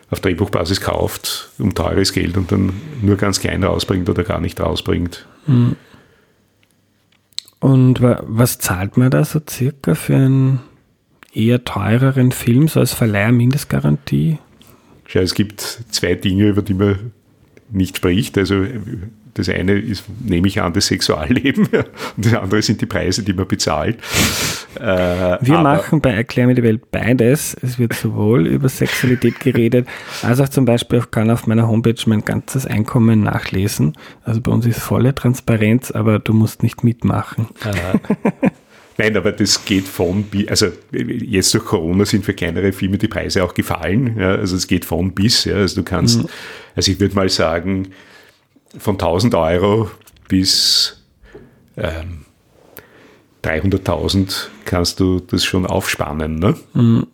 auf 0.09 0.19
Drehbuchbasis 0.21 0.81
kauft 0.81 1.49
um 1.59 1.73
teures 1.73 2.13
Geld 2.13 2.37
und 2.37 2.51
dann 2.51 2.73
nur 3.01 3.15
ganz 3.17 3.39
klein 3.39 3.63
rausbringt 3.63 4.09
oder 4.09 4.23
gar 4.23 4.39
nicht 4.39 4.59
rausbringt. 4.59 5.25
Mhm. 5.47 5.75
Und 7.63 8.01
was 8.01 8.59
zahlt 8.59 8.97
man 8.97 9.09
da 9.09 9.23
so 9.23 9.39
circa 9.49 9.95
für 9.95 10.17
einen 10.17 10.59
eher 11.33 11.63
teureren 11.63 12.33
Film, 12.33 12.67
so 12.67 12.81
als 12.81 12.91
Verleiher 12.91 13.31
Mindestgarantie? 13.31 14.37
Ja, 15.07 15.21
es 15.21 15.33
gibt 15.33 15.61
zwei 15.61 16.15
Dinge, 16.15 16.49
über 16.49 16.61
die 16.61 16.73
man 16.73 17.13
nicht 17.71 17.95
spricht. 17.95 18.37
Also 18.37 18.65
das 19.33 19.49
eine 19.49 19.73
ist, 19.73 20.05
nehme 20.23 20.47
ich 20.47 20.61
an, 20.61 20.73
das 20.73 20.87
Sexualleben 20.87 21.67
und 21.67 21.85
das 22.25 22.33
andere 22.33 22.61
sind 22.61 22.81
die 22.81 22.85
Preise, 22.85 23.23
die 23.23 23.33
man 23.33 23.47
bezahlt. 23.47 23.97
Äh, 24.79 25.37
Wir 25.41 25.59
machen 25.59 26.01
bei 26.01 26.11
Erklär 26.11 26.47
mir 26.47 26.55
die 26.55 26.63
Welt 26.63 26.91
beides. 26.91 27.55
Es 27.61 27.79
wird 27.79 27.93
sowohl 27.93 28.47
über 28.47 28.69
Sexualität 28.69 29.39
geredet, 29.39 29.87
als 30.21 30.39
auch 30.39 30.49
zum 30.49 30.65
Beispiel 30.65 30.99
ich 30.99 31.11
kann 31.11 31.29
auf 31.29 31.47
meiner 31.47 31.67
Homepage 31.67 31.95
mein 32.05 32.23
ganzes 32.23 32.65
Einkommen 32.65 33.23
nachlesen. 33.23 33.93
Also 34.23 34.41
bei 34.41 34.51
uns 34.51 34.65
ist 34.65 34.79
volle 34.79 35.15
Transparenz, 35.15 35.91
aber 35.91 36.19
du 36.19 36.33
musst 36.33 36.63
nicht 36.63 36.83
mitmachen. 36.83 37.47
Äh, 37.65 37.97
Nein, 38.97 39.17
aber 39.17 39.31
das 39.31 39.65
geht 39.65 39.87
von, 39.87 40.25
also 40.47 40.67
jetzt 40.91 41.53
durch 41.53 41.65
Corona 41.65 42.05
sind 42.05 42.25
für 42.25 42.33
kleinere 42.33 42.71
Filme 42.71 42.97
die 42.97 43.07
Preise 43.07 43.43
auch 43.43 43.53
gefallen. 43.53 44.17
Ja, 44.19 44.35
also 44.35 44.55
es 44.55 44.67
geht 44.67 44.85
von 44.85 45.13
bis. 45.13 45.45
Ja, 45.45 45.55
also 45.55 45.81
du 45.81 45.83
kannst, 45.83 46.19
mhm. 46.19 46.29
also 46.75 46.91
ich 46.91 46.99
würde 46.99 47.15
mal 47.15 47.29
sagen, 47.29 47.87
von 48.77 48.95
1000 48.95 49.35
Euro 49.35 49.89
bis 50.27 51.03
ähm, 51.77 52.25
300.000 53.43 54.47
kannst 54.65 54.99
du 54.99 55.19
das 55.19 55.43
schon 55.43 55.65
aufspannen. 55.65 56.39
Ne? 56.39 56.55
Mhm. 56.73 57.07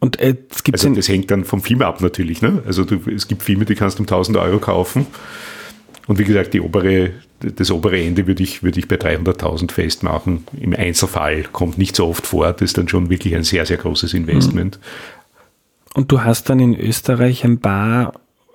Und 0.00 0.18
äh, 0.18 0.36
es 0.50 0.64
gibt 0.64 0.76
also 0.78 0.94
das 0.94 1.08
hängt 1.08 1.30
dann 1.30 1.44
vom 1.44 1.62
Film 1.62 1.82
ab 1.82 2.00
natürlich. 2.00 2.42
Ne? 2.42 2.62
Also 2.66 2.84
du, 2.84 3.00
es 3.10 3.28
gibt 3.28 3.42
Filme, 3.42 3.64
die 3.64 3.74
kannst 3.74 3.98
du 3.98 4.02
um 4.02 4.06
1000 4.06 4.36
Euro 4.36 4.58
kaufen. 4.58 5.06
Und 6.08 6.18
wie 6.18 6.24
gesagt, 6.24 6.52
die 6.54 6.60
obere, 6.60 7.10
das 7.38 7.70
obere 7.70 8.00
Ende 8.00 8.26
würde 8.26 8.42
ich, 8.42 8.64
würde 8.64 8.80
ich 8.80 8.88
bei 8.88 8.96
300.000 8.96 9.70
festmachen. 9.70 10.44
Im 10.60 10.74
Einzelfall 10.74 11.44
kommt 11.44 11.78
nicht 11.78 11.94
so 11.94 12.08
oft 12.08 12.26
vor. 12.26 12.52
Das 12.52 12.62
ist 12.62 12.78
dann 12.78 12.88
schon 12.88 13.08
wirklich 13.08 13.36
ein 13.36 13.44
sehr, 13.44 13.64
sehr 13.64 13.76
großes 13.76 14.12
Investment. 14.14 14.80
Und 15.94 16.10
du 16.10 16.24
hast 16.24 16.50
dann 16.50 16.58
in 16.58 16.74
Österreich 16.74 17.44
ein 17.44 17.60
paar 17.60 18.14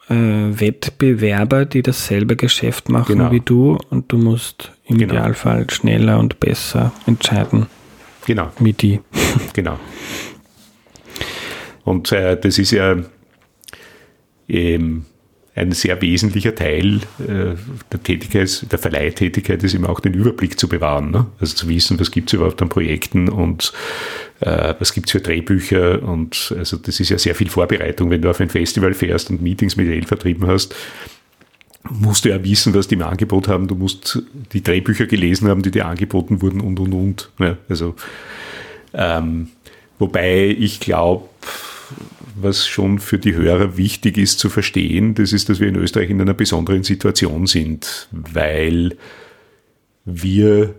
äh, 0.09 0.13
Wettbewerber, 0.15 1.65
die 1.65 1.81
dasselbe 1.81 2.35
Geschäft 2.35 2.89
machen 2.89 3.17
genau. 3.17 3.31
wie 3.31 3.41
du 3.41 3.77
und 3.89 4.11
du 4.11 4.17
musst 4.17 4.71
im 4.85 4.97
genau. 4.97 5.13
Idealfall 5.13 5.69
schneller 5.69 6.19
und 6.19 6.39
besser 6.39 6.91
entscheiden. 7.05 7.67
Genau. 8.25 8.51
Wie 8.59 8.73
die. 8.73 8.99
Genau. 9.53 9.79
Und 11.83 12.11
äh, 12.11 12.39
das 12.39 12.59
ist 12.59 12.71
ja 12.71 12.97
ähm, 14.49 15.05
ein 15.55 15.71
sehr 15.71 16.01
wesentlicher 16.01 16.53
Teil 16.53 16.99
äh, 17.19 17.55
der 17.91 18.03
Tätigkeit, 18.03 18.71
der 18.71 18.77
Verleihtätigkeit 18.77 19.63
ist 19.63 19.73
eben 19.73 19.85
auch 19.85 19.99
den 19.99 20.13
Überblick 20.13 20.59
zu 20.59 20.67
bewahren. 20.67 21.11
Ne? 21.11 21.25
Also 21.39 21.55
zu 21.55 21.69
wissen, 21.69 21.99
was 21.99 22.11
gibt 22.11 22.29
es 22.29 22.33
überhaupt 22.33 22.61
an 22.61 22.69
Projekten 22.69 23.29
und 23.29 23.73
was 24.39 24.93
gibt 24.93 25.07
es 25.07 25.11
für 25.13 25.19
Drehbücher 25.19 26.03
und 26.03 26.53
also 26.57 26.77
das 26.77 26.99
ist 26.99 27.09
ja 27.09 27.17
sehr 27.17 27.33
viel 27.33 27.49
Vorbereitung, 27.49 28.11
wenn 28.11 28.21
du 28.21 28.29
auf 28.29 28.39
ein 28.39 28.49
Festival 28.49 28.93
fährst 28.93 29.31
und 29.31 29.41
Meetings 29.41 29.77
mit 29.77 29.87
El 29.87 30.05
vertrieben 30.05 30.47
hast 30.47 30.75
musst 31.91 32.25
du 32.25 32.29
ja 32.29 32.43
wissen, 32.43 32.73
was 32.73 32.87
die 32.87 32.95
im 32.95 33.03
Angebot 33.03 33.47
haben. 33.47 33.67
Du 33.67 33.75
musst 33.75 34.21
die 34.53 34.63
Drehbücher 34.63 35.05
gelesen 35.05 35.47
haben, 35.47 35.61
die 35.61 35.71
dir 35.71 35.85
angeboten 35.85 36.41
wurden 36.41 36.61
und 36.61 36.79
und 36.79 36.93
und. 36.93 37.31
Ja, 37.39 37.57
also 37.69 37.95
ähm, 38.93 39.49
wobei 39.99 40.47
ich 40.47 40.79
glaube, 40.79 41.29
was 42.35 42.67
schon 42.67 42.99
für 42.99 43.17
die 43.17 43.35
Hörer 43.35 43.77
wichtig 43.77 44.17
ist 44.17 44.39
zu 44.39 44.49
verstehen, 44.49 45.15
das 45.15 45.33
ist, 45.33 45.49
dass 45.49 45.59
wir 45.59 45.67
in 45.67 45.75
Österreich 45.75 46.09
in 46.09 46.21
einer 46.21 46.33
besonderen 46.33 46.83
Situation 46.83 47.47
sind, 47.47 48.07
weil 48.11 48.95
wir 50.05 50.75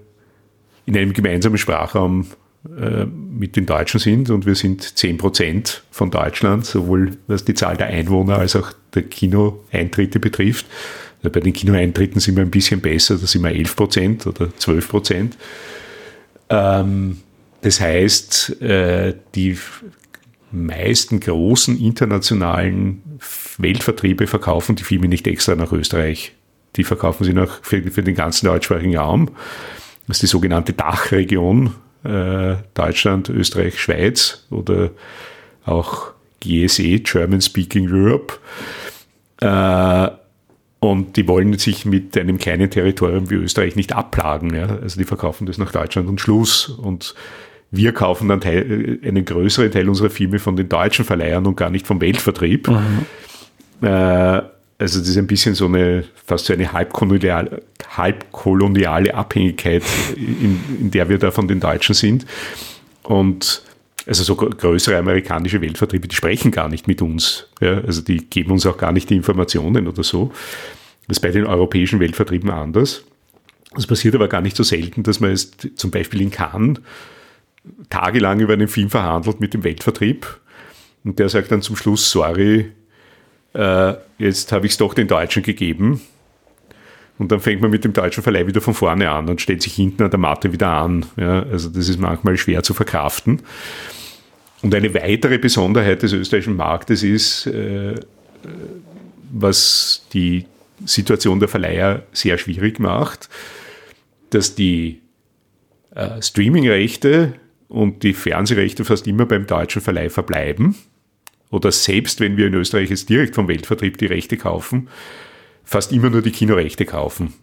in 0.86 0.96
einem 0.96 1.12
gemeinsamen 1.12 1.58
Sprachraum 1.58 2.22
äh, 2.22 2.24
mit 2.64 3.56
den 3.56 3.66
Deutschen 3.66 4.00
sind 4.00 4.30
und 4.30 4.44
wir 4.44 4.54
sind 4.54 4.82
10 4.98 5.16
Prozent 5.16 5.84
von 5.90 6.10
Deutschland, 6.10 6.66
sowohl 6.66 7.12
was 7.28 7.44
die 7.44 7.54
Zahl 7.54 7.76
der 7.76 7.86
Einwohner 7.86 8.38
als 8.38 8.56
auch 8.56 8.72
der 8.94 9.02
Kinoeintritte 9.02 10.18
betrifft. 10.18 10.66
Also 11.22 11.32
bei 11.32 11.40
den 11.40 11.52
Kinoeintritten 11.52 12.20
sind 12.20 12.36
wir 12.36 12.42
ein 12.42 12.50
bisschen 12.50 12.80
besser, 12.80 13.16
da 13.16 13.26
sind 13.26 13.42
wir 13.42 13.50
11 13.50 13.76
Prozent 13.76 14.26
oder 14.26 14.54
12 14.56 14.88
Prozent. 14.88 15.38
Ähm, 16.48 17.18
das 17.60 17.80
heißt, 17.80 18.60
äh, 18.62 19.14
die 19.34 19.56
meisten 20.50 21.20
großen 21.20 21.78
internationalen 21.78 23.02
Weltvertriebe 23.58 24.26
verkaufen 24.26 24.76
die 24.76 24.84
Filme 24.84 25.08
nicht 25.08 25.26
extra 25.26 25.54
nach 25.54 25.72
Österreich. 25.72 26.34
Die 26.76 26.84
verkaufen 26.84 27.24
sie 27.24 27.32
nach, 27.32 27.60
für, 27.62 27.82
für 27.90 28.02
den 28.02 28.14
ganzen 28.14 28.46
deutschsprachigen 28.46 28.96
Raum. 28.96 29.30
Das 30.06 30.18
ist 30.18 30.22
die 30.22 30.26
sogenannte 30.28 30.72
Dachregion, 30.72 31.74
äh, 32.04 32.56
Deutschland, 32.74 33.28
Österreich, 33.28 33.80
Schweiz 33.80 34.46
oder 34.50 34.90
auch 35.64 36.12
GSE, 36.40 37.00
German 37.00 37.40
Speaking 37.40 37.88
Europe. 37.90 38.34
Äh, 39.40 40.10
und 40.80 41.16
die 41.16 41.26
wollen 41.26 41.58
sich 41.58 41.84
mit 41.84 42.16
einem 42.16 42.38
kleinen 42.38 42.70
Territorium 42.70 43.30
wie 43.30 43.34
Österreich 43.34 43.74
nicht 43.74 43.92
abplagen. 43.94 44.54
Ja? 44.54 44.78
Also 44.80 44.98
die 44.98 45.06
verkaufen 45.06 45.46
das 45.46 45.58
nach 45.58 45.72
Deutschland 45.72 46.08
und 46.08 46.20
Schluss. 46.20 46.68
Und 46.68 47.14
wir 47.70 47.92
kaufen 47.92 48.28
dann 48.28 48.40
Teil, 48.40 49.00
einen 49.04 49.24
größeren 49.24 49.72
Teil 49.72 49.88
unserer 49.88 50.10
Filme 50.10 50.38
von 50.38 50.56
den 50.56 50.68
deutschen 50.68 51.04
Verleihern 51.04 51.46
und 51.46 51.56
gar 51.56 51.70
nicht 51.70 51.86
vom 51.86 52.00
Weltvertrieb. 52.00 52.68
Mhm. 52.68 53.86
Äh, 53.86 54.42
also 54.78 55.00
das 55.00 55.08
ist 55.08 55.16
ein 55.16 55.26
bisschen 55.26 55.54
so 55.54 55.66
eine, 55.66 56.04
fast 56.24 56.46
so 56.46 56.52
eine 56.52 56.72
halbkoloniale, 56.72 57.62
halbkoloniale 57.96 59.12
Abhängigkeit, 59.12 59.82
in, 60.16 60.60
in 60.80 60.90
der 60.92 61.08
wir 61.08 61.18
da 61.18 61.32
von 61.32 61.48
den 61.48 61.58
Deutschen 61.58 61.94
sind. 61.94 62.26
Und 63.02 63.62
also 64.06 64.22
so 64.22 64.36
größere 64.36 64.96
amerikanische 64.96 65.60
Weltvertriebe, 65.60 66.06
die 66.06 66.14
sprechen 66.14 66.50
gar 66.50 66.68
nicht 66.68 66.86
mit 66.86 67.02
uns. 67.02 67.48
Ja? 67.60 67.80
Also 67.82 68.02
die 68.02 68.18
geben 68.18 68.52
uns 68.52 68.64
auch 68.66 68.78
gar 68.78 68.92
nicht 68.92 69.10
die 69.10 69.16
Informationen 69.16 69.88
oder 69.88 70.04
so. 70.04 70.32
Das 71.08 71.18
ist 71.18 71.20
bei 71.20 71.30
den 71.30 71.44
europäischen 71.44 72.00
Weltvertrieben 72.00 72.50
anders. 72.50 73.02
Es 73.76 73.86
passiert 73.86 74.14
aber 74.14 74.28
gar 74.28 74.40
nicht 74.40 74.56
so 74.56 74.62
selten, 74.62 75.02
dass 75.02 75.20
man 75.20 75.32
es 75.32 75.50
zum 75.74 75.90
Beispiel 75.90 76.22
in 76.22 76.30
Cannes 76.30 76.80
tagelang 77.90 78.40
über 78.40 78.54
einen 78.54 78.68
Film 78.68 78.88
verhandelt 78.88 79.40
mit 79.40 79.54
dem 79.54 79.64
Weltvertrieb. 79.64 80.38
Und 81.04 81.18
der 81.18 81.28
sagt 81.28 81.50
dann 81.50 81.62
zum 81.62 81.76
Schluss, 81.76 82.10
sorry, 82.10 82.72
äh, 83.54 83.94
jetzt 84.18 84.52
habe 84.52 84.66
ich 84.66 84.72
es 84.72 84.78
doch 84.78 84.94
den 84.94 85.08
Deutschen 85.08 85.42
gegeben. 85.42 86.00
Und 87.18 87.32
dann 87.32 87.40
fängt 87.40 87.60
man 87.60 87.70
mit 87.70 87.84
dem 87.84 87.92
deutschen 87.92 88.22
Verleih 88.22 88.46
wieder 88.46 88.60
von 88.60 88.74
vorne 88.74 89.10
an 89.10 89.28
und 89.28 89.40
stellt 89.40 89.62
sich 89.62 89.74
hinten 89.74 90.04
an 90.04 90.10
der 90.10 90.20
Matte 90.20 90.52
wieder 90.52 90.68
an. 90.68 91.04
Ja, 91.16 91.42
also 91.42 91.68
das 91.68 91.88
ist 91.88 91.98
manchmal 91.98 92.36
schwer 92.36 92.62
zu 92.62 92.74
verkraften. 92.74 93.42
Und 94.62 94.74
eine 94.74 94.94
weitere 94.94 95.38
Besonderheit 95.38 96.02
des 96.02 96.12
österreichischen 96.12 96.56
Marktes 96.56 97.02
ist, 97.02 97.46
äh, 97.46 97.94
was 99.32 100.06
die 100.12 100.46
Situation 100.84 101.40
der 101.40 101.48
Verleiher 101.48 102.04
sehr 102.12 102.38
schwierig 102.38 102.78
macht, 102.78 103.28
dass 104.30 104.54
die 104.54 105.00
äh, 105.94 106.22
Streaming-Rechte 106.22 107.34
und 107.68 108.02
die 108.02 108.14
Fernsehrechte 108.14 108.84
fast 108.84 109.06
immer 109.06 109.26
beim 109.26 109.46
deutschen 109.46 109.82
Verleih 109.82 110.08
verbleiben. 110.08 110.76
Oder 111.50 111.72
selbst 111.72 112.20
wenn 112.20 112.36
wir 112.36 112.46
in 112.46 112.54
Österreich 112.54 112.90
jetzt 112.90 113.08
direkt 113.08 113.34
vom 113.34 113.48
Weltvertrieb 113.48 113.98
die 113.98 114.06
Rechte 114.06 114.36
kaufen, 114.36 114.88
fast 115.64 115.92
immer 115.92 116.10
nur 116.10 116.22
die 116.22 116.30
Kinorechte 116.30 116.84
kaufen. 116.84 117.34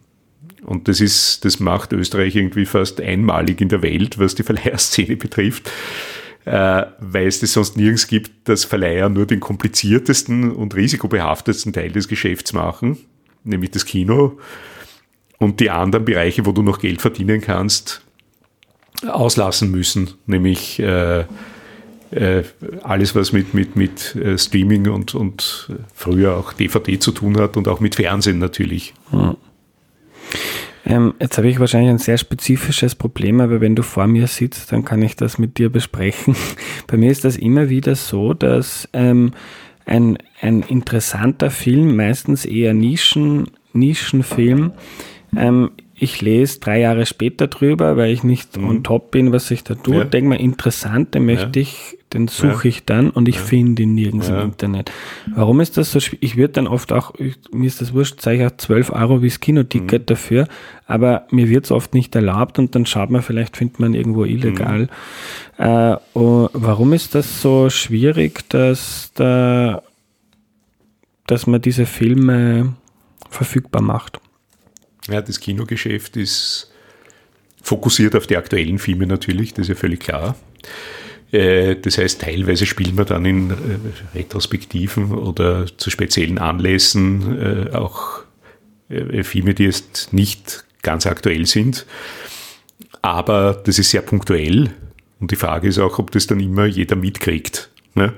Und 0.64 0.88
das 0.88 1.00
ist, 1.00 1.44
das 1.44 1.60
macht 1.60 1.92
Österreich 1.92 2.34
irgendwie 2.34 2.66
fast 2.66 3.00
einmalig 3.00 3.60
in 3.60 3.68
der 3.68 3.82
Welt, 3.82 4.18
was 4.18 4.34
die 4.34 4.42
Verleiherszene 4.42 5.16
betrifft, 5.16 5.70
äh, 6.44 6.84
weil 6.98 7.26
es 7.26 7.40
das 7.40 7.52
sonst 7.52 7.76
nirgends 7.76 8.06
gibt, 8.06 8.48
dass 8.48 8.64
Verleiher 8.64 9.08
nur 9.08 9.26
den 9.26 9.40
kompliziertesten 9.40 10.52
und 10.52 10.74
risikobehaftetsten 10.74 11.72
Teil 11.72 11.92
des 11.92 12.08
Geschäfts 12.08 12.52
machen, 12.52 12.98
nämlich 13.44 13.70
das 13.70 13.84
Kino. 13.84 14.38
Und 15.38 15.60
die 15.60 15.70
anderen 15.70 16.04
Bereiche, 16.04 16.46
wo 16.46 16.52
du 16.52 16.62
noch 16.62 16.78
Geld 16.78 17.02
verdienen 17.02 17.40
kannst, 17.40 18.02
auslassen 19.06 19.70
müssen, 19.70 20.14
nämlich 20.26 20.80
äh, 20.80 21.26
äh, 22.10 22.42
alles, 22.82 23.14
was 23.14 23.32
mit, 23.32 23.54
mit, 23.54 23.76
mit 23.76 24.14
äh, 24.16 24.38
Streaming 24.38 24.88
und, 24.88 25.14
und 25.14 25.70
früher 25.94 26.36
auch 26.36 26.52
DVD 26.52 26.98
zu 26.98 27.12
tun 27.12 27.38
hat 27.38 27.56
und 27.56 27.68
auch 27.68 27.80
mit 27.80 27.96
Fernsehen 27.96 28.38
natürlich. 28.38 28.94
Hm. 29.10 29.36
Ähm, 30.84 31.14
jetzt 31.18 31.36
habe 31.36 31.48
ich 31.48 31.58
wahrscheinlich 31.58 31.90
ein 31.90 31.98
sehr 31.98 32.16
spezifisches 32.16 32.94
Problem, 32.94 33.40
aber 33.40 33.60
wenn 33.60 33.74
du 33.74 33.82
vor 33.82 34.06
mir 34.06 34.28
sitzt, 34.28 34.70
dann 34.70 34.84
kann 34.84 35.02
ich 35.02 35.16
das 35.16 35.36
mit 35.36 35.58
dir 35.58 35.68
besprechen. 35.68 36.36
Bei 36.86 36.96
mir 36.96 37.10
ist 37.10 37.24
das 37.24 37.36
immer 37.36 37.68
wieder 37.68 37.96
so, 37.96 38.34
dass 38.34 38.88
ähm, 38.92 39.32
ein, 39.84 40.16
ein 40.40 40.62
interessanter 40.62 41.50
Film, 41.50 41.96
meistens 41.96 42.44
eher 42.44 42.72
Nischen, 42.72 43.50
Nischenfilm, 43.72 44.72
ähm, 45.36 45.70
ich 45.98 46.20
lese 46.20 46.60
drei 46.60 46.80
Jahre 46.80 47.06
später 47.06 47.46
drüber, 47.46 47.96
weil 47.96 48.12
ich 48.12 48.22
nicht 48.22 48.58
mhm. 48.58 48.68
on 48.68 48.84
top 48.84 49.10
bin, 49.12 49.32
was 49.32 49.48
sich 49.48 49.64
da 49.64 49.74
tut. 49.74 49.94
Ja. 49.94 50.04
Denke 50.04 50.28
mal, 50.28 50.40
interessant, 50.40 51.14
den 51.14 51.24
möchte 51.24 51.58
ja. 51.58 51.62
ich, 51.62 51.96
den 52.12 52.28
suche 52.28 52.64
ja. 52.64 52.68
ich 52.68 52.84
dann 52.84 53.08
und 53.08 53.28
ich 53.28 53.40
finde 53.40 53.82
ihn 53.82 53.94
nirgends 53.94 54.28
im 54.28 54.38
Internet. 54.40 54.92
Warum 55.34 55.60
ist 55.60 55.78
das 55.78 55.92
so 55.92 56.00
schwierig? 56.00 56.22
Ich 56.22 56.36
würde 56.36 56.52
dann 56.52 56.66
oft 56.66 56.92
auch, 56.92 57.14
ich, 57.14 57.36
mir 57.50 57.66
ist 57.66 57.80
das 57.80 57.94
wurscht, 57.94 58.16
zeige 58.18 58.44
ich 58.44 58.52
auch 58.52 58.56
12 58.56 58.90
Euro 58.92 59.22
wie 59.22 59.28
das 59.28 59.40
Kinoticket 59.40 60.02
mhm. 60.02 60.06
dafür, 60.06 60.48
aber 60.86 61.26
mir 61.30 61.48
wird 61.48 61.64
es 61.64 61.70
oft 61.70 61.94
nicht 61.94 62.14
erlaubt 62.14 62.58
und 62.58 62.74
dann 62.74 62.84
schaut 62.84 63.10
man, 63.10 63.22
vielleicht 63.22 63.56
findet 63.56 63.80
man 63.80 63.94
irgendwo 63.94 64.24
illegal. 64.24 64.88
Mhm. 65.56 65.64
Äh, 65.64 65.96
oh, 66.12 66.50
warum 66.52 66.92
ist 66.92 67.14
das 67.14 67.40
so 67.40 67.70
schwierig, 67.70 68.46
dass 68.50 69.12
da, 69.14 69.82
dass 71.26 71.46
man 71.46 71.62
diese 71.62 71.86
Filme 71.86 72.74
verfügbar 73.30 73.80
macht? 73.80 74.20
Ja, 75.08 75.22
das 75.22 75.40
Kinogeschäft 75.40 76.16
ist 76.16 76.70
fokussiert 77.62 78.14
auf 78.14 78.26
die 78.26 78.36
aktuellen 78.36 78.78
Filme 78.78 79.06
natürlich, 79.06 79.54
das 79.54 79.64
ist 79.64 79.68
ja 79.70 79.74
völlig 79.74 80.00
klar. 80.00 80.36
Äh, 81.32 81.76
das 81.76 81.98
heißt, 81.98 82.20
teilweise 82.20 82.66
spielen 82.66 82.96
wir 82.96 83.04
dann 83.04 83.24
in 83.24 83.50
äh, 83.50 83.54
Retrospektiven 84.14 85.12
oder 85.12 85.66
zu 85.76 85.90
speziellen 85.90 86.38
Anlässen 86.38 87.68
äh, 87.70 87.74
auch 87.74 88.24
Filme, 89.22 89.52
die 89.52 89.64
jetzt 89.64 90.12
nicht 90.12 90.64
ganz 90.82 91.06
aktuell 91.06 91.44
sind. 91.44 91.86
Aber 93.02 93.60
das 93.64 93.80
ist 93.80 93.90
sehr 93.90 94.02
punktuell. 94.02 94.70
Und 95.18 95.32
die 95.32 95.36
Frage 95.36 95.66
ist 95.66 95.80
auch, 95.80 95.98
ob 95.98 96.12
das 96.12 96.28
dann 96.28 96.38
immer 96.38 96.66
jeder 96.66 96.94
mitkriegt. 96.94 97.68
Ne? 97.94 98.12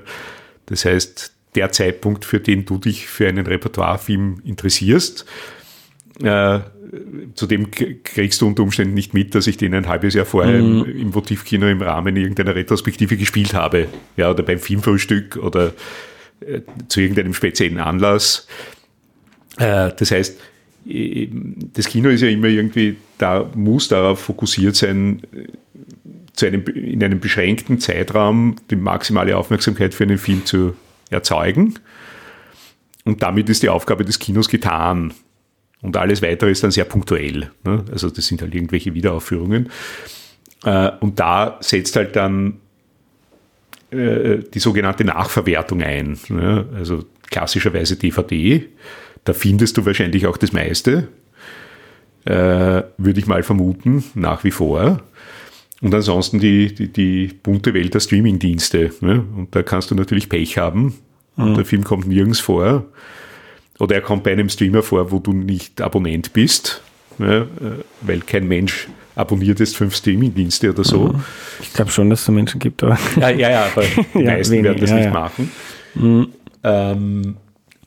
Das 0.67 0.85
heißt, 0.85 1.33
der 1.55 1.71
Zeitpunkt, 1.71 2.23
für 2.23 2.39
den 2.39 2.65
du 2.65 2.77
dich 2.77 3.07
für 3.07 3.27
einen 3.27 3.47
Repertoirefilm 3.47 4.43
interessierst, 4.45 5.25
zudem 7.35 7.69
kriegst 7.71 8.41
du 8.41 8.47
unter 8.47 8.63
Umständen 8.63 8.93
nicht 8.93 9.13
mit, 9.13 9.35
dass 9.35 9.47
ich 9.47 9.57
den 9.57 9.73
ein 9.73 9.87
halbes 9.87 10.13
Jahr 10.13 10.25
vorher 10.25 10.61
mhm. 10.61 10.85
im, 10.85 11.01
im 11.01 11.13
Votivkino 11.15 11.67
im 11.67 11.81
Rahmen 11.81 12.15
irgendeiner 12.15 12.55
Retrospektive 12.55 13.17
gespielt 13.17 13.53
habe. 13.53 13.87
Ja, 14.17 14.31
oder 14.31 14.43
beim 14.43 14.59
Filmfrühstück 14.59 15.37
oder 15.37 15.73
äh, 16.41 16.61
zu 16.87 17.01
irgendeinem 17.01 17.33
speziellen 17.33 17.79
Anlass. 17.79 18.47
Äh, 19.57 19.91
das 19.95 20.11
heißt, 20.11 20.39
das 20.85 21.87
Kino 21.87 22.09
ist 22.09 22.21
ja 22.21 22.29
immer 22.29 22.47
irgendwie, 22.47 22.95
da 23.17 23.49
muss 23.53 23.89
darauf 23.89 24.19
fokussiert 24.21 24.75
sein, 24.75 25.21
äh, 25.33 25.47
zu 26.33 26.45
einem, 26.45 26.63
in 26.65 27.03
einem 27.03 27.19
beschränkten 27.19 27.79
Zeitraum 27.79 28.55
die 28.71 28.77
maximale 28.77 29.37
Aufmerksamkeit 29.37 29.93
für 29.93 30.05
einen 30.05 30.17
Film 30.17 30.45
zu 30.45 30.73
erzeugen. 31.09 31.75
Und 33.03 33.21
damit 33.21 33.49
ist 33.49 33.61
die 33.61 33.69
Aufgabe 33.69 34.05
des 34.05 34.19
Kinos 34.19 34.47
getan. 34.47 35.13
Und 35.81 35.95
alles 35.95 36.21
weitere 36.21 36.51
ist 36.51 36.63
dann 36.63 36.71
sehr 36.71 36.85
punktuell. 36.85 37.51
Ne? 37.63 37.85
Also 37.91 38.09
das 38.09 38.27
sind 38.27 38.41
halt 38.41 38.53
irgendwelche 38.53 38.93
Wiederaufführungen. 38.93 39.69
Äh, 40.65 40.91
und 40.99 41.19
da 41.19 41.57
setzt 41.61 41.95
halt 41.95 42.15
dann 42.15 42.59
äh, 43.91 44.39
die 44.53 44.59
sogenannte 44.59 45.05
Nachverwertung 45.05 45.81
ein. 45.81 46.17
Ne? 46.27 46.65
Also 46.75 47.05
klassischerweise 47.29 47.95
DVD. 47.95 48.65
Da 49.23 49.33
findest 49.33 49.77
du 49.77 49.85
wahrscheinlich 49.85 50.27
auch 50.27 50.37
das 50.37 50.51
meiste. 50.51 51.07
Äh, 52.25 52.83
würde 52.97 53.19
ich 53.19 53.27
mal 53.27 53.43
vermuten, 53.43 54.03
nach 54.15 54.43
wie 54.43 54.51
vor. 54.51 55.01
Und 55.81 55.95
ansonsten 55.95 56.39
die, 56.39 56.73
die, 56.73 56.91
die 56.91 57.27
bunte 57.27 57.73
Welt 57.73 57.93
der 57.93 58.01
Streamingdienste. 58.01 58.91
Ne? 58.99 59.23
Und 59.35 59.55
da 59.55 59.63
kannst 59.63 59.91
du 59.91 59.95
natürlich 59.95 60.27
Pech 60.27 60.57
haben. 60.57 60.95
Und 61.37 61.51
mhm. 61.51 61.55
der 61.55 61.65
Film 61.65 61.83
kommt 61.85 62.07
nirgends 62.07 62.41
vor. 62.41 62.85
Oder 63.79 63.95
er 63.95 64.01
kommt 64.01 64.23
bei 64.23 64.31
einem 64.31 64.49
Streamer 64.49 64.83
vor, 64.83 65.11
wo 65.11 65.19
du 65.19 65.33
nicht 65.33 65.81
Abonnent 65.81 66.33
bist, 66.33 66.81
ja, 67.17 67.41
äh, 67.41 67.47
weil 68.01 68.19
kein 68.19 68.47
Mensch 68.47 68.87
abonniert 69.15 69.59
jetzt 69.59 69.75
fünf 69.75 69.95
Streaming-Dienste 69.95 70.69
oder 70.69 70.83
so. 70.83 71.09
Mhm. 71.09 71.23
Ich 71.61 71.73
glaube 71.73 71.91
schon, 71.91 72.09
dass 72.09 72.21
es 72.21 72.25
so 72.25 72.31
Menschen 72.31 72.59
gibt. 72.59 72.83
Aber 72.83 72.97
ja, 73.19 73.29
ja, 73.29 73.49
ja, 73.49 73.65
aber 73.65 73.83
die 74.13 74.19
ja, 74.19 74.31
meisten 74.31 74.53
wenig, 74.53 74.63
werden 74.65 74.81
das 74.81 74.89
ja, 74.89 74.95
nicht 74.97 75.13
machen. 75.13 75.51
Mhm. 75.95 76.27
Ähm, 76.63 77.37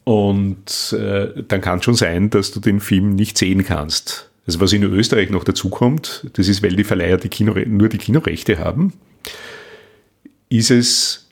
und 0.04 0.92
äh, 0.98 1.42
dann 1.46 1.60
kann 1.60 1.78
es 1.78 1.84
schon 1.84 1.94
sein, 1.94 2.30
dass 2.30 2.50
du 2.50 2.60
den 2.60 2.80
Film 2.80 3.14
nicht 3.14 3.38
sehen 3.38 3.64
kannst. 3.64 4.30
Also 4.46 4.60
was 4.60 4.72
in 4.72 4.82
Österreich 4.82 5.30
noch 5.30 5.44
dazu 5.44 5.70
kommt, 5.70 6.26
das 6.34 6.48
ist, 6.48 6.62
weil 6.62 6.74
die 6.74 6.84
Verleiher 6.84 7.16
die 7.16 7.28
Kino, 7.28 7.54
nur 7.66 7.88
die 7.88 7.98
Kinorechte 7.98 8.58
haben, 8.58 8.92
ist 10.48 10.70
es 10.70 11.30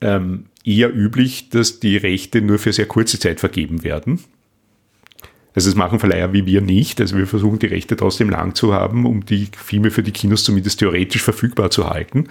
ähm, 0.00 0.46
eher 0.64 0.94
üblich, 0.94 1.50
dass 1.50 1.78
die 1.78 1.96
Rechte 1.96 2.40
nur 2.40 2.58
für 2.58 2.72
sehr 2.72 2.86
kurze 2.86 3.18
Zeit 3.18 3.40
vergeben 3.40 3.84
werden. 3.84 4.20
Also 5.54 5.70
das 5.70 5.76
machen 5.76 6.00
Verleiher 6.00 6.32
wie 6.32 6.46
wir 6.46 6.60
nicht. 6.60 7.00
Also 7.00 7.16
wir 7.16 7.26
versuchen 7.26 7.60
die 7.60 7.66
Rechte 7.66 7.96
trotzdem 7.96 8.30
lang 8.30 8.54
zu 8.54 8.72
haben, 8.72 9.06
um 9.06 9.24
die 9.24 9.48
Filme 9.56 9.90
für 9.90 10.02
die 10.02 10.10
Kinos 10.10 10.42
zumindest 10.42 10.80
theoretisch 10.80 11.22
verfügbar 11.22 11.70
zu 11.70 11.88
halten. 11.88 12.28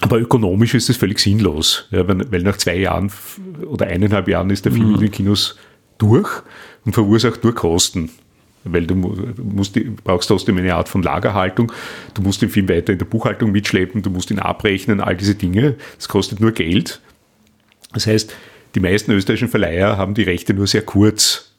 Aber 0.00 0.18
ökonomisch 0.18 0.74
ist 0.74 0.88
das 0.88 0.96
völlig 0.96 1.20
sinnlos, 1.20 1.86
ja, 1.92 2.08
weil 2.08 2.42
nach 2.42 2.56
zwei 2.56 2.76
Jahren 2.76 3.12
oder 3.66 3.86
eineinhalb 3.86 4.26
Jahren 4.26 4.50
ist 4.50 4.64
der 4.64 4.72
Film 4.72 4.88
mhm. 4.88 4.94
in 4.94 5.00
den 5.02 5.10
Kinos 5.12 5.56
durch 5.98 6.28
und 6.84 6.92
verursacht 6.92 7.44
nur 7.44 7.54
Kosten 7.54 8.10
weil 8.64 8.86
du 8.86 8.94
musst, 8.94 9.78
brauchst 10.04 10.28
trotzdem 10.28 10.56
eine 10.58 10.74
Art 10.74 10.88
von 10.88 11.02
Lagerhaltung. 11.02 11.72
Du 12.14 12.22
musst 12.22 12.42
den 12.42 12.48
Film 12.48 12.68
weiter 12.68 12.92
in 12.92 12.98
der 12.98 13.06
Buchhaltung 13.06 13.52
mitschleppen, 13.52 14.02
du 14.02 14.10
musst 14.10 14.30
ihn 14.30 14.38
abrechnen, 14.38 15.00
all 15.00 15.16
diese 15.16 15.34
Dinge. 15.34 15.76
Das 15.96 16.08
kostet 16.08 16.40
nur 16.40 16.52
Geld. 16.52 17.00
Das 17.92 18.06
heißt, 18.06 18.34
die 18.74 18.80
meisten 18.80 19.12
österreichischen 19.12 19.48
Verleiher 19.48 19.96
haben 19.96 20.14
die 20.14 20.22
Rechte 20.22 20.54
nur 20.54 20.66
sehr 20.66 20.82
kurz. 20.82 21.52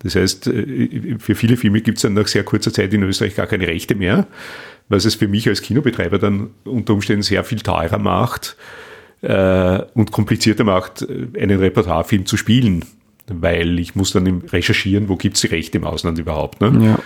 Das 0.00 0.14
heißt, 0.14 0.46
äh, 0.48 1.16
für 1.18 1.34
viele 1.34 1.56
Filme 1.56 1.80
gibt 1.80 1.98
es 1.98 2.02
dann 2.02 2.14
nach 2.14 2.28
sehr 2.28 2.44
kurzer 2.44 2.72
Zeit 2.72 2.92
in 2.92 3.02
Österreich 3.02 3.34
gar 3.34 3.46
keine 3.46 3.66
Rechte 3.66 3.94
mehr, 3.94 4.26
was 4.88 5.04
es 5.04 5.14
für 5.14 5.28
mich 5.28 5.48
als 5.48 5.62
Kinobetreiber 5.62 6.18
dann 6.18 6.50
unter 6.64 6.92
Umständen 6.92 7.22
sehr 7.22 7.42
viel 7.42 7.60
teurer 7.60 7.98
macht 7.98 8.56
äh, 9.22 9.80
und 9.94 10.12
komplizierter 10.12 10.64
macht, 10.64 11.06
einen 11.08 11.58
Repertoirefilm 11.58 12.26
zu 12.26 12.36
spielen 12.36 12.84
weil 13.26 13.78
ich 13.78 13.94
muss 13.94 14.12
dann 14.12 14.42
recherchieren, 14.42 15.08
wo 15.08 15.16
gibt 15.16 15.36
es 15.36 15.42
die 15.42 15.48
Rechte 15.48 15.78
im 15.78 15.84
Ausland 15.84 16.18
überhaupt. 16.18 16.60
Ne? 16.60 16.86
Ja. 16.86 16.98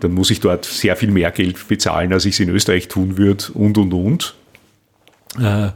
Dann 0.00 0.12
muss 0.12 0.30
ich 0.30 0.40
dort 0.40 0.64
sehr 0.64 0.96
viel 0.96 1.10
mehr 1.10 1.30
Geld 1.30 1.66
bezahlen, 1.68 2.12
als 2.12 2.24
ich 2.24 2.34
es 2.34 2.40
in 2.40 2.50
Österreich 2.50 2.88
tun 2.88 3.16
würde 3.16 3.44
und, 3.54 3.78
und, 3.78 3.92
und. 3.92 4.34
Äh, 5.38 5.70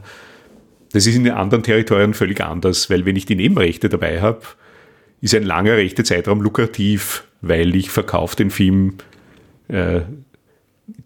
das 0.91 1.07
ist 1.07 1.15
in 1.15 1.23
den 1.23 1.33
anderen 1.33 1.63
Territorien 1.63 2.13
völlig 2.13 2.41
anders, 2.41 2.89
weil 2.89 3.05
wenn 3.05 3.15
ich 3.15 3.25
die 3.25 3.35
Nebenrechte 3.35 3.89
dabei 3.89 4.21
habe, 4.21 4.41
ist 5.21 5.33
ein 5.33 5.43
langer 5.43 5.73
Rechtezeitraum 5.73 6.41
lukrativ, 6.41 7.23
weil 7.41 7.75
ich 7.75 7.89
verkaufe 7.89 8.35
den 8.35 8.51
Film 8.51 8.95
äh, 9.69 10.01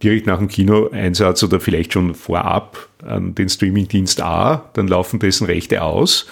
direkt 0.03 0.28
nach 0.28 0.39
dem 0.39 0.47
Kinoeinsatz 0.47 1.43
oder 1.43 1.59
vielleicht 1.59 1.93
schon 1.93 2.15
vorab 2.15 2.89
an 3.05 3.36
den 3.36 3.47
Streamingdienst 3.47 4.22
A, 4.22 4.70
dann 4.74 4.88
laufen 4.88 5.20
dessen 5.20 5.45
Rechte 5.45 5.82
aus 5.84 6.28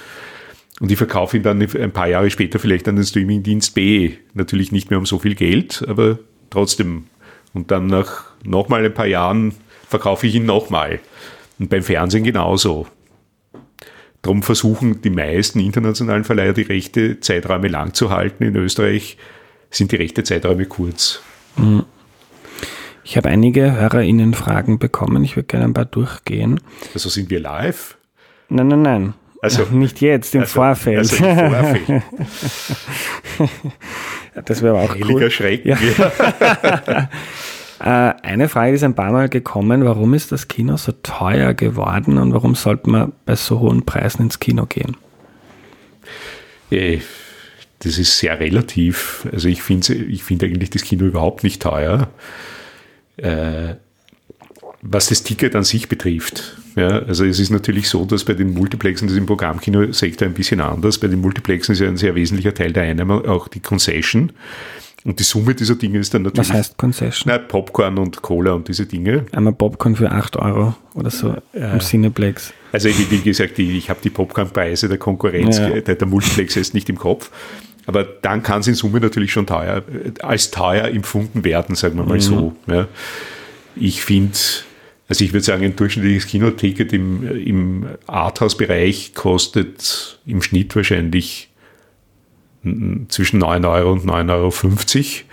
und 0.81 0.91
ich 0.91 0.97
verkaufe 0.97 1.37
ihn 1.37 1.43
dann 1.43 1.61
ein 1.61 1.91
paar 1.91 2.07
Jahre 2.07 2.29
später 2.29 2.59
vielleicht 2.59 2.87
an 2.87 2.95
den 2.95 3.05
Streamingdienst 3.05 3.73
B. 3.73 4.13
Natürlich 4.33 4.71
nicht 4.71 4.89
mehr 4.89 4.99
um 4.99 5.05
so 5.05 5.19
viel 5.19 5.35
Geld, 5.35 5.83
aber 5.87 6.19
trotzdem. 6.49 7.05
Und 7.53 7.71
dann 7.71 7.87
nach 7.87 8.25
nochmal 8.43 8.83
ein 8.83 8.93
paar 8.93 9.07
Jahren 9.07 9.53
verkaufe 9.87 10.27
ich 10.27 10.35
ihn 10.35 10.45
nochmal. 10.45 10.99
Und 11.59 11.69
beim 11.69 11.83
Fernsehen 11.83 12.25
genauso. 12.25 12.87
Darum 14.21 14.43
versuchen 14.43 15.01
die 15.01 15.11
meisten 15.11 15.59
internationalen 15.59 16.25
Verleiher 16.25 16.51
die 16.51 16.63
Rechte 16.63 17.19
Zeiträume 17.21 17.69
lang 17.69 17.93
zu 17.93 18.09
halten. 18.09 18.43
In 18.43 18.55
Österreich 18.55 19.17
sind 19.69 19.91
die 19.91 19.97
Rechte 19.97 20.23
Zeiträume 20.23 20.65
kurz. 20.65 21.21
Mhm. 21.55 21.85
Ich 23.05 23.15
habe 23.15 23.29
einige 23.29 23.73
HörerInnen-Fragen 23.73 24.79
bekommen. 24.79 25.23
Ich 25.23 25.35
würde 25.35 25.47
gerne 25.47 25.65
ein 25.65 25.73
paar 25.73 25.85
durchgehen. 25.85 26.59
Also 26.93 27.07
sind 27.07 27.29
wir 27.29 27.39
live? 27.39 27.97
Nein, 28.49 28.67
nein, 28.67 28.81
nein. 28.81 29.13
Also, 29.45 29.63
Nicht 29.71 30.01
jetzt, 30.01 30.33
im 30.33 30.41
also, 30.41 30.53
Vorfeld. 30.53 30.97
Also 30.97 31.23
im 31.23 31.37
Vorfeld. 31.37 32.03
das 34.45 34.61
wäre 34.61 34.75
auch 34.75 34.89
Heiliger 34.89 35.13
cool. 35.13 35.31
Schreck. 35.31 35.65
Ja. 35.65 35.77
Äh, 37.77 38.13
eine 38.23 38.47
Frage 38.47 38.73
ist 38.73 38.85
ein 38.85 38.95
paar 38.95 39.11
Mal 39.11 39.27
gekommen, 39.27 39.83
warum 39.83 40.13
ist 40.13 40.31
das 40.31 40.47
Kino 40.47 40.77
so 40.77 40.93
teuer 41.03 41.53
geworden 41.53 42.17
und 42.17 42.33
warum 42.33 42.55
sollte 42.55 42.89
man 42.89 43.11
bei 43.25 43.35
so 43.35 43.59
hohen 43.59 43.85
Preisen 43.85 44.23
ins 44.23 44.39
Kino 44.39 44.65
gehen? 44.65 44.95
Äh, 46.71 46.99
das 47.79 47.97
ist 47.97 48.17
sehr 48.17 48.39
relativ. 48.39 49.27
Also 49.31 49.49
ich 49.49 49.61
finde 49.61 49.93
ich 49.93 50.23
find 50.23 50.41
eigentlich 50.41 50.69
das 50.69 50.83
Kino 50.83 51.05
überhaupt 51.05 51.43
nicht 51.43 51.61
teuer. 51.61 52.07
Äh, 53.17 53.75
was 54.87 55.07
das 55.07 55.23
Ticket 55.23 55.55
an 55.55 55.63
sich 55.63 55.89
betrifft, 55.89 56.57
ja, 56.75 56.99
also 56.99 57.25
es 57.25 57.39
ist 57.39 57.49
natürlich 57.49 57.89
so, 57.89 58.05
dass 58.05 58.23
bei 58.23 58.33
den 58.33 58.53
Multiplexen, 58.53 59.07
das 59.07 59.13
ist 59.13 59.19
im 59.19 59.25
Programmkinosektor 59.25 60.27
ein 60.27 60.33
bisschen 60.33 60.61
anders, 60.61 60.97
bei 60.97 61.07
den 61.07 61.21
Multiplexen 61.21 61.73
ist 61.73 61.79
ja 61.79 61.87
ein 61.87 61.97
sehr 61.97 62.15
wesentlicher 62.15 62.53
Teil 62.53 62.71
der 62.73 62.83
Einnahme 62.83 63.15
auch 63.27 63.47
die 63.47 63.59
Concession. 63.61 64.31
Und 65.03 65.19
die 65.19 65.23
Summe 65.23 65.53
dieser 65.53 65.75
Dinge 65.75 65.99
ist 65.99 66.13
dann 66.15 66.23
natürlich. 66.23 66.49
Was 66.49 66.55
heißt 66.55 66.77
Concession? 66.79 67.31
Na, 67.31 67.37
Popcorn 67.37 67.99
und 67.99 68.23
Cola 68.23 68.53
und 68.53 68.67
diese 68.67 68.87
Dinge. 68.87 69.27
Einmal 69.33 69.53
Popcorn 69.53 69.95
für 69.95 70.11
8 70.11 70.35
Euro 70.37 70.75
oder 70.95 71.11
so 71.11 71.35
Ja. 71.53 71.73
im 71.73 71.79
Cineplex. 71.79 72.53
Also 72.71 72.89
wie, 72.89 73.21
gesagt, 73.21 73.59
die, 73.59 73.77
ich 73.77 73.91
habe 73.91 73.99
die 74.03 74.09
Popcornpreise 74.09 74.89
der 74.89 74.97
Konkurrenz, 74.97 75.59
Ja. 75.59 75.69
der, 75.79 75.93
der 75.95 76.07
Multiplex 76.07 76.55
jetzt 76.55 76.73
nicht 76.73 76.89
im 76.89 76.97
Kopf. 76.97 77.29
Aber 77.85 78.03
dann 78.03 78.41
kann 78.41 78.61
es 78.61 78.67
in 78.67 78.73
Summe 78.73 78.99
natürlich 78.99 79.31
schon 79.31 79.45
teuer, 79.45 79.83
als 80.23 80.49
teuer 80.49 80.85
empfunden 80.87 81.43
werden, 81.43 81.75
sagen 81.75 81.97
wir 81.97 82.03
mal 82.03 82.19
so. 82.19 82.55
Ja. 82.65 82.87
Ich 83.75 84.01
finde, 84.01 84.31
also 85.07 85.23
ich 85.23 85.33
würde 85.33 85.45
sagen, 85.45 85.63
ein 85.63 85.75
durchschnittliches 85.75 86.27
Kinoticket 86.27 86.91
im, 86.91 87.23
im 87.37 87.87
Arthouse-Bereich 88.07 89.13
kostet 89.13 90.19
im 90.25 90.41
Schnitt 90.41 90.75
wahrscheinlich 90.75 91.49
zwischen 93.09 93.39
9 93.39 93.65
Euro 93.65 93.91
und 93.91 94.05
9,50 94.05 94.25
Euro. 94.31 95.25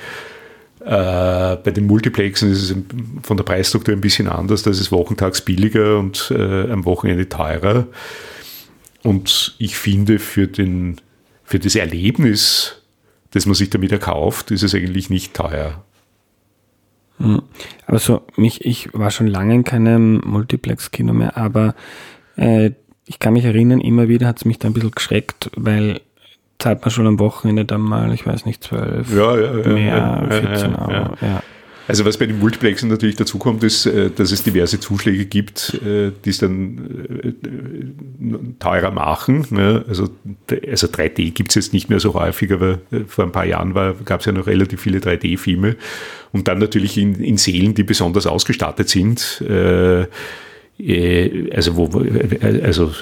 Äh, 0.85 1.57
bei 1.57 1.71
den 1.71 1.87
Multiplexen 1.87 2.51
ist 2.51 2.71
es 2.71 2.77
von 3.23 3.37
der 3.37 3.45
Preisstruktur 3.45 3.95
ein 3.95 4.01
bisschen 4.01 4.29
anders. 4.29 4.63
Da 4.63 4.71
ist 4.71 4.81
es 4.81 4.93
wochentags 4.93 5.41
billiger 5.41 5.99
und 5.99 6.33
äh, 6.37 6.71
am 6.71 6.85
Wochenende 6.85 7.29
teurer. 7.29 7.87
Und 9.03 9.55
ich 9.59 9.77
finde, 9.77 10.19
für, 10.19 10.49
den, 10.49 11.01
für 11.45 11.59
das 11.59 11.77
Erlebnis, 11.77 12.83
das 13.31 13.47
man 13.47 13.55
sich 13.55 13.71
damit 13.71 13.93
erkauft, 13.93 14.51
ist 14.51 14.63
es 14.63 14.75
eigentlich 14.75 15.09
nicht 15.09 15.35
teuer. 15.35 15.85
Aber 17.87 17.99
so, 17.99 18.23
mich, 18.37 18.65
ich 18.65 18.93
war 18.93 19.11
schon 19.11 19.27
lange 19.27 19.55
in 19.55 19.65
keinem 19.65 20.21
Multiplex-Kino 20.25 21.13
mehr, 21.13 21.37
aber 21.37 21.75
äh, 22.37 22.71
ich 23.07 23.19
kann 23.19 23.35
mich 23.35 23.45
erinnern, 23.45 23.81
immer 23.81 24.09
wieder 24.09 24.27
hat 24.27 24.39
es 24.39 24.45
mich 24.45 24.59
da 24.59 24.69
ein 24.69 24.75
bisschen 24.75 24.93
geschreckt, 24.93 25.51
weil 25.57 26.01
zahlt 26.59 26.81
man 26.81 26.91
schon 26.91 27.07
am 27.07 27.19
Wochenende 27.19 27.65
dann 27.65 27.81
mal, 27.81 28.13
ich 28.13 28.27
weiß 28.27 28.47
nicht, 28.47 28.63
12 28.63 29.15
Ja, 29.15 29.37
ja, 29.37 29.59
ja, 29.59 29.69
mehr, 29.69 29.97
ja, 29.97 30.23
ja, 30.23 30.41
14 30.49 30.73
ja, 30.73 30.89
Euro. 30.89 31.17
ja. 31.21 31.43
Also 31.89 32.05
was 32.05 32.17
bei 32.17 32.27
den 32.27 32.39
Multiplexen 32.39 32.89
natürlich 32.89 33.17
dazu 33.17 33.39
kommt, 33.39 33.65
ist, 33.65 33.87
äh, 33.87 34.11
dass 34.11 34.31
es 34.31 34.43
diverse 34.43 34.79
Zuschläge 34.79 35.27
gibt, 35.27 35.75
äh, 35.85 36.13
die 36.25 36.31
es 36.31 36.39
dann 36.39 37.23
äh, 37.23 37.33
teurer 38.59 38.93
machen. 38.93 39.47
ne? 39.51 39.85
Also, 39.89 40.09
also 40.69 40.87
3D 40.87 41.33
gibt 41.33 41.51
es 41.51 41.57
jetzt 41.57 41.73
nicht 41.73 41.91
mehr 41.91 42.01
so 42.01 42.15
häufig, 42.15 42.53
aber 42.53 42.79
vor 43.09 43.25
ein 43.25 43.33
paar 43.33 43.47
Jahren 43.47 43.75
gab 44.05 44.21
es 44.21 44.27
ja 44.27 44.33
noch 44.33 44.47
relativ 44.47 44.81
viele 44.81 44.99
3D-Filme. 44.99 45.77
Und 46.33 46.49
dann 46.49 46.59
natürlich 46.59 46.97
in, 46.97 47.17
in 47.17 47.37
Sälen, 47.37 47.75
die 47.75 47.83
besonders 47.83 48.27
ausgestattet 48.27 48.89
sind. 48.89 49.45
Also 49.49 50.07
wo, 51.77 52.05
also 52.63 52.93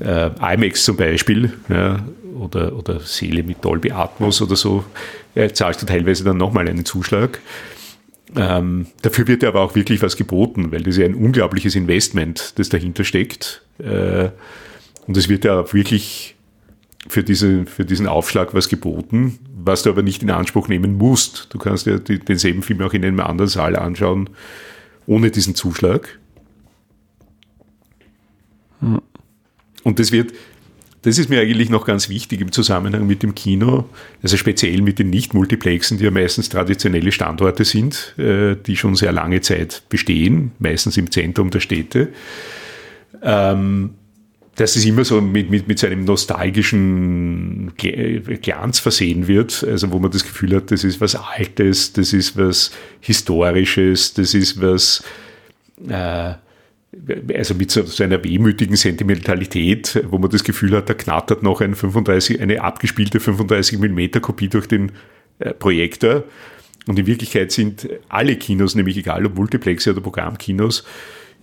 äh, 0.00 0.54
IMAX 0.54 0.84
zum 0.84 0.96
Beispiel, 0.96 1.52
ja, 1.68 2.04
oder, 2.44 2.76
oder 2.76 3.00
Seele 3.00 3.42
mit 3.42 3.64
Dolby 3.64 3.90
Atmos 3.90 4.40
oder 4.42 4.56
so, 4.56 4.84
äh, 5.34 5.50
zahlst 5.50 5.82
du 5.82 5.86
teilweise 5.86 6.24
dann 6.24 6.36
nochmal 6.36 6.68
einen 6.68 6.84
Zuschlag. 6.84 7.40
Ähm, 8.36 8.86
dafür 9.02 9.26
wird 9.28 9.42
dir 9.42 9.48
aber 9.48 9.60
auch 9.60 9.74
wirklich 9.74 10.02
was 10.02 10.16
geboten, 10.16 10.72
weil 10.72 10.82
das 10.82 10.96
ja 10.96 11.04
ein 11.04 11.14
unglaubliches 11.14 11.74
Investment, 11.74 12.58
das 12.58 12.68
dahinter 12.68 13.04
steckt. 13.04 13.62
Äh, 13.78 14.30
und 15.06 15.16
es 15.16 15.28
wird 15.28 15.44
ja 15.44 15.60
auch 15.60 15.74
wirklich 15.74 16.34
für, 17.08 17.22
diese, 17.22 17.66
für 17.66 17.84
diesen 17.84 18.06
Aufschlag 18.06 18.54
was 18.54 18.68
geboten, 18.68 19.38
was 19.54 19.82
du 19.82 19.90
aber 19.90 20.02
nicht 20.02 20.22
in 20.22 20.30
Anspruch 20.30 20.68
nehmen 20.68 20.96
musst. 20.96 21.48
Du 21.50 21.58
kannst 21.58 21.86
ja 21.86 21.98
die, 21.98 22.18
denselben 22.18 22.62
Film 22.62 22.80
auch 22.82 22.92
in 22.92 23.04
einem 23.04 23.20
anderen 23.20 23.48
Saal 23.48 23.76
anschauen, 23.76 24.30
ohne 25.06 25.30
diesen 25.30 25.54
Zuschlag. 25.54 26.18
Und 28.80 29.98
das 29.98 30.12
wird, 30.12 30.32
das 31.04 31.18
ist 31.18 31.28
mir 31.28 31.40
eigentlich 31.40 31.68
noch 31.68 31.84
ganz 31.84 32.08
wichtig 32.08 32.40
im 32.40 32.50
Zusammenhang 32.50 33.06
mit 33.06 33.22
dem 33.22 33.34
Kino, 33.34 33.84
also 34.22 34.38
speziell 34.38 34.80
mit 34.80 34.98
den 34.98 35.10
Nicht-Multiplexen, 35.10 35.98
die 35.98 36.04
ja 36.04 36.10
meistens 36.10 36.48
traditionelle 36.48 37.12
Standorte 37.12 37.64
sind, 37.64 38.14
äh, 38.18 38.56
die 38.56 38.76
schon 38.76 38.96
sehr 38.96 39.12
lange 39.12 39.42
Zeit 39.42 39.82
bestehen, 39.90 40.52
meistens 40.58 40.96
im 40.96 41.10
Zentrum 41.10 41.50
der 41.50 41.60
Städte. 41.60 42.08
Ähm, 43.22 43.90
dass 44.56 44.76
es 44.76 44.84
immer 44.84 45.04
so 45.04 45.20
mit, 45.20 45.50
mit, 45.50 45.68
mit 45.68 45.78
seinem 45.78 46.04
nostalgischen 46.04 47.72
Gl- 47.72 48.38
Glanz 48.38 48.78
versehen 48.78 49.26
wird, 49.26 49.64
also 49.64 49.92
wo 49.92 49.98
man 49.98 50.10
das 50.10 50.24
Gefühl 50.24 50.54
hat, 50.56 50.70
das 50.70 50.84
ist 50.84 51.00
was 51.00 51.16
Altes, 51.16 51.92
das 51.92 52.12
ist 52.12 52.38
was 52.38 52.70
Historisches, 53.00 54.14
das 54.14 54.32
ist 54.32 54.60
was, 54.62 55.02
äh, 55.88 56.34
also 57.34 57.54
mit 57.54 57.70
so, 57.70 57.84
einer 58.02 58.22
wehmütigen 58.22 58.76
Sentimentalität, 58.76 60.04
wo 60.10 60.18
man 60.18 60.30
das 60.30 60.44
Gefühl 60.44 60.76
hat, 60.76 60.88
da 60.88 60.94
knattert 60.94 61.42
noch 61.42 61.60
ein 61.60 61.74
35, 61.74 62.40
eine 62.40 62.62
abgespielte 62.62 63.20
35 63.20 63.78
mm 63.78 64.20
Kopie 64.20 64.48
durch 64.48 64.66
den 64.66 64.92
äh, 65.38 65.52
Projektor. 65.52 66.24
Und 66.86 66.98
in 66.98 67.06
Wirklichkeit 67.06 67.50
sind 67.50 67.88
alle 68.08 68.36
Kinos, 68.36 68.74
nämlich 68.74 68.96
egal 68.96 69.24
ob 69.24 69.36
Multiplexe 69.36 69.90
oder 69.90 70.00
Programmkinos, 70.00 70.84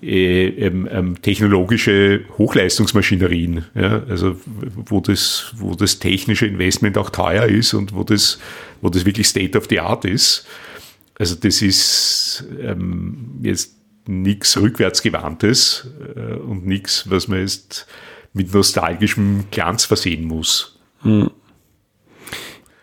äh, 0.04 0.48
ähm, 0.48 0.88
ähm, 0.92 1.22
technologische 1.22 2.22
Hochleistungsmaschinerien, 2.38 3.66
ja, 3.76 4.04
also 4.10 4.36
wo 4.76 5.00
das, 5.00 5.54
wo 5.56 5.76
das 5.76 6.00
technische 6.00 6.48
Investment 6.48 6.98
auch 6.98 7.12
teuer 7.12 7.46
ist 7.46 7.76
und 7.76 7.94
wo 7.94 8.04
das, 8.04 8.40
wo 8.82 8.90
das 8.90 9.06
wirklich 9.06 9.28
State 9.28 9.56
of 9.58 9.68
the 9.70 9.80
Art 9.80 10.06
ist. 10.06 10.48
Also 11.20 11.36
das 11.36 11.62
ist 11.62 12.46
ähm, 12.60 13.40
jetzt 13.44 13.76
nichts 14.08 14.60
rückwärtsgewandtes 14.60 15.88
äh, 16.16 16.34
und 16.36 16.66
nichts, 16.66 17.10
was 17.10 17.28
man 17.28 17.40
jetzt 17.40 17.88
mit 18.34 18.54
nostalgischem 18.54 19.46
Glanz 19.52 19.86
versehen 19.86 20.26
muss. 20.26 20.80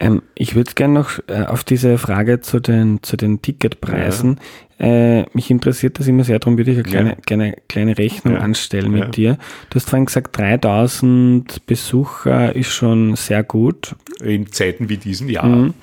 Ähm, 0.00 0.22
ich 0.34 0.54
würde 0.54 0.72
gerne 0.74 0.94
noch 0.94 1.18
äh, 1.26 1.44
auf 1.44 1.64
diese 1.64 1.98
Frage 1.98 2.40
zu 2.40 2.60
den, 2.60 3.02
zu 3.02 3.16
den 3.16 3.42
Ticketpreisen. 3.42 4.38
Äh, 4.78 5.22
mich 5.34 5.50
interessiert 5.50 5.98
das 5.98 6.06
immer 6.06 6.22
sehr, 6.22 6.38
darum 6.38 6.56
würde 6.56 6.70
ich 6.70 6.76
eine 6.78 6.84
kleine, 6.84 7.08
Ja. 7.10 7.14
kleine, 7.26 7.56
kleine 7.68 7.98
Rechnung 7.98 8.34
Ja. 8.34 8.40
anstellen 8.40 8.92
mit 8.92 9.00
Ja. 9.04 9.08
dir. 9.08 9.38
Du 9.70 9.74
hast 9.76 9.90
vorhin 9.90 10.06
gesagt, 10.06 10.38
3000 10.38 11.66
Besucher 11.66 12.54
ist 12.54 12.68
schon 12.70 13.16
sehr 13.16 13.42
gut. 13.42 13.96
In 14.22 14.52
Zeiten 14.52 14.88
wie 14.88 14.98
diesen, 14.98 15.28
ja. 15.28 15.42
Mhm. 15.42 15.74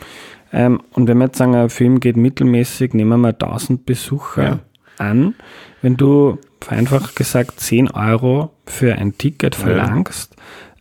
Ähm, 0.54 0.82
und 0.94 1.10
wenn 1.10 1.18
wir 1.18 1.26
jetzt 1.26 1.38
sagen, 1.38 1.54
ein 1.56 1.70
Film 1.70 2.00
geht 2.00 2.16
mittelmäßig, 2.16 2.94
nehmen 2.94 3.20
wir 3.20 3.34
1000 3.34 3.86
Besucher 3.86 4.44
Ja. 4.44 4.60
An. 4.98 5.36
Wenn 5.82 5.98
du 5.98 6.39
vereinfacht 6.62 7.16
gesagt 7.16 7.60
10 7.60 7.91
Euro 7.91 8.52
für 8.66 8.96
ein 8.96 9.18
Ticket 9.18 9.56
verlangst, 9.56 10.36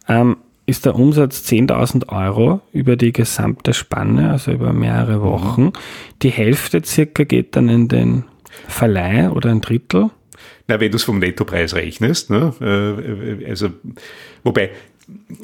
ähm, 0.08 0.36
ist 0.66 0.86
der 0.86 0.94
Umsatz 0.94 1.46
10.000 1.46 2.08
Euro 2.08 2.60
über 2.72 2.96
die 2.96 3.12
gesamte 3.12 3.74
Spanne, 3.74 4.30
also 4.30 4.50
über 4.50 4.72
mehrere 4.72 5.20
Wochen. 5.22 5.72
Die 6.22 6.30
Hälfte 6.30 6.82
circa 6.84 7.24
geht 7.24 7.54
dann 7.56 7.68
in 7.68 7.88
den 7.88 8.24
Verleih 8.66 9.30
oder 9.30 9.50
ein 9.50 9.60
Drittel. 9.60 10.10
Na, 10.66 10.80
wenn 10.80 10.90
du 10.90 10.96
es 10.96 11.04
vom 11.04 11.18
Nettopreis 11.18 11.74
rechnest, 11.74 12.30
ne? 12.30 12.54
äh, 12.60 13.50
also, 13.50 13.70
wobei 14.42 14.70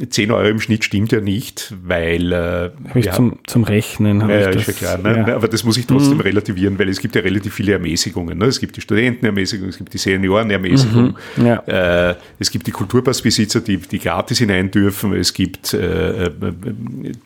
10 0.08 0.30
Euro 0.30 0.48
im 0.48 0.60
Schnitt 0.60 0.84
stimmt 0.84 1.12
ja 1.12 1.20
nicht, 1.20 1.74
weil 1.84 2.32
äh, 2.32 2.70
wir 2.94 3.12
zum, 3.12 3.38
zum 3.46 3.64
Rechnen. 3.64 4.20
Ja, 4.20 4.26
ich 4.26 4.32
ja, 4.32 4.48
ist 4.50 4.56
ja 4.56 4.62
das- 4.72 4.76
klar. 4.76 4.98
Ne? 4.98 5.24
ja. 5.28 5.36
Aber 5.36 5.48
das 5.48 5.64
muss 5.64 5.76
ich 5.76 5.86
trotzdem 5.86 6.20
relativieren, 6.20 6.78
weil 6.78 6.88
es 6.88 6.98
gibt 7.00 7.14
ja 7.14 7.20
relativ 7.20 7.52
viele 7.54 7.72
Ermäßigungen. 7.72 8.38
Ne? 8.38 8.46
Es 8.46 8.58
gibt 8.58 8.76
die 8.76 8.80
Studentenermäßigung, 8.80 9.68
es 9.68 9.76
gibt 9.78 9.92
die 9.92 9.98
Seniorenermäßigung, 9.98 11.14
Mhm. 11.36 11.46
Ja. 11.46 12.10
äh, 12.10 12.14
es 12.38 12.50
gibt 12.50 12.66
die 12.66 12.70
Kulturpassbesitzer, 12.70 13.60
die, 13.60 13.76
die 13.76 13.98
gratis 13.98 14.38
hinein 14.38 14.70
dürfen, 14.70 15.12
es 15.14 15.34
gibt 15.34 15.74
äh, 15.74 16.26
äh, 16.26 16.30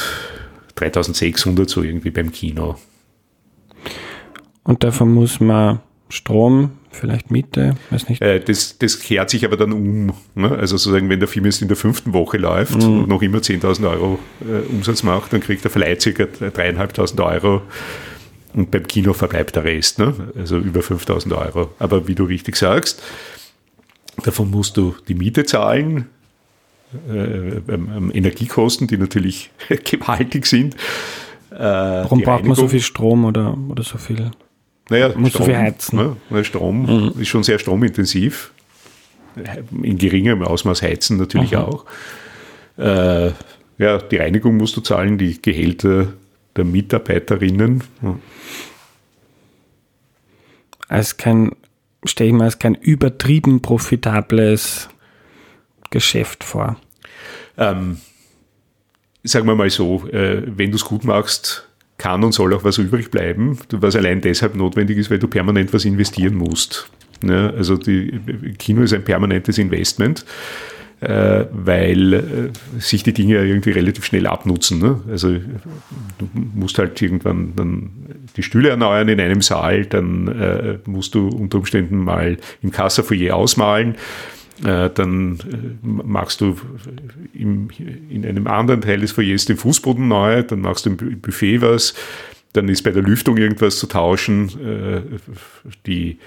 3600 0.76 1.68
so 1.68 1.82
irgendwie 1.82 2.10
beim 2.10 2.30
Kino. 2.30 2.76
Und 4.62 4.84
davon 4.84 5.12
muss 5.12 5.40
man 5.40 5.80
Strom, 6.08 6.72
vielleicht 6.90 7.30
Miete, 7.30 7.74
weiß 7.90 8.08
nicht. 8.08 8.22
Äh, 8.22 8.40
das, 8.40 8.78
das 8.78 9.00
kehrt 9.00 9.30
sich 9.30 9.44
aber 9.44 9.56
dann 9.56 9.72
um. 9.72 10.12
Ne? 10.34 10.50
Also 10.50 10.76
sozusagen, 10.76 11.08
wenn 11.08 11.18
der 11.18 11.28
Film 11.28 11.46
jetzt 11.46 11.62
in 11.62 11.68
der 11.68 11.76
fünften 11.76 12.12
Woche 12.12 12.36
läuft 12.36 12.76
mhm. 12.76 13.00
und 13.00 13.08
noch 13.08 13.22
immer 13.22 13.38
10.000 13.38 13.90
Euro 13.90 14.18
äh, 14.40 14.68
Umsatz 14.68 15.02
macht, 15.02 15.32
dann 15.32 15.40
kriegt 15.40 15.64
der 15.64 15.70
Verleih 15.70 15.96
ca. 15.96 16.10
3.500 16.10 17.24
Euro 17.24 17.62
und 18.54 18.70
beim 18.70 18.86
Kino 18.86 19.12
verbleibt 19.12 19.56
der 19.56 19.64
Rest, 19.64 19.98
ne? 19.98 20.14
also 20.36 20.58
über 20.58 20.80
5.000 20.80 21.36
Euro. 21.36 21.70
Aber 21.78 22.08
wie 22.08 22.14
du 22.14 22.24
richtig 22.24 22.56
sagst, 22.56 23.02
davon 24.24 24.50
musst 24.50 24.76
du 24.76 24.94
die 25.08 25.14
Miete 25.14 25.44
zahlen, 25.44 26.06
äh, 27.08 27.60
ähm, 27.68 28.10
Energiekosten, 28.12 28.86
die 28.86 28.96
natürlich 28.96 29.50
gewaltig 29.84 30.46
sind. 30.46 30.74
Äh, 31.52 31.58
Warum 31.58 32.22
braucht 32.22 32.44
man 32.44 32.56
so 32.56 32.68
viel 32.68 32.80
Strom 32.80 33.24
oder, 33.24 33.56
oder 33.68 33.82
so 33.82 33.98
viel? 33.98 34.30
Naja, 34.88 35.12
muss 35.16 35.30
Strom, 35.30 35.46
so 35.46 35.52
viel 35.52 35.56
heizen. 35.56 36.16
Ne? 36.30 36.44
Strom 36.44 36.82
mhm. 36.82 37.20
ist 37.20 37.28
schon 37.28 37.44
sehr 37.44 37.58
stromintensiv. 37.58 38.52
In 39.82 39.96
geringem 39.98 40.42
Ausmaß 40.42 40.82
heizen 40.82 41.16
natürlich 41.16 41.52
mhm. 41.52 41.58
auch. 41.58 41.84
Äh, 42.76 43.30
ja, 43.78 43.98
die 43.98 44.16
Reinigung 44.16 44.56
musst 44.56 44.76
du 44.76 44.80
zahlen, 44.80 45.16
die 45.16 45.40
Gehälter 45.40 46.08
der 46.60 46.70
Mitarbeiterinnen. 46.70 47.82
Als 50.88 51.16
kein, 51.16 51.52
stelle 52.04 52.30
ich 52.30 52.36
mir 52.36 52.44
als 52.44 52.58
kein 52.58 52.74
übertrieben 52.74 53.62
profitables 53.62 54.88
Geschäft 55.90 56.44
vor. 56.44 56.76
Ähm, 57.56 57.98
sagen 59.22 59.46
wir 59.46 59.54
mal 59.54 59.70
so, 59.70 60.06
äh, 60.08 60.42
wenn 60.46 60.70
du 60.70 60.76
es 60.76 60.84
gut 60.84 61.04
machst, 61.04 61.66
kann 61.98 62.24
und 62.24 62.32
soll 62.32 62.54
auch 62.54 62.64
was 62.64 62.78
übrig 62.78 63.10
bleiben, 63.10 63.58
was 63.72 63.94
allein 63.94 64.20
deshalb 64.22 64.54
notwendig 64.54 64.96
ist, 64.96 65.10
weil 65.10 65.18
du 65.18 65.28
permanent 65.28 65.72
was 65.72 65.84
investieren 65.84 66.34
musst. 66.34 66.90
Ja, 67.22 67.50
also 67.50 67.76
die 67.76 68.18
Kino 68.58 68.82
ist 68.82 68.94
ein 68.94 69.04
permanentes 69.04 69.58
Investment, 69.58 70.24
äh, 71.00 71.46
weil 71.52 72.12
äh, 72.12 72.20
sich 72.78 73.02
die 73.02 73.12
Dinge 73.12 73.36
irgendwie 73.36 73.70
relativ 73.70 74.04
schnell 74.04 74.26
abnutzen. 74.26 74.78
Ne? 74.78 75.00
Also 75.10 75.32
du 75.32 76.28
musst 76.32 76.78
halt 76.78 77.00
irgendwann 77.00 77.54
dann 77.56 77.90
die 78.36 78.42
Stühle 78.42 78.70
erneuern 78.70 79.08
in 79.08 79.20
einem 79.20 79.42
Saal, 79.42 79.86
dann 79.86 80.28
äh, 80.28 80.78
musst 80.86 81.14
du 81.14 81.28
unter 81.28 81.58
Umständen 81.58 81.98
mal 81.98 82.36
im 82.62 82.70
Kassafoyer 82.70 83.34
ausmalen 83.34 83.96
äh, 84.64 84.90
dann 84.90 85.38
äh, 85.38 85.86
machst 85.86 86.40
du 86.40 86.56
im, 87.32 87.68
in 88.10 88.26
einem 88.26 88.46
anderen 88.46 88.82
Teil 88.82 89.00
des 89.00 89.12
Foyers 89.12 89.46
den 89.46 89.56
Fußboden 89.56 90.06
neu, 90.06 90.42
dann 90.42 90.60
machst 90.60 90.84
du 90.84 90.90
im 90.90 91.20
Buffet 91.20 91.62
was, 91.62 91.94
dann 92.52 92.68
ist 92.68 92.82
bei 92.82 92.90
der 92.90 93.02
Lüftung 93.02 93.36
irgendwas 93.36 93.78
zu 93.78 93.86
tauschen. 93.86 94.48
Äh, 94.60 95.00
die, 95.86 96.18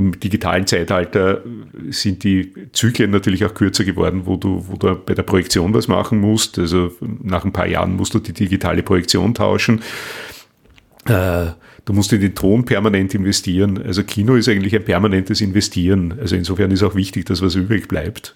Im 0.00 0.18
digitalen 0.18 0.66
Zeitalter 0.66 1.42
sind 1.90 2.24
die 2.24 2.54
Zyklen 2.72 3.10
natürlich 3.10 3.44
auch 3.44 3.52
kürzer 3.52 3.84
geworden, 3.84 4.22
wo 4.24 4.36
du, 4.36 4.64
wo 4.66 4.76
du 4.76 4.94
bei 4.94 5.12
der 5.12 5.24
Projektion 5.24 5.74
was 5.74 5.88
machen 5.88 6.18
musst. 6.20 6.58
Also 6.58 6.92
nach 7.22 7.44
ein 7.44 7.52
paar 7.52 7.66
Jahren 7.66 7.96
musst 7.96 8.14
du 8.14 8.18
die 8.18 8.32
digitale 8.32 8.82
Projektion 8.82 9.34
tauschen. 9.34 9.82
Du 11.04 11.92
musst 11.92 12.12
in 12.14 12.20
den 12.22 12.34
Ton 12.34 12.64
permanent 12.64 13.14
investieren. 13.14 13.82
Also 13.82 14.02
Kino 14.04 14.36
ist 14.36 14.48
eigentlich 14.48 14.74
ein 14.74 14.84
permanentes 14.84 15.42
Investieren. 15.42 16.14
Also 16.18 16.34
insofern 16.34 16.70
ist 16.70 16.82
auch 16.82 16.94
wichtig, 16.94 17.26
dass 17.26 17.42
was 17.42 17.54
übrig 17.54 17.86
bleibt. 17.86 18.34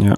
Ja. 0.00 0.16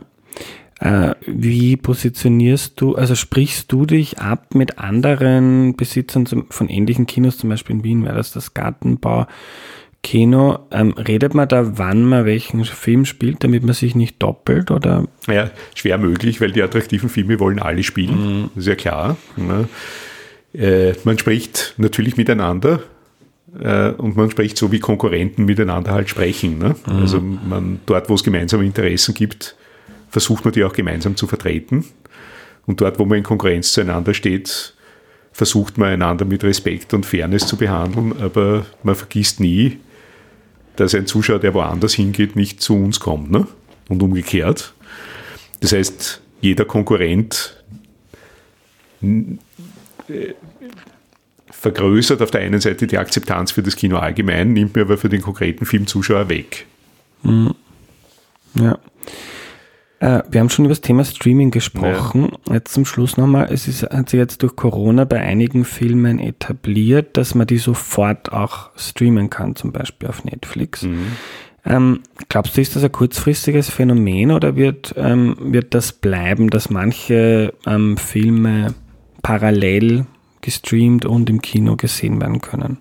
Äh, 0.79 1.14
wie 1.27 1.77
positionierst 1.77 2.79
du, 2.81 2.97
also 2.97 3.14
sprichst 3.14 3.72
du 3.72 3.87
dich 3.87 4.18
ab 4.18 4.55
mit 4.55 4.79
anderen 4.79 5.74
Besitzern 5.74 6.27
von 6.51 6.68
ähnlichen 6.68 7.07
Kinos, 7.07 7.39
zum 7.39 7.49
Beispiel 7.49 7.77
in 7.77 7.85
Wien 7.85 8.05
wäre 8.05 8.16
das 8.16 8.33
das 8.33 8.53
Gartenbau 8.53 9.27
Kino. 10.07 10.61
Ähm, 10.70 10.93
redet 10.93 11.35
man 11.35 11.49
da, 11.49 11.79
wann 11.79 12.05
man 12.05 12.27
welchen 12.27 12.64
Film 12.64 13.07
spielt, 13.07 13.43
damit 13.43 13.64
man 13.64 13.74
sich 13.74 13.95
nicht 13.95 14.22
doppelt? 14.22 14.70
Oder? 14.70 15.05
Ja, 15.27 15.51
schwer 15.74 15.99
möglich, 15.99 16.41
weil 16.41 16.53
die 16.53 16.62
attraktiven 16.62 17.09
Filme 17.09 17.41
wollen 17.41 17.59
alle 17.59 17.83
spielen. 17.83 18.43
Mhm. 18.43 18.51
Das 18.55 18.64
ist 18.64 18.68
ja 18.68 18.74
klar. 18.77 19.16
Ne? 19.37 19.68
Äh, 20.55 20.95
man 21.05 21.18
spricht 21.18 21.74
natürlich 21.77 22.16
miteinander 22.16 22.83
äh, 23.59 23.91
und 23.91 24.16
man 24.16 24.31
spricht 24.31 24.57
so, 24.59 24.70
wie 24.70 24.79
Konkurrenten 24.79 25.45
miteinander 25.45 25.93
halt 25.93 26.09
sprechen. 26.09 26.59
Ne? 26.59 26.77
Mhm. 26.87 26.97
Also 26.97 27.20
man, 27.20 27.81
dort, 27.87 28.09
wo 28.09 28.14
es 28.14 28.22
gemeinsame 28.22 28.64
Interessen 28.64 29.12
gibt, 29.12 29.57
versucht 30.17 30.47
man 30.47 30.55
die 30.55 30.64
auch 30.64 30.73
gemeinsam 30.73 31.14
zu 31.14 31.27
vertreten. 31.27 31.85
Und 32.64 32.81
dort, 32.81 32.99
wo 32.99 33.05
man 33.05 33.19
in 33.19 33.23
Konkurrenz 33.23 33.73
zueinander 33.73 34.14
steht, 34.14 34.73
versucht 35.31 35.77
man 35.77 35.91
einander 35.91 36.25
mit 36.25 36.43
Respekt 36.43 36.95
und 36.95 37.05
Fairness 37.05 37.47
zu 37.47 37.59
behandeln, 37.59 38.19
aber 38.19 38.64
man 38.83 38.95
vergisst 38.95 39.41
nie, 39.41 39.77
dass 40.77 40.95
ein 40.95 41.07
Zuschauer, 41.07 41.39
der 41.39 41.53
woanders 41.53 41.93
hingeht, 41.93 42.35
nicht 42.35 42.62
zu 42.62 42.77
uns 42.77 42.99
kommt. 42.99 43.31
Ne? 43.31 43.47
Und 43.91 44.03
umgekehrt. 44.03 44.73
Das 45.61 45.73
heißt, 45.73 46.23
jeder 46.41 46.64
Konkurrent 46.64 47.62
vergrößert 51.51 52.23
auf 52.23 52.31
der 52.31 52.41
einen 52.41 52.62
Seite 52.62 52.87
die 52.87 52.97
Akzeptanz 52.97 53.51
für 53.51 53.62
das 53.62 53.77
Kino 53.77 53.99
allgemein, 53.99 54.55
nimmt 54.55 54.75
mir 54.77 54.81
aber 54.81 54.97
für 54.97 55.11
den 55.11 55.21
konkreten 55.21 55.67
Filmzuschauer 55.67 56.31
weg. 56.31 56.64
Mhm. 57.23 57.55
Ja. 58.55 58.79
Äh, 60.01 60.22
wir 60.30 60.40
haben 60.40 60.51
schon 60.51 60.66
über 60.66 60.72
das 60.72 60.80
Thema 60.80 61.05
Streaming 61.05 61.51
gesprochen. 61.51 62.32
Ja. 62.49 62.55
Jetzt 62.55 62.74
zum 62.74 62.84
Schluss 62.84 63.16
nochmal. 63.16 63.49
Es 63.51 63.66
ist, 63.66 63.82
hat 63.82 64.11
sich 64.11 64.18
jetzt 64.18 64.42
durch 64.42 64.57
Corona 64.57 65.05
bei 65.05 65.20
einigen 65.20 65.64
Filmen 65.64 66.18
etabliert, 66.18 67.16
dass 67.16 67.34
man 67.34 67.47
die 67.47 67.59
sofort 67.59 68.32
auch 68.32 68.70
streamen 68.76 69.30
kann, 69.30 69.57
zum 69.57 69.72
Beispiel 69.72 70.09
auf 70.09 70.24
Netflix. 70.24 70.82
Mhm. 70.82 71.12
Ähm, 71.64 72.01
glaubst 72.28 72.57
du, 72.57 72.61
ist 72.61 72.76
das 72.76 72.84
ein 72.84 72.92
kurzfristiges 72.92 73.70
Phänomen 73.70 74.30
oder 74.30 74.55
wird, 74.55 74.94
ähm, 74.97 75.36
wird 75.40 75.74
das 75.74 75.92
bleiben, 75.92 76.49
dass 76.51 76.70
manche 76.70 77.55
ähm, 77.66 77.97
Filme 77.97 78.74
parallel 79.22 80.07
gestreamt 80.42 81.07
und 81.07 81.28
im 81.28 81.42
Kino 81.42 81.74
gesehen 81.76 82.20
werden 82.20 82.40
können? 82.40 82.78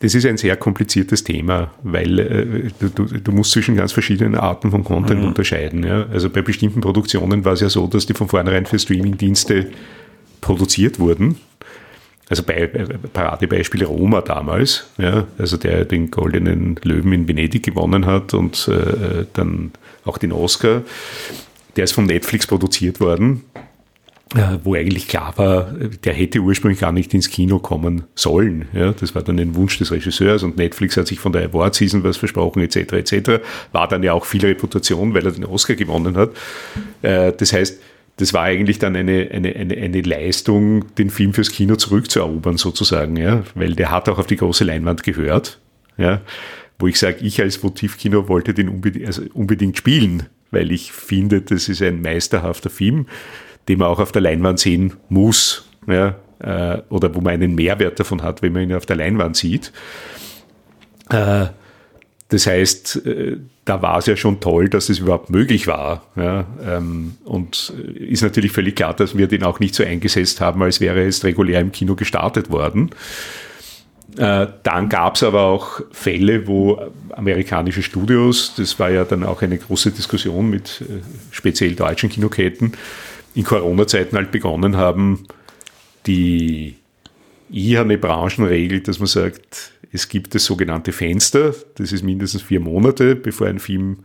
Das 0.00 0.14
ist 0.14 0.26
ein 0.26 0.36
sehr 0.36 0.56
kompliziertes 0.56 1.24
Thema, 1.24 1.70
weil 1.82 2.18
äh, 2.18 2.70
du, 2.78 3.04
du, 3.04 3.32
musst 3.32 3.52
zwischen 3.52 3.76
ganz 3.76 3.92
verschiedenen 3.92 4.34
Arten 4.34 4.70
von 4.70 4.84
Content 4.84 5.22
mhm. 5.22 5.28
unterscheiden. 5.28 5.84
Ja? 5.84 6.06
Also 6.12 6.28
bei 6.28 6.42
bestimmten 6.42 6.82
Produktionen 6.82 7.44
war 7.44 7.54
es 7.54 7.60
ja 7.60 7.70
so, 7.70 7.86
dass 7.86 8.04
die 8.04 8.12
von 8.12 8.28
vornherein 8.28 8.66
für 8.66 8.78
Streamingdienste 8.78 9.68
produziert 10.42 10.98
wurden. 10.98 11.36
Also 12.28 12.42
bei, 12.42 12.66
bei 12.66 12.84
Paradebeispiel 12.84 13.84
Roma 13.84 14.20
damals, 14.20 14.90
ja, 14.98 15.26
also 15.38 15.56
der 15.56 15.84
den 15.84 16.10
goldenen 16.10 16.76
Löwen 16.82 17.12
in 17.12 17.28
Venedig 17.28 17.62
gewonnen 17.62 18.04
hat 18.04 18.34
und 18.34 18.68
äh, 18.68 19.26
dann 19.32 19.70
auch 20.04 20.18
den 20.18 20.32
Oscar. 20.32 20.82
Der 21.76 21.84
ist 21.84 21.92
von 21.92 22.06
Netflix 22.06 22.46
produziert 22.46 23.00
worden 23.00 23.44
äh, 23.54 23.60
wo 24.64 24.74
eigentlich 24.74 25.08
klar 25.08 25.36
war, 25.36 25.72
der 26.04 26.12
hätte 26.12 26.40
ursprünglich 26.40 26.80
gar 26.80 26.92
nicht 26.92 27.14
ins 27.14 27.30
Kino 27.30 27.58
kommen 27.58 28.04
sollen. 28.14 28.66
Ja, 28.72 28.92
das 28.92 29.14
war 29.14 29.22
dann 29.22 29.38
ein 29.38 29.54
Wunsch 29.54 29.78
des 29.78 29.90
Regisseurs 29.90 30.42
und 30.42 30.56
Netflix 30.56 30.96
hat 30.96 31.06
sich 31.06 31.18
von 31.18 31.32
der 31.32 31.44
Award 31.44 31.74
Season 31.74 32.04
was 32.04 32.16
versprochen 32.16 32.62
etc. 32.62 32.92
etc. 32.92 33.30
War 33.72 33.88
dann 33.88 34.02
ja 34.02 34.12
auch 34.12 34.24
viel 34.24 34.44
Reputation, 34.44 35.14
weil 35.14 35.24
er 35.24 35.32
den 35.32 35.44
Oscar 35.44 35.74
gewonnen 35.74 36.16
hat. 36.16 36.30
Äh, 37.02 37.32
das 37.32 37.52
heißt, 37.52 37.80
das 38.16 38.32
war 38.32 38.42
eigentlich 38.42 38.78
dann 38.78 38.96
eine, 38.96 39.28
eine, 39.30 39.54
eine, 39.54 39.76
eine 39.76 40.00
Leistung, 40.00 40.94
den 40.96 41.10
Film 41.10 41.34
fürs 41.34 41.50
Kino 41.50 41.76
zurückzuerobern 41.76 42.56
sozusagen, 42.56 43.16
ja, 43.16 43.44
weil 43.54 43.74
der 43.74 43.90
hat 43.90 44.08
auch 44.08 44.18
auf 44.18 44.26
die 44.26 44.36
große 44.36 44.64
Leinwand 44.64 45.02
gehört. 45.02 45.60
Ja, 45.98 46.20
wo 46.78 46.86
ich 46.86 46.98
sage, 46.98 47.18
ich 47.22 47.40
als 47.40 47.62
Motivkino 47.62 48.28
wollte 48.28 48.52
den 48.52 48.68
unbedingt, 48.68 49.06
also 49.06 49.22
unbedingt 49.32 49.78
spielen, 49.78 50.24
weil 50.50 50.72
ich 50.72 50.92
finde, 50.92 51.40
das 51.40 51.68
ist 51.68 51.82
ein 51.82 52.02
meisterhafter 52.02 52.70
Film 52.70 53.06
den 53.68 53.78
man 53.78 53.88
auch 53.88 53.98
auf 53.98 54.12
der 54.12 54.22
Leinwand 54.22 54.58
sehen 54.58 54.94
muss, 55.08 55.66
ja, 55.86 56.16
äh, 56.38 56.82
oder 56.88 57.14
wo 57.14 57.20
man 57.20 57.34
einen 57.34 57.54
Mehrwert 57.54 57.98
davon 57.98 58.22
hat, 58.22 58.42
wenn 58.42 58.52
man 58.52 58.62
ihn 58.62 58.74
auf 58.74 58.86
der 58.86 58.96
Leinwand 58.96 59.36
sieht. 59.36 59.72
Äh, 61.10 61.46
das 62.28 62.46
heißt, 62.46 63.06
äh, 63.06 63.36
da 63.64 63.82
war 63.82 63.98
es 63.98 64.06
ja 64.06 64.16
schon 64.16 64.40
toll, 64.40 64.68
dass 64.68 64.88
es 64.88 64.98
überhaupt 64.98 65.30
möglich 65.30 65.66
war. 65.66 66.06
Ja, 66.16 66.46
ähm, 66.64 67.16
und 67.24 67.72
ist 67.94 68.22
natürlich 68.22 68.52
völlig 68.52 68.76
klar, 68.76 68.94
dass 68.94 69.16
wir 69.16 69.28
den 69.28 69.44
auch 69.44 69.60
nicht 69.60 69.74
so 69.74 69.84
eingesetzt 69.84 70.40
haben, 70.40 70.62
als 70.62 70.80
wäre 70.80 71.04
es 71.04 71.24
regulär 71.24 71.60
im 71.60 71.72
Kino 71.72 71.94
gestartet 71.94 72.50
worden. 72.50 72.90
Äh, 74.16 74.46
dann 74.62 74.88
gab 74.88 75.16
es 75.16 75.22
aber 75.22 75.42
auch 75.42 75.80
Fälle, 75.92 76.46
wo 76.46 76.80
amerikanische 77.10 77.82
Studios, 77.82 78.54
das 78.56 78.78
war 78.78 78.90
ja 78.90 79.04
dann 79.04 79.24
auch 79.24 79.42
eine 79.42 79.58
große 79.58 79.90
Diskussion 79.90 80.48
mit 80.48 80.82
äh, 80.82 81.02
speziell 81.30 81.74
deutschen 81.74 82.08
Kinoketten, 82.08 82.72
in 83.36 83.44
Corona-Zeiten 83.44 84.16
halt 84.16 84.32
begonnen 84.32 84.76
haben, 84.76 85.26
die 86.06 86.76
eher 87.52 87.82
eine 87.82 87.98
Branchenregel, 87.98 88.80
dass 88.80 88.98
man 88.98 89.06
sagt, 89.06 89.72
es 89.92 90.08
gibt 90.08 90.34
das 90.34 90.44
sogenannte 90.44 90.90
Fenster, 90.92 91.54
das 91.76 91.92
ist 91.92 92.02
mindestens 92.02 92.42
vier 92.42 92.60
Monate, 92.60 93.14
bevor 93.14 93.46
ein 93.46 93.60
Film 93.60 93.98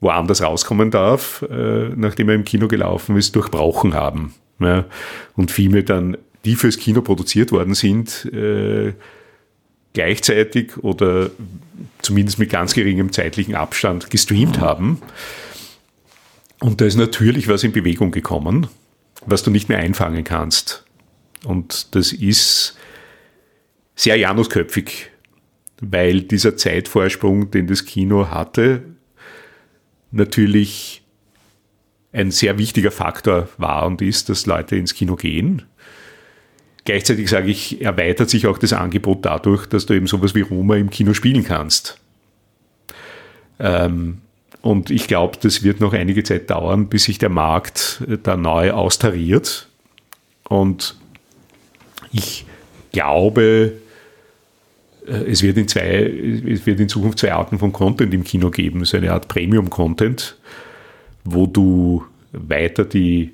woanders 0.00 0.42
rauskommen 0.42 0.90
darf, 0.90 1.44
äh, 1.48 1.88
nachdem 1.96 2.28
er 2.28 2.34
im 2.34 2.44
Kino 2.44 2.68
gelaufen 2.68 3.16
ist, 3.16 3.34
durchbrochen 3.34 3.94
haben. 3.94 4.34
Und 5.36 5.50
Filme 5.50 5.82
dann, 5.82 6.16
die 6.44 6.56
fürs 6.56 6.78
Kino 6.78 7.00
produziert 7.00 7.52
worden 7.52 7.74
sind, 7.74 8.24
äh, 8.32 8.92
gleichzeitig 9.92 10.76
oder 10.78 11.30
zumindest 12.02 12.38
mit 12.38 12.50
ganz 12.50 12.74
geringem 12.74 13.12
zeitlichen 13.12 13.54
Abstand 13.54 14.10
gestreamt 14.10 14.60
haben. 14.60 15.00
Und 16.60 16.80
da 16.80 16.84
ist 16.84 16.96
natürlich 16.96 17.48
was 17.48 17.62
in 17.62 17.72
Bewegung 17.72 18.10
gekommen, 18.10 18.66
was 19.26 19.42
du 19.42 19.50
nicht 19.50 19.68
mehr 19.68 19.78
einfangen 19.78 20.24
kannst. 20.24 20.84
Und 21.44 21.94
das 21.94 22.12
ist 22.12 22.76
sehr 23.94 24.16
janusköpfig, 24.16 25.10
weil 25.80 26.22
dieser 26.22 26.56
Zeitvorsprung, 26.56 27.50
den 27.50 27.66
das 27.66 27.84
Kino 27.84 28.30
hatte, 28.30 28.82
natürlich 30.10 31.02
ein 32.12 32.30
sehr 32.30 32.58
wichtiger 32.58 32.90
Faktor 32.90 33.48
war 33.58 33.86
und 33.86 34.02
ist, 34.02 34.28
dass 34.28 34.46
Leute 34.46 34.76
ins 34.76 34.94
Kino 34.94 35.14
gehen. 35.14 35.62
Gleichzeitig 36.84 37.28
sage 37.28 37.50
ich, 37.50 37.82
erweitert 37.82 38.30
sich 38.30 38.46
auch 38.46 38.56
das 38.56 38.72
Angebot 38.72 39.24
dadurch, 39.24 39.66
dass 39.66 39.86
du 39.86 39.94
eben 39.94 40.06
sowas 40.06 40.34
wie 40.34 40.40
Roma 40.40 40.76
im 40.76 40.90
Kino 40.90 41.12
spielen 41.12 41.44
kannst. 41.44 42.00
Ähm, 43.58 44.22
und 44.60 44.90
ich 44.90 45.06
glaube, 45.06 45.38
das 45.40 45.62
wird 45.62 45.80
noch 45.80 45.92
einige 45.92 46.24
Zeit 46.24 46.50
dauern, 46.50 46.88
bis 46.88 47.04
sich 47.04 47.18
der 47.18 47.28
Markt 47.28 48.02
äh, 48.08 48.18
da 48.22 48.36
neu 48.36 48.72
austariert. 48.72 49.68
Und 50.48 50.96
ich 52.12 52.44
glaube, 52.92 53.72
äh, 55.06 55.12
es 55.30 55.42
wird, 55.42 55.56
in 55.56 55.68
zwei, 55.68 56.42
es 56.46 56.66
wird 56.66 56.80
in 56.80 56.88
Zukunft 56.88 57.18
zwei 57.18 57.32
Arten 57.32 57.58
von 57.58 57.72
Content 57.72 58.12
im 58.12 58.24
Kino 58.24 58.50
geben. 58.50 58.84
So 58.84 58.96
eine 58.96 59.12
Art 59.12 59.28
Premium-Content, 59.28 60.36
wo 61.24 61.46
du 61.46 62.04
weiter 62.32 62.84
die 62.84 63.30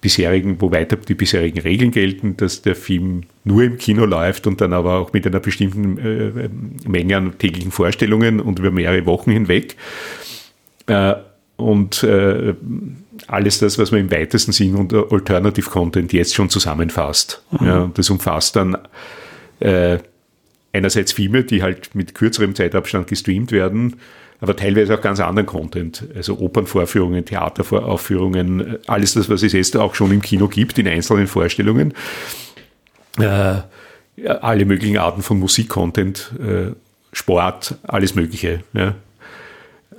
bisherigen, 0.00 0.60
wo 0.60 0.70
weiter 0.70 0.96
die 0.96 1.14
bisherigen 1.14 1.60
Regeln 1.60 1.90
gelten, 1.90 2.36
dass 2.36 2.62
der 2.62 2.74
Film 2.74 3.22
nur 3.44 3.62
im 3.62 3.78
Kino 3.78 4.04
läuft 4.04 4.46
und 4.46 4.60
dann 4.60 4.72
aber 4.72 4.94
auch 4.94 5.12
mit 5.12 5.26
einer 5.26 5.40
bestimmten 5.40 5.98
äh, 5.98 6.88
Menge 6.88 7.16
an 7.16 7.38
täglichen 7.38 7.70
Vorstellungen 7.70 8.40
und 8.40 8.58
über 8.58 8.70
mehrere 8.70 9.04
Wochen 9.06 9.30
hinweg. 9.30 9.76
Äh, 10.86 11.14
und 11.56 12.02
äh, 12.02 12.54
alles 13.28 13.58
das, 13.58 13.78
was 13.78 13.92
man 13.92 14.00
im 14.00 14.10
weitesten 14.10 14.52
Sinn 14.52 14.74
unter 14.74 15.12
Alternative 15.12 15.68
Content 15.68 16.12
jetzt 16.12 16.34
schon 16.34 16.48
zusammenfasst. 16.48 17.42
Mhm. 17.52 17.66
Ja, 17.66 17.90
das 17.94 18.10
umfasst 18.10 18.56
dann 18.56 18.76
äh, 19.60 19.98
einerseits 20.72 21.12
Filme, 21.12 21.44
die 21.44 21.62
halt 21.62 21.94
mit 21.94 22.14
kürzerem 22.14 22.54
Zeitabstand 22.54 23.06
gestreamt 23.06 23.52
werden, 23.52 23.96
aber 24.42 24.56
teilweise 24.56 24.92
auch 24.98 25.00
ganz 25.00 25.20
anderen 25.20 25.46
Content, 25.46 26.04
also 26.16 26.36
Opernvorführungen, 26.36 27.24
Theateraufführungen, 27.24 28.76
alles 28.88 29.14
das, 29.14 29.30
was 29.30 29.44
es 29.44 29.52
jetzt 29.52 29.76
auch 29.76 29.94
schon 29.94 30.10
im 30.10 30.20
Kino 30.20 30.48
gibt, 30.48 30.76
in 30.80 30.88
einzelnen 30.88 31.28
Vorstellungen. 31.28 31.94
Äh, 33.18 33.60
alle 34.26 34.64
möglichen 34.64 34.98
Arten 34.98 35.22
von 35.22 35.38
Musikcontent, 35.38 36.32
äh, 36.40 36.72
Sport, 37.12 37.76
alles 37.84 38.16
Mögliche. 38.16 38.64
Ja. 38.72 38.96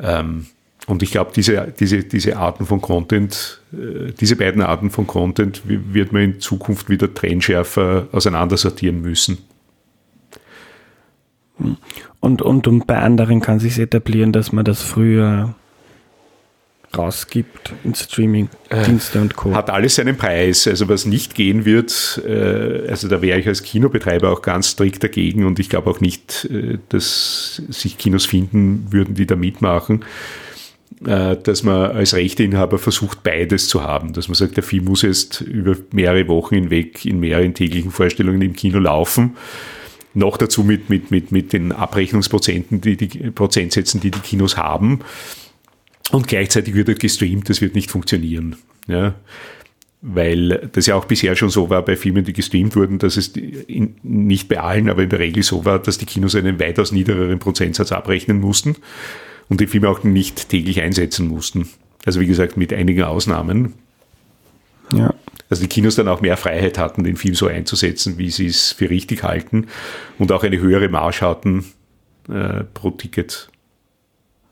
Ähm, 0.02 0.48
und 0.88 1.02
ich 1.04 1.12
glaube, 1.12 1.32
diese, 1.34 1.74
diese, 1.80 2.04
diese 2.04 2.36
Arten 2.36 2.66
von 2.66 2.82
Content, 2.82 3.62
äh, 3.72 4.12
diese 4.12 4.36
beiden 4.36 4.62
Arten 4.62 4.92
von 4.92 5.08
Content 5.08 5.62
wird 5.66 6.12
man 6.12 6.22
in 6.22 6.42
Zukunft 6.42 6.90
wieder 6.90 7.14
trennschärfer 7.14 8.10
auseinandersortieren 8.12 9.02
müssen. 9.02 9.38
Und, 12.20 12.42
und, 12.42 12.88
bei 12.88 12.98
anderen 12.98 13.42
kann 13.42 13.60
sich 13.60 13.78
etablieren, 13.80 14.32
dass 14.32 14.52
man 14.52 14.66
das 14.66 14.82
früher 14.82 15.54
rausgibt 16.96 17.74
in 17.84 17.96
Streaming-Dienste 17.96 19.20
und 19.22 19.36
Co. 19.36 19.56
Hat 19.56 19.70
alles 19.70 19.96
seinen 19.96 20.16
Preis. 20.16 20.68
Also 20.68 20.88
was 20.90 21.06
nicht 21.06 21.36
gehen 21.36 21.66
wird, 21.66 22.22
äh, 22.28 22.88
also 22.88 23.08
da 23.08 23.22
wäre 23.22 23.40
ich 23.40 23.48
als 23.48 23.64
Kinobetreiber 23.64 24.32
auch 24.32 24.42
ganz 24.42 24.70
strikt 24.70 25.04
dagegen 25.04 25.46
und 25.46 25.60
ich 25.60 25.70
glaube 25.70 25.90
auch 25.90 26.00
nicht, 26.00 26.46
äh, 26.46 26.78
dass 26.90 27.62
sich 27.70 27.98
Kinos 27.98 28.26
finden 28.26 28.88
würden, 28.92 29.16
die 29.16 29.26
da 29.26 29.36
mitmachen, 29.36 30.06
äh, 31.06 31.36
dass 31.36 31.64
man 31.64 31.92
als 31.92 32.14
Rechteinhaber 32.14 32.78
versucht, 32.78 33.24
beides 33.24 33.68
zu 33.68 33.84
haben. 33.84 34.14
Dass 34.14 34.28
man 34.28 34.36
sagt, 34.36 34.56
der 34.58 34.64
Film 34.64 34.86
muss 34.86 35.02
jetzt 35.02 35.42
über 35.42 35.76
mehrere 35.92 36.28
Wochen 36.28 36.56
hinweg 36.56 37.06
in 37.06 37.20
mehreren 37.20 37.56
täglichen 37.56 37.92
Vorstellungen 37.92 38.42
im 38.42 38.54
Kino 38.54 38.78
laufen 38.78 39.36
noch 40.14 40.38
dazu 40.38 40.64
mit, 40.64 40.90
mit, 40.90 41.12
mit, 41.12 41.32
mit 41.32 41.54
den 41.54 41.72
Abrechnungsprozenten, 41.72 42.82
die, 42.82 42.98
die 42.98 43.32
Prozentsätzen, 43.32 44.00
die 44.00 44.12
die 44.12 44.20
Kinos 44.20 44.58
haben. 44.58 45.00
Und 46.12 46.28
gleichzeitig 46.28 46.74
wird 46.76 46.90
er 46.90 46.96
gestreamt, 46.96 47.50
das 47.50 47.62
wird 47.62 47.76
nicht 47.76 47.90
funktionieren. 47.90 48.56
Ja. 48.88 49.16
Weil 50.02 50.70
das 50.74 50.86
ja 50.86 50.96
auch 50.96 51.06
bisher 51.06 51.36
schon 51.36 51.50
so 51.50 51.70
war 51.70 51.84
bei 51.84 51.96
Filmen, 51.96 52.26
die 52.26 52.34
gestreamt 52.34 52.76
wurden, 52.76 53.00
dass 53.00 53.18
es 53.18 53.30
in, 53.30 53.96
nicht 54.04 54.50
bei 54.50 54.60
allen, 54.60 54.90
aber 54.90 55.04
in 55.04 55.10
der 55.10 55.20
Regel 55.20 55.44
so 55.44 55.66
war, 55.66 55.80
dass 55.80 55.98
die 55.98 56.06
Kinos 56.06 56.36
einen 56.36 56.60
weitaus 56.60 56.92
niedrigeren 56.92 57.40
Prozentsatz 57.40 57.92
abrechnen 57.92 58.40
mussten 58.40 58.76
und 59.48 59.62
die 59.62 59.68
Filme 59.68 59.90
auch 59.90 60.04
nicht 60.04 60.50
täglich 60.50 60.82
einsetzen 60.82 61.28
mussten. 61.28 61.70
Also 62.06 62.20
wie 62.20 62.28
gesagt, 62.28 62.58
mit 62.58 62.74
einigen 62.74 63.04
Ausnahmen. 63.04 63.74
Ja 64.94 65.14
dass 65.50 65.60
die 65.60 65.68
Kinos 65.68 65.96
dann 65.96 66.08
auch 66.08 66.22
mehr 66.22 66.38
Freiheit 66.38 66.78
hatten, 66.78 67.04
den 67.04 67.18
Film 67.18 67.36
so 67.36 67.48
einzusetzen, 67.48 68.18
wie 68.18 68.32
sie 68.32 68.48
es 68.48 68.72
für 68.72 68.90
richtig 68.90 69.24
halten 69.24 69.68
und 70.18 70.32
auch 70.32 70.44
eine 70.44 70.60
höhere 70.60 70.90
Marge 70.90 71.22
hatten 71.22 71.66
äh, 72.30 72.64
pro 72.74 72.92
Ticket. 72.92 73.50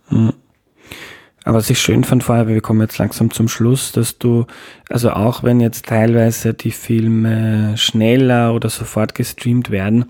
Hm. 0.08 0.34
Aber 1.44 1.58
was 1.58 1.72
ich 1.72 1.80
schön 1.80 2.04
fand 2.04 2.24
vorher, 2.24 2.48
wir 2.48 2.62
kommen 2.62 2.82
jetzt 2.82 3.00
langsam 3.00 3.32
zum 3.32 3.48
Schluss, 3.48 3.92
dass 3.92 4.20
du, 4.20 4.46
also 4.90 5.10
auch 5.12 5.42
wenn 5.42 5.60
jetzt 5.60 5.88
teilweise 5.88 6.54
die 6.54 6.70
Filme 6.70 7.76
schneller 7.78 8.54
oder 8.54 8.70
sofort 8.70 9.16
gestreamt 9.16 9.72
werden, 9.72 10.06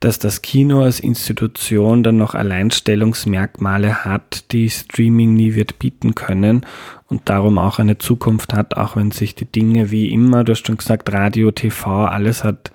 dass 0.00 0.18
das 0.18 0.42
Kino 0.42 0.82
als 0.82 1.00
Institution 1.00 2.02
dann 2.02 2.18
noch 2.18 2.34
Alleinstellungsmerkmale 2.34 4.04
hat, 4.04 4.52
die 4.52 4.68
Streaming 4.68 5.32
nie 5.32 5.54
wird 5.54 5.78
bieten 5.78 6.14
können 6.14 6.66
und 7.08 7.30
darum 7.30 7.56
auch 7.56 7.78
eine 7.78 7.96
Zukunft 7.96 8.52
hat, 8.52 8.76
auch 8.76 8.94
wenn 8.94 9.10
sich 9.10 9.34
die 9.34 9.46
Dinge 9.46 9.90
wie 9.90 10.12
immer, 10.12 10.44
du 10.44 10.52
hast 10.52 10.66
schon 10.66 10.76
gesagt, 10.76 11.10
Radio, 11.14 11.50
TV, 11.50 12.04
alles 12.04 12.44
hat 12.44 12.72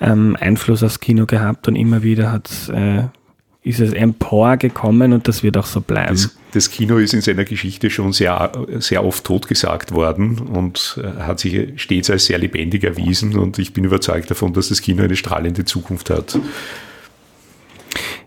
ähm, 0.00 0.38
Einfluss 0.40 0.82
aufs 0.82 1.00
Kino 1.00 1.26
gehabt 1.26 1.68
und 1.68 1.76
immer 1.76 2.02
wieder 2.02 2.32
hat 2.32 2.48
es 2.48 2.70
äh, 2.70 3.02
ist 3.64 3.78
es 3.78 3.92
emporgekommen 3.92 5.12
und 5.12 5.28
das 5.28 5.42
wird 5.42 5.56
auch 5.56 5.66
so 5.66 5.80
bleiben. 5.80 6.14
Das, 6.14 6.36
das, 6.52 6.70
Kino 6.70 6.98
ist 6.98 7.14
in 7.14 7.20
seiner 7.20 7.44
Geschichte 7.44 7.90
schon 7.90 8.12
sehr, 8.12 8.52
sehr 8.78 9.04
oft 9.04 9.24
totgesagt 9.24 9.92
worden 9.92 10.38
und 10.38 11.00
äh, 11.02 11.22
hat 11.22 11.40
sich 11.40 11.80
stets 11.80 12.10
als 12.10 12.26
sehr 12.26 12.38
lebendig 12.38 12.84
erwiesen 12.84 13.36
und 13.36 13.58
ich 13.58 13.72
bin 13.72 13.84
überzeugt 13.84 14.30
davon, 14.30 14.52
dass 14.52 14.68
das 14.68 14.82
Kino 14.82 15.02
eine 15.02 15.16
strahlende 15.16 15.64
Zukunft 15.64 16.10
hat. 16.10 16.38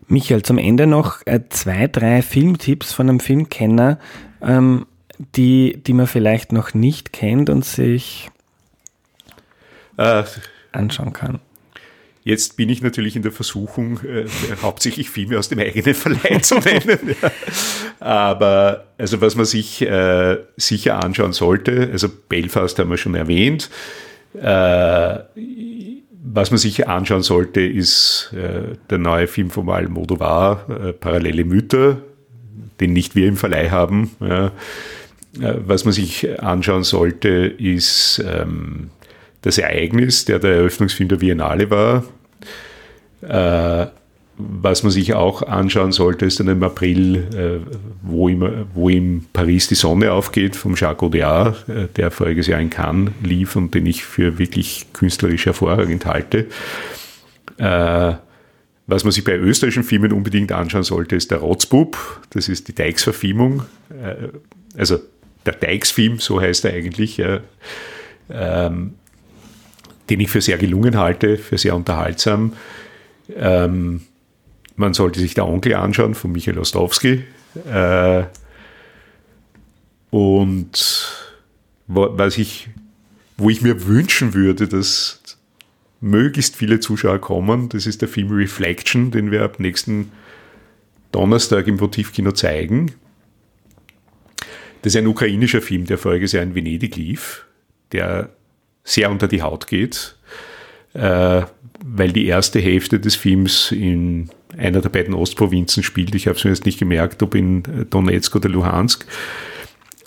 Michael, 0.08 0.44
zum 0.44 0.58
Ende 0.58 0.86
noch 0.88 1.22
äh, 1.26 1.42
zwei, 1.50 1.88
drei 1.88 2.22
Filmtipps 2.22 2.94
von 2.94 3.10
einem 3.10 3.20
Filmkenner, 3.20 4.00
ähm, 4.42 4.86
die, 5.36 5.82
die 5.86 5.94
man 5.94 6.08
vielleicht 6.08 6.52
noch 6.52 6.74
nicht 6.74 7.14
kennt 7.14 7.50
und 7.50 7.66
sich 7.66 8.30
äh, 9.98 10.24
anschauen 10.72 11.14
kann. 11.14 11.40
Jetzt 12.26 12.58
bin 12.58 12.70
ich 12.70 12.82
natürlich 12.82 13.16
in 13.16 13.22
der 13.22 13.32
Versuchung, 13.32 14.00
äh, 14.04 14.26
hauptsächlich 14.64 15.12
Filme 15.12 15.38
aus 15.38 15.48
dem 15.48 15.60
eigenen 15.60 15.94
Verleih 15.94 16.40
zu 16.40 16.56
nennen. 16.56 17.16
Ja. 17.22 17.32
Aber 18.00 18.88
also 18.98 19.22
was 19.22 19.36
man 19.36 19.46
sich 19.46 19.84
äh, 19.84 20.38
sicher 20.58 21.04
anschauen 21.04 21.34
sollte, 21.34 21.88
also 21.92 22.10
Belfast 22.10 22.80
haben 22.80 22.90
wir 22.90 22.98
schon 22.98 23.14
erwähnt. 23.14 23.70
Äh, 24.34 25.20
was 26.24 26.50
man 26.50 26.58
sich 26.58 26.88
anschauen 26.88 27.22
sollte, 27.22 27.62
ist 27.62 28.34
äh, 28.34 28.76
der 28.90 28.98
neue 28.98 29.28
Film 29.28 29.52
von 29.52 29.70
Almodovar, 29.70 30.66
äh, 30.68 30.94
Parallele 30.94 31.46
Mütter, 31.46 32.02
den 32.80 32.94
nicht 32.94 33.16
wir 33.16 33.28
im 33.28 33.38
Verleih 33.38 33.70
haben. 33.70 34.16
Ja. 34.20 34.48
Äh, 34.48 34.52
was 35.60 35.86
man 35.86 35.94
sich 35.94 36.42
anschauen 36.42 36.84
sollte, 36.84 37.30
ist 37.30 38.24
ähm, 38.28 38.90
das 39.46 39.60
Ereignis, 39.60 40.26
der 40.26 40.39
der 40.39 40.56
Eröffnungsfilm 40.56 41.08
der 41.08 41.18
Biennale 41.18 41.70
war. 41.70 42.04
Äh, 43.22 43.88
was 44.38 44.82
man 44.82 44.91
sich 44.91 45.14
auch 45.14 45.43
anschauen 45.43 45.91
sollte, 45.91 46.26
ist 46.26 46.39
dann 46.39 46.48
im 46.48 46.64
April, 46.64 47.16
äh, 47.34 47.72
wo, 48.02 48.28
im, 48.28 48.66
wo 48.74 48.89
in 48.89 49.28
Paris 49.32 49.68
die 49.68 49.76
Sonne 49.76 50.12
aufgeht, 50.12 50.56
vom 50.56 50.76
Jacques 50.76 51.04
Audiard, 51.04 51.70
äh, 51.70 51.88
der 51.96 52.10
voriges 52.10 52.48
Jahr 52.48 52.60
in 52.60 52.72
Cannes 52.72 53.12
lief 53.24 53.56
und 53.56 53.74
den 53.76 53.86
ich 53.86 54.04
für 54.04 54.39
wirklich 54.39 54.88
künstlerisch 54.93 55.46
hervorragend 55.46 56.08
halte. 56.08 56.48
Äh, 57.58 58.14
was 58.88 59.04
man 59.04 59.12
sich 59.12 59.24
bei 59.24 59.38
österreichischen 59.38 59.84
Filmen 59.84 60.12
unbedingt 60.12 60.52
anschauen 60.52 60.84
sollte, 60.84 61.16
ist 61.16 61.30
der 61.30 61.38
Rotzbub. 61.38 61.98
Das 62.32 62.50
ist 62.50 62.68
die 62.68 62.76
Dykes-Verfilmung. 62.76 63.64
Äh, 63.89 64.30
also 64.78 65.00
der 65.46 65.54
Dykes-Film, 65.54 66.18
so 66.18 66.41
heißt 66.41 66.66
er 66.66 66.74
eigentlich. 66.74 67.22
Ähm, 68.30 68.96
den 70.10 70.20
ich 70.20 70.30
für 70.30 70.41
sehr 70.41 70.58
gelungen 70.58 70.97
halte, 70.97 71.38
für 71.38 71.58
sehr 71.58 71.76
unterhaltsam. 71.76 72.53
Ähm, 73.36 74.01
man 74.76 74.93
sollte 74.93 75.20
sich 75.20 75.34
der 75.34 75.47
Onkel 75.47 75.76
anschauen 75.76 76.16
von 76.16 76.32
Michael 76.32 76.60
Ostrowski. 76.60 77.24
Äh, 77.72 78.24
und 80.10 81.12
was 81.88 82.38
ich, 82.38 82.70
wo 83.38 83.49
ich 83.49 83.62
mir 83.62 83.88
wünschen 83.88 84.34
würde, 84.34 84.68
dass 84.68 85.22
möglichst 86.01 86.56
viele 86.56 86.80
Zuschauer 86.80 87.20
kommen, 87.20 87.70
das 87.70 87.86
ist 87.86 88.01
der 88.01 88.10
Film 88.10 88.32
Reflection, 88.32 89.12
den 89.12 89.32
wir 89.32 89.43
ab 89.43 89.60
nächsten 89.60 90.12
Donnerstag 91.12 91.68
im 91.68 91.78
Motivkino 91.78 92.32
zeigen. 92.32 92.91
Das 94.82 94.93
ist 94.93 94.97
ein 94.97 95.08
ukrainischer 95.08 95.62
Film, 95.62 95.86
der 95.86 95.97
voriges 95.97 96.34
Jahr 96.34 96.43
in 96.43 96.53
Venedig 96.53 96.95
lief, 96.95 97.45
der 97.91 98.35
sehr 98.86 99.12
unter 99.12 99.28
die 99.28 99.42
Haut 99.42 99.68
geht, 99.68 100.16
äh, 100.94 101.42
weil 101.84 102.14
die 102.14 102.28
erste 102.28 102.60
Hälfte 102.60 103.02
des 103.02 103.16
Films 103.16 103.72
in 103.72 104.30
einer 104.58 104.80
der 104.80 104.90
beiden 104.90 105.14
Ostprovinzen 105.14 105.84
spielt. 105.84 106.16
Ich 106.16 106.28
habe 106.28 106.38
es 106.38 106.46
mir 106.46 106.52
jetzt 106.52 106.66
nicht 106.66 106.80
gemerkt, 106.80 107.22
ob 107.22 107.36
in 107.36 107.88
Donetsk 107.90 108.36
oder 108.38 108.48
Luhansk. 108.48 109.06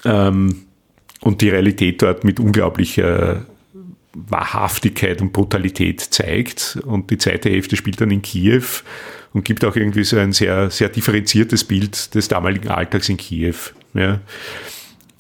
Ähm, 0.07 0.63
und 1.21 1.43
die 1.43 1.51
Realität 1.51 2.01
dort 2.01 2.25
mit 2.25 2.41
unglaublicher 2.41 3.45
Wahrhaftigkeit 4.15 5.21
und 5.21 5.33
Brutalität 5.33 6.01
zeigt. 6.01 6.79
Und 6.85 7.11
die 7.11 7.19
zweite 7.19 7.51
Hälfte 7.51 7.77
spielt 7.77 8.01
dann 8.01 8.11
in 8.11 8.23
Kiew 8.23 8.63
und 9.33 9.45
gibt 9.45 9.65
auch 9.65 9.77
irgendwie 9.77 10.05
so 10.05 10.17
ein 10.17 10.33
sehr, 10.33 10.71
sehr 10.71 10.89
differenziertes 10.89 11.65
Bild 11.65 12.15
des 12.15 12.29
damaligen 12.29 12.69
Alltags 12.69 13.09
in 13.09 13.17
Kiew. 13.17 13.57
Ja. 13.95 14.21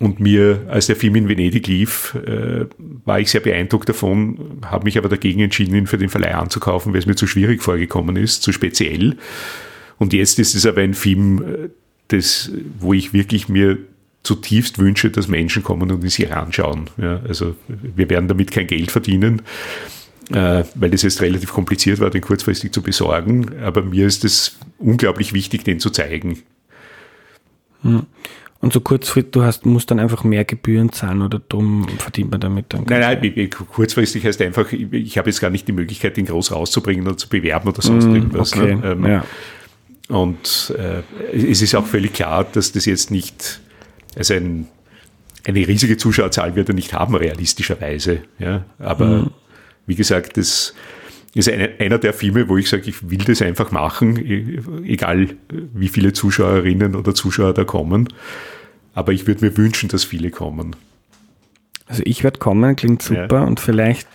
Und 0.01 0.21
mir, 0.21 0.67
als 0.69 0.87
der 0.87 0.97
Film 0.97 1.17
in 1.17 1.29
Venedig 1.29 1.67
lief, 1.67 2.15
äh, 2.15 2.67
war 3.05 3.19
ich 3.19 3.31
sehr 3.31 3.41
beeindruckt 3.41 3.89
davon, 3.89 4.61
habe 4.65 4.85
mich 4.85 4.97
aber 4.97 5.09
dagegen 5.09 5.41
entschieden, 5.41 5.75
ihn 5.75 5.87
für 5.89 5.99
den 5.99 6.09
Verleih 6.09 6.37
anzukaufen, 6.37 6.93
weil 6.93 7.01
es 7.01 7.07
mir 7.07 7.17
zu 7.17 7.27
schwierig 7.27 7.63
vorgekommen 7.63 8.15
ist, 8.17 8.43
zu 8.43 8.53
speziell. 8.53 9.17
Und 9.99 10.13
jetzt 10.13 10.39
ist 10.39 10.55
es 10.55 10.67
aber 10.67 10.83
ein 10.83 10.95
Film, 10.95 11.43
äh, 11.43 11.69
das, 12.09 12.53
wo 12.79 12.93
ich 12.93 13.13
wirklich 13.13 13.49
mir 13.49 13.79
zutiefst 14.23 14.79
wünsche, 14.79 15.11
dass 15.11 15.27
Menschen 15.27 15.63
kommen 15.63 15.91
und 15.91 16.03
ihn 16.03 16.11
sich 16.11 16.33
anschauen. 16.33 16.91
Ja, 16.97 17.21
also 17.27 17.57
wir 17.67 18.09
werden 18.11 18.29
damit 18.29 18.51
kein 18.51 18.67
Geld 18.67 18.91
verdienen, 18.91 19.43
äh, 20.31 20.65
weil 20.75 20.95
es 20.95 21.03
jetzt 21.03 21.23
relativ 21.23 21.53
kompliziert 21.53 21.99
war, 21.99 22.11
den 22.11 22.21
kurzfristig 22.21 22.73
zu 22.73 22.83
besorgen. 22.83 23.59
Aber 23.63 23.83
mir 23.83 24.07
ist 24.07 24.25
es 24.25 24.59
unglaublich 24.79 25.33
wichtig, 25.33 25.65
den 25.65 25.81
zu 25.81 25.91
zeigen. 25.91 26.43
Hm. 27.83 28.07
Und 28.61 28.73
so 28.73 28.81
kurzfristig, 28.81 29.33
du 29.33 29.43
hast, 29.43 29.67
musst 29.67 29.91
dann 29.91 30.01
einfach 30.01 30.25
mehr 30.25 30.45
Gebühren 30.45 30.91
zahlen 30.93 31.23
oder 31.23 31.41
drum 31.49 31.87
verdient 31.99 32.33
man 32.33 32.41
damit 32.41 32.67
dann? 32.71 32.85
Nein, 32.89 33.19
nein, 33.23 33.51
kurzfristig 33.51 34.25
heißt 34.25 34.43
einfach, 34.43 34.73
ich 34.73 35.17
habe 35.17 35.31
jetzt 35.31 35.41
gar 35.41 35.51
nicht 35.51 35.69
die 35.69 35.73
Möglichkeit, 35.73 36.17
den 36.17 36.27
groß 36.27 36.51
rauszubringen 36.51 37.07
oder 37.07 37.17
zu 37.17 37.29
bewerben 37.29 37.69
oder 37.69 37.83
sonst 37.83 38.07
mm, 38.07 38.15
irgendwas. 38.17 38.57
Ne? 38.57 38.63
Okay, 38.63 38.75
ne? 38.75 38.91
ähm, 38.91 39.07
ja. 39.07 39.25
Und 40.09 40.75
äh, 40.77 41.03
es 41.33 41.63
ist 41.63 41.77
auch 41.77 41.87
völlig 41.87 42.15
klar, 42.15 42.45
dass 42.45 42.73
das 42.73 42.85
jetzt 42.87 43.13
nicht, 43.13 43.61
also 44.17 44.35
ein, 44.35 44.67
eine 45.47 45.69
riesige 45.69 45.97
Zuschauerzahl 45.97 46.57
wird 46.57 46.69
er 46.69 46.75
nicht 46.75 46.95
haben, 46.95 47.15
realistischerweise. 47.15 48.23
Ja? 48.41 48.65
Aber 48.81 49.07
mm. 49.07 49.31
wie 49.87 49.95
gesagt, 49.95 50.37
das 50.37 50.75
ist 51.39 51.49
eine, 51.49 51.70
einer 51.78 51.99
der 51.99 52.12
Filme, 52.12 52.49
wo 52.49 52.57
ich 52.57 52.68
sage, 52.68 52.84
ich 52.86 53.11
will 53.11 53.18
das 53.18 53.41
einfach 53.43 53.70
machen, 53.70 54.16
e, 54.16 54.59
egal 54.84 55.28
wie 55.51 55.89
viele 55.89 56.12
Zuschauerinnen 56.12 56.97
oder 56.97 57.14
Zuschauer 57.14 57.55
da 57.55 57.64
kommen. 57.64 58.09
Aber 58.95 59.12
ich 59.12 59.26
würde 59.26 59.45
mir 59.45 59.57
wünschen, 59.57 59.89
dass 59.89 60.05
viele 60.05 60.30
kommen. 60.30 60.74
Also 61.86 62.03
ich 62.05 62.24
werde 62.24 62.39
kommen, 62.39 62.76
klingt 62.76 63.03
super 63.03 63.36
ja. 63.36 63.45
und 63.45 63.61
vielleicht 63.61 64.09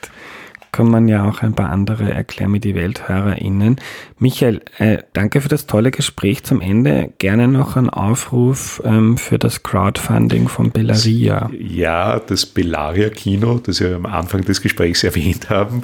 kommen 0.74 1.07
ja 1.07 1.30
auch 1.30 1.41
ein 1.41 1.53
paar 1.53 1.69
andere 1.69 2.11
Erklär 2.11 2.49
mir 2.49 2.59
die 2.59 2.76
WelthörerInnen. 2.76 3.78
Michael, 4.19 4.61
äh, 4.80 4.97
danke 5.13 5.39
für 5.39 5.47
das 5.47 5.67
tolle 5.67 5.91
Gespräch 5.91 6.43
zum 6.43 6.59
Ende. 6.59 7.13
Gerne 7.19 7.47
noch 7.47 7.78
ein 7.78 7.89
Aufruf 7.89 8.82
ähm, 8.84 9.17
für 9.17 9.39
das 9.39 9.63
Crowdfunding 9.63 10.49
von 10.49 10.71
Bellaria. 10.71 11.49
Ja, 11.57 12.19
das 12.19 12.45
Bellaria-Kino, 12.45 13.59
das 13.59 13.80
wir 13.80 13.95
am 13.95 14.05
Anfang 14.05 14.41
des 14.41 14.61
Gesprächs 14.61 15.03
erwähnt 15.05 15.49
haben, 15.49 15.84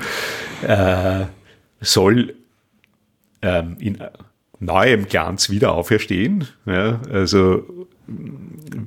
äh, 0.68 1.26
soll 1.80 2.34
ähm, 3.42 3.78
in 3.80 4.00
neuem 4.60 5.08
Glanz 5.08 5.50
wieder 5.50 5.74
auferstehen. 5.74 6.48
Ja, 6.66 7.00
also 7.12 7.64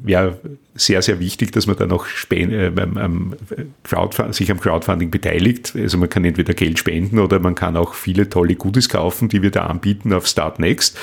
wäre 0.03 0.39
sehr, 0.75 1.03
sehr 1.03 1.21
wichtig, 1.21 1.53
dass 1.53 1.67
man 1.67 1.77
dann 1.77 1.93
auch 1.93 2.07
äh, 2.31 2.73
am 2.77 3.37
sich 4.31 4.51
am 4.51 4.61
Crowdfunding 4.61 5.11
beteiligt. 5.11 5.75
Also 5.77 5.99
man 5.99 6.09
kann 6.09 6.25
entweder 6.25 6.55
Geld 6.55 6.79
spenden 6.79 7.19
oder 7.19 7.39
man 7.39 7.55
kann 7.55 7.77
auch 7.77 7.95
viele 7.95 8.29
tolle 8.29 8.55
Goodies 8.55 8.89
kaufen, 8.89 9.29
die 9.29 9.43
wir 9.43 9.51
da 9.51 9.67
anbieten 9.67 10.13
auf 10.13 10.27
Startnext. 10.27 10.99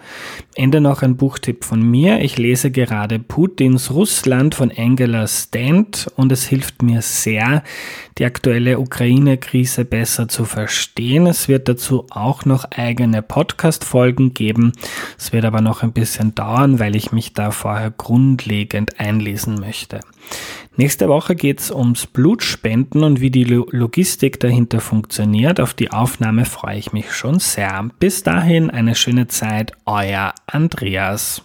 Ende 0.54 0.80
noch 0.80 1.02
ein 1.02 1.16
Buchtipp 1.16 1.64
von 1.64 1.82
mir. 1.82 2.20
Ich 2.20 2.38
lese 2.38 2.70
gerade 2.70 3.18
Putins 3.18 3.90
Russland 3.90 4.54
von 4.54 4.72
Angela 4.76 5.26
Stant 5.26 6.10
und 6.16 6.30
es 6.32 6.46
hilft 6.46 6.82
mir 6.82 7.02
sehr, 7.02 7.62
die 8.18 8.24
aktuelle 8.24 8.78
Ukraine-Krise 8.78 9.84
besser 9.84 10.28
zu 10.28 10.44
verstehen. 10.44 11.26
Es 11.26 11.48
wird 11.48 11.68
dazu 11.68 12.06
auch 12.10 12.44
noch 12.44 12.64
eigene 12.70 13.22
Podcast-Folgen 13.22 14.34
geben. 14.34 14.72
Es 15.18 15.32
wird 15.32 15.44
aber 15.44 15.60
noch 15.60 15.82
ein 15.82 15.92
bisschen 15.92 16.34
dauern, 16.34 16.78
weil 16.78 16.94
ich 16.94 17.12
mich 17.12 17.32
da 17.32 17.50
vorher 17.50 17.90
grundlegend 17.90 19.00
einlesen 19.00 19.60
möchte. 19.60 20.00
Nächste 20.76 21.08
Woche 21.08 21.34
geht's 21.34 21.72
ums 21.72 22.06
Blutspenden 22.06 23.02
und 23.02 23.20
wie 23.20 23.30
die 23.30 23.42
Logistik 23.42 24.38
dahinter 24.38 24.80
funktioniert. 24.80 25.58
Auf 25.58 25.74
die 25.74 25.90
Aufnahme 25.90 26.44
freue 26.44 26.78
ich 26.78 26.92
mich 26.92 27.12
schon 27.12 27.40
sehr. 27.40 27.90
Bis 27.98 28.22
dahin 28.22 28.70
eine 28.70 28.94
schöne 28.94 29.26
Zeit, 29.26 29.72
euer 29.86 30.34
Andreas. 30.46 31.42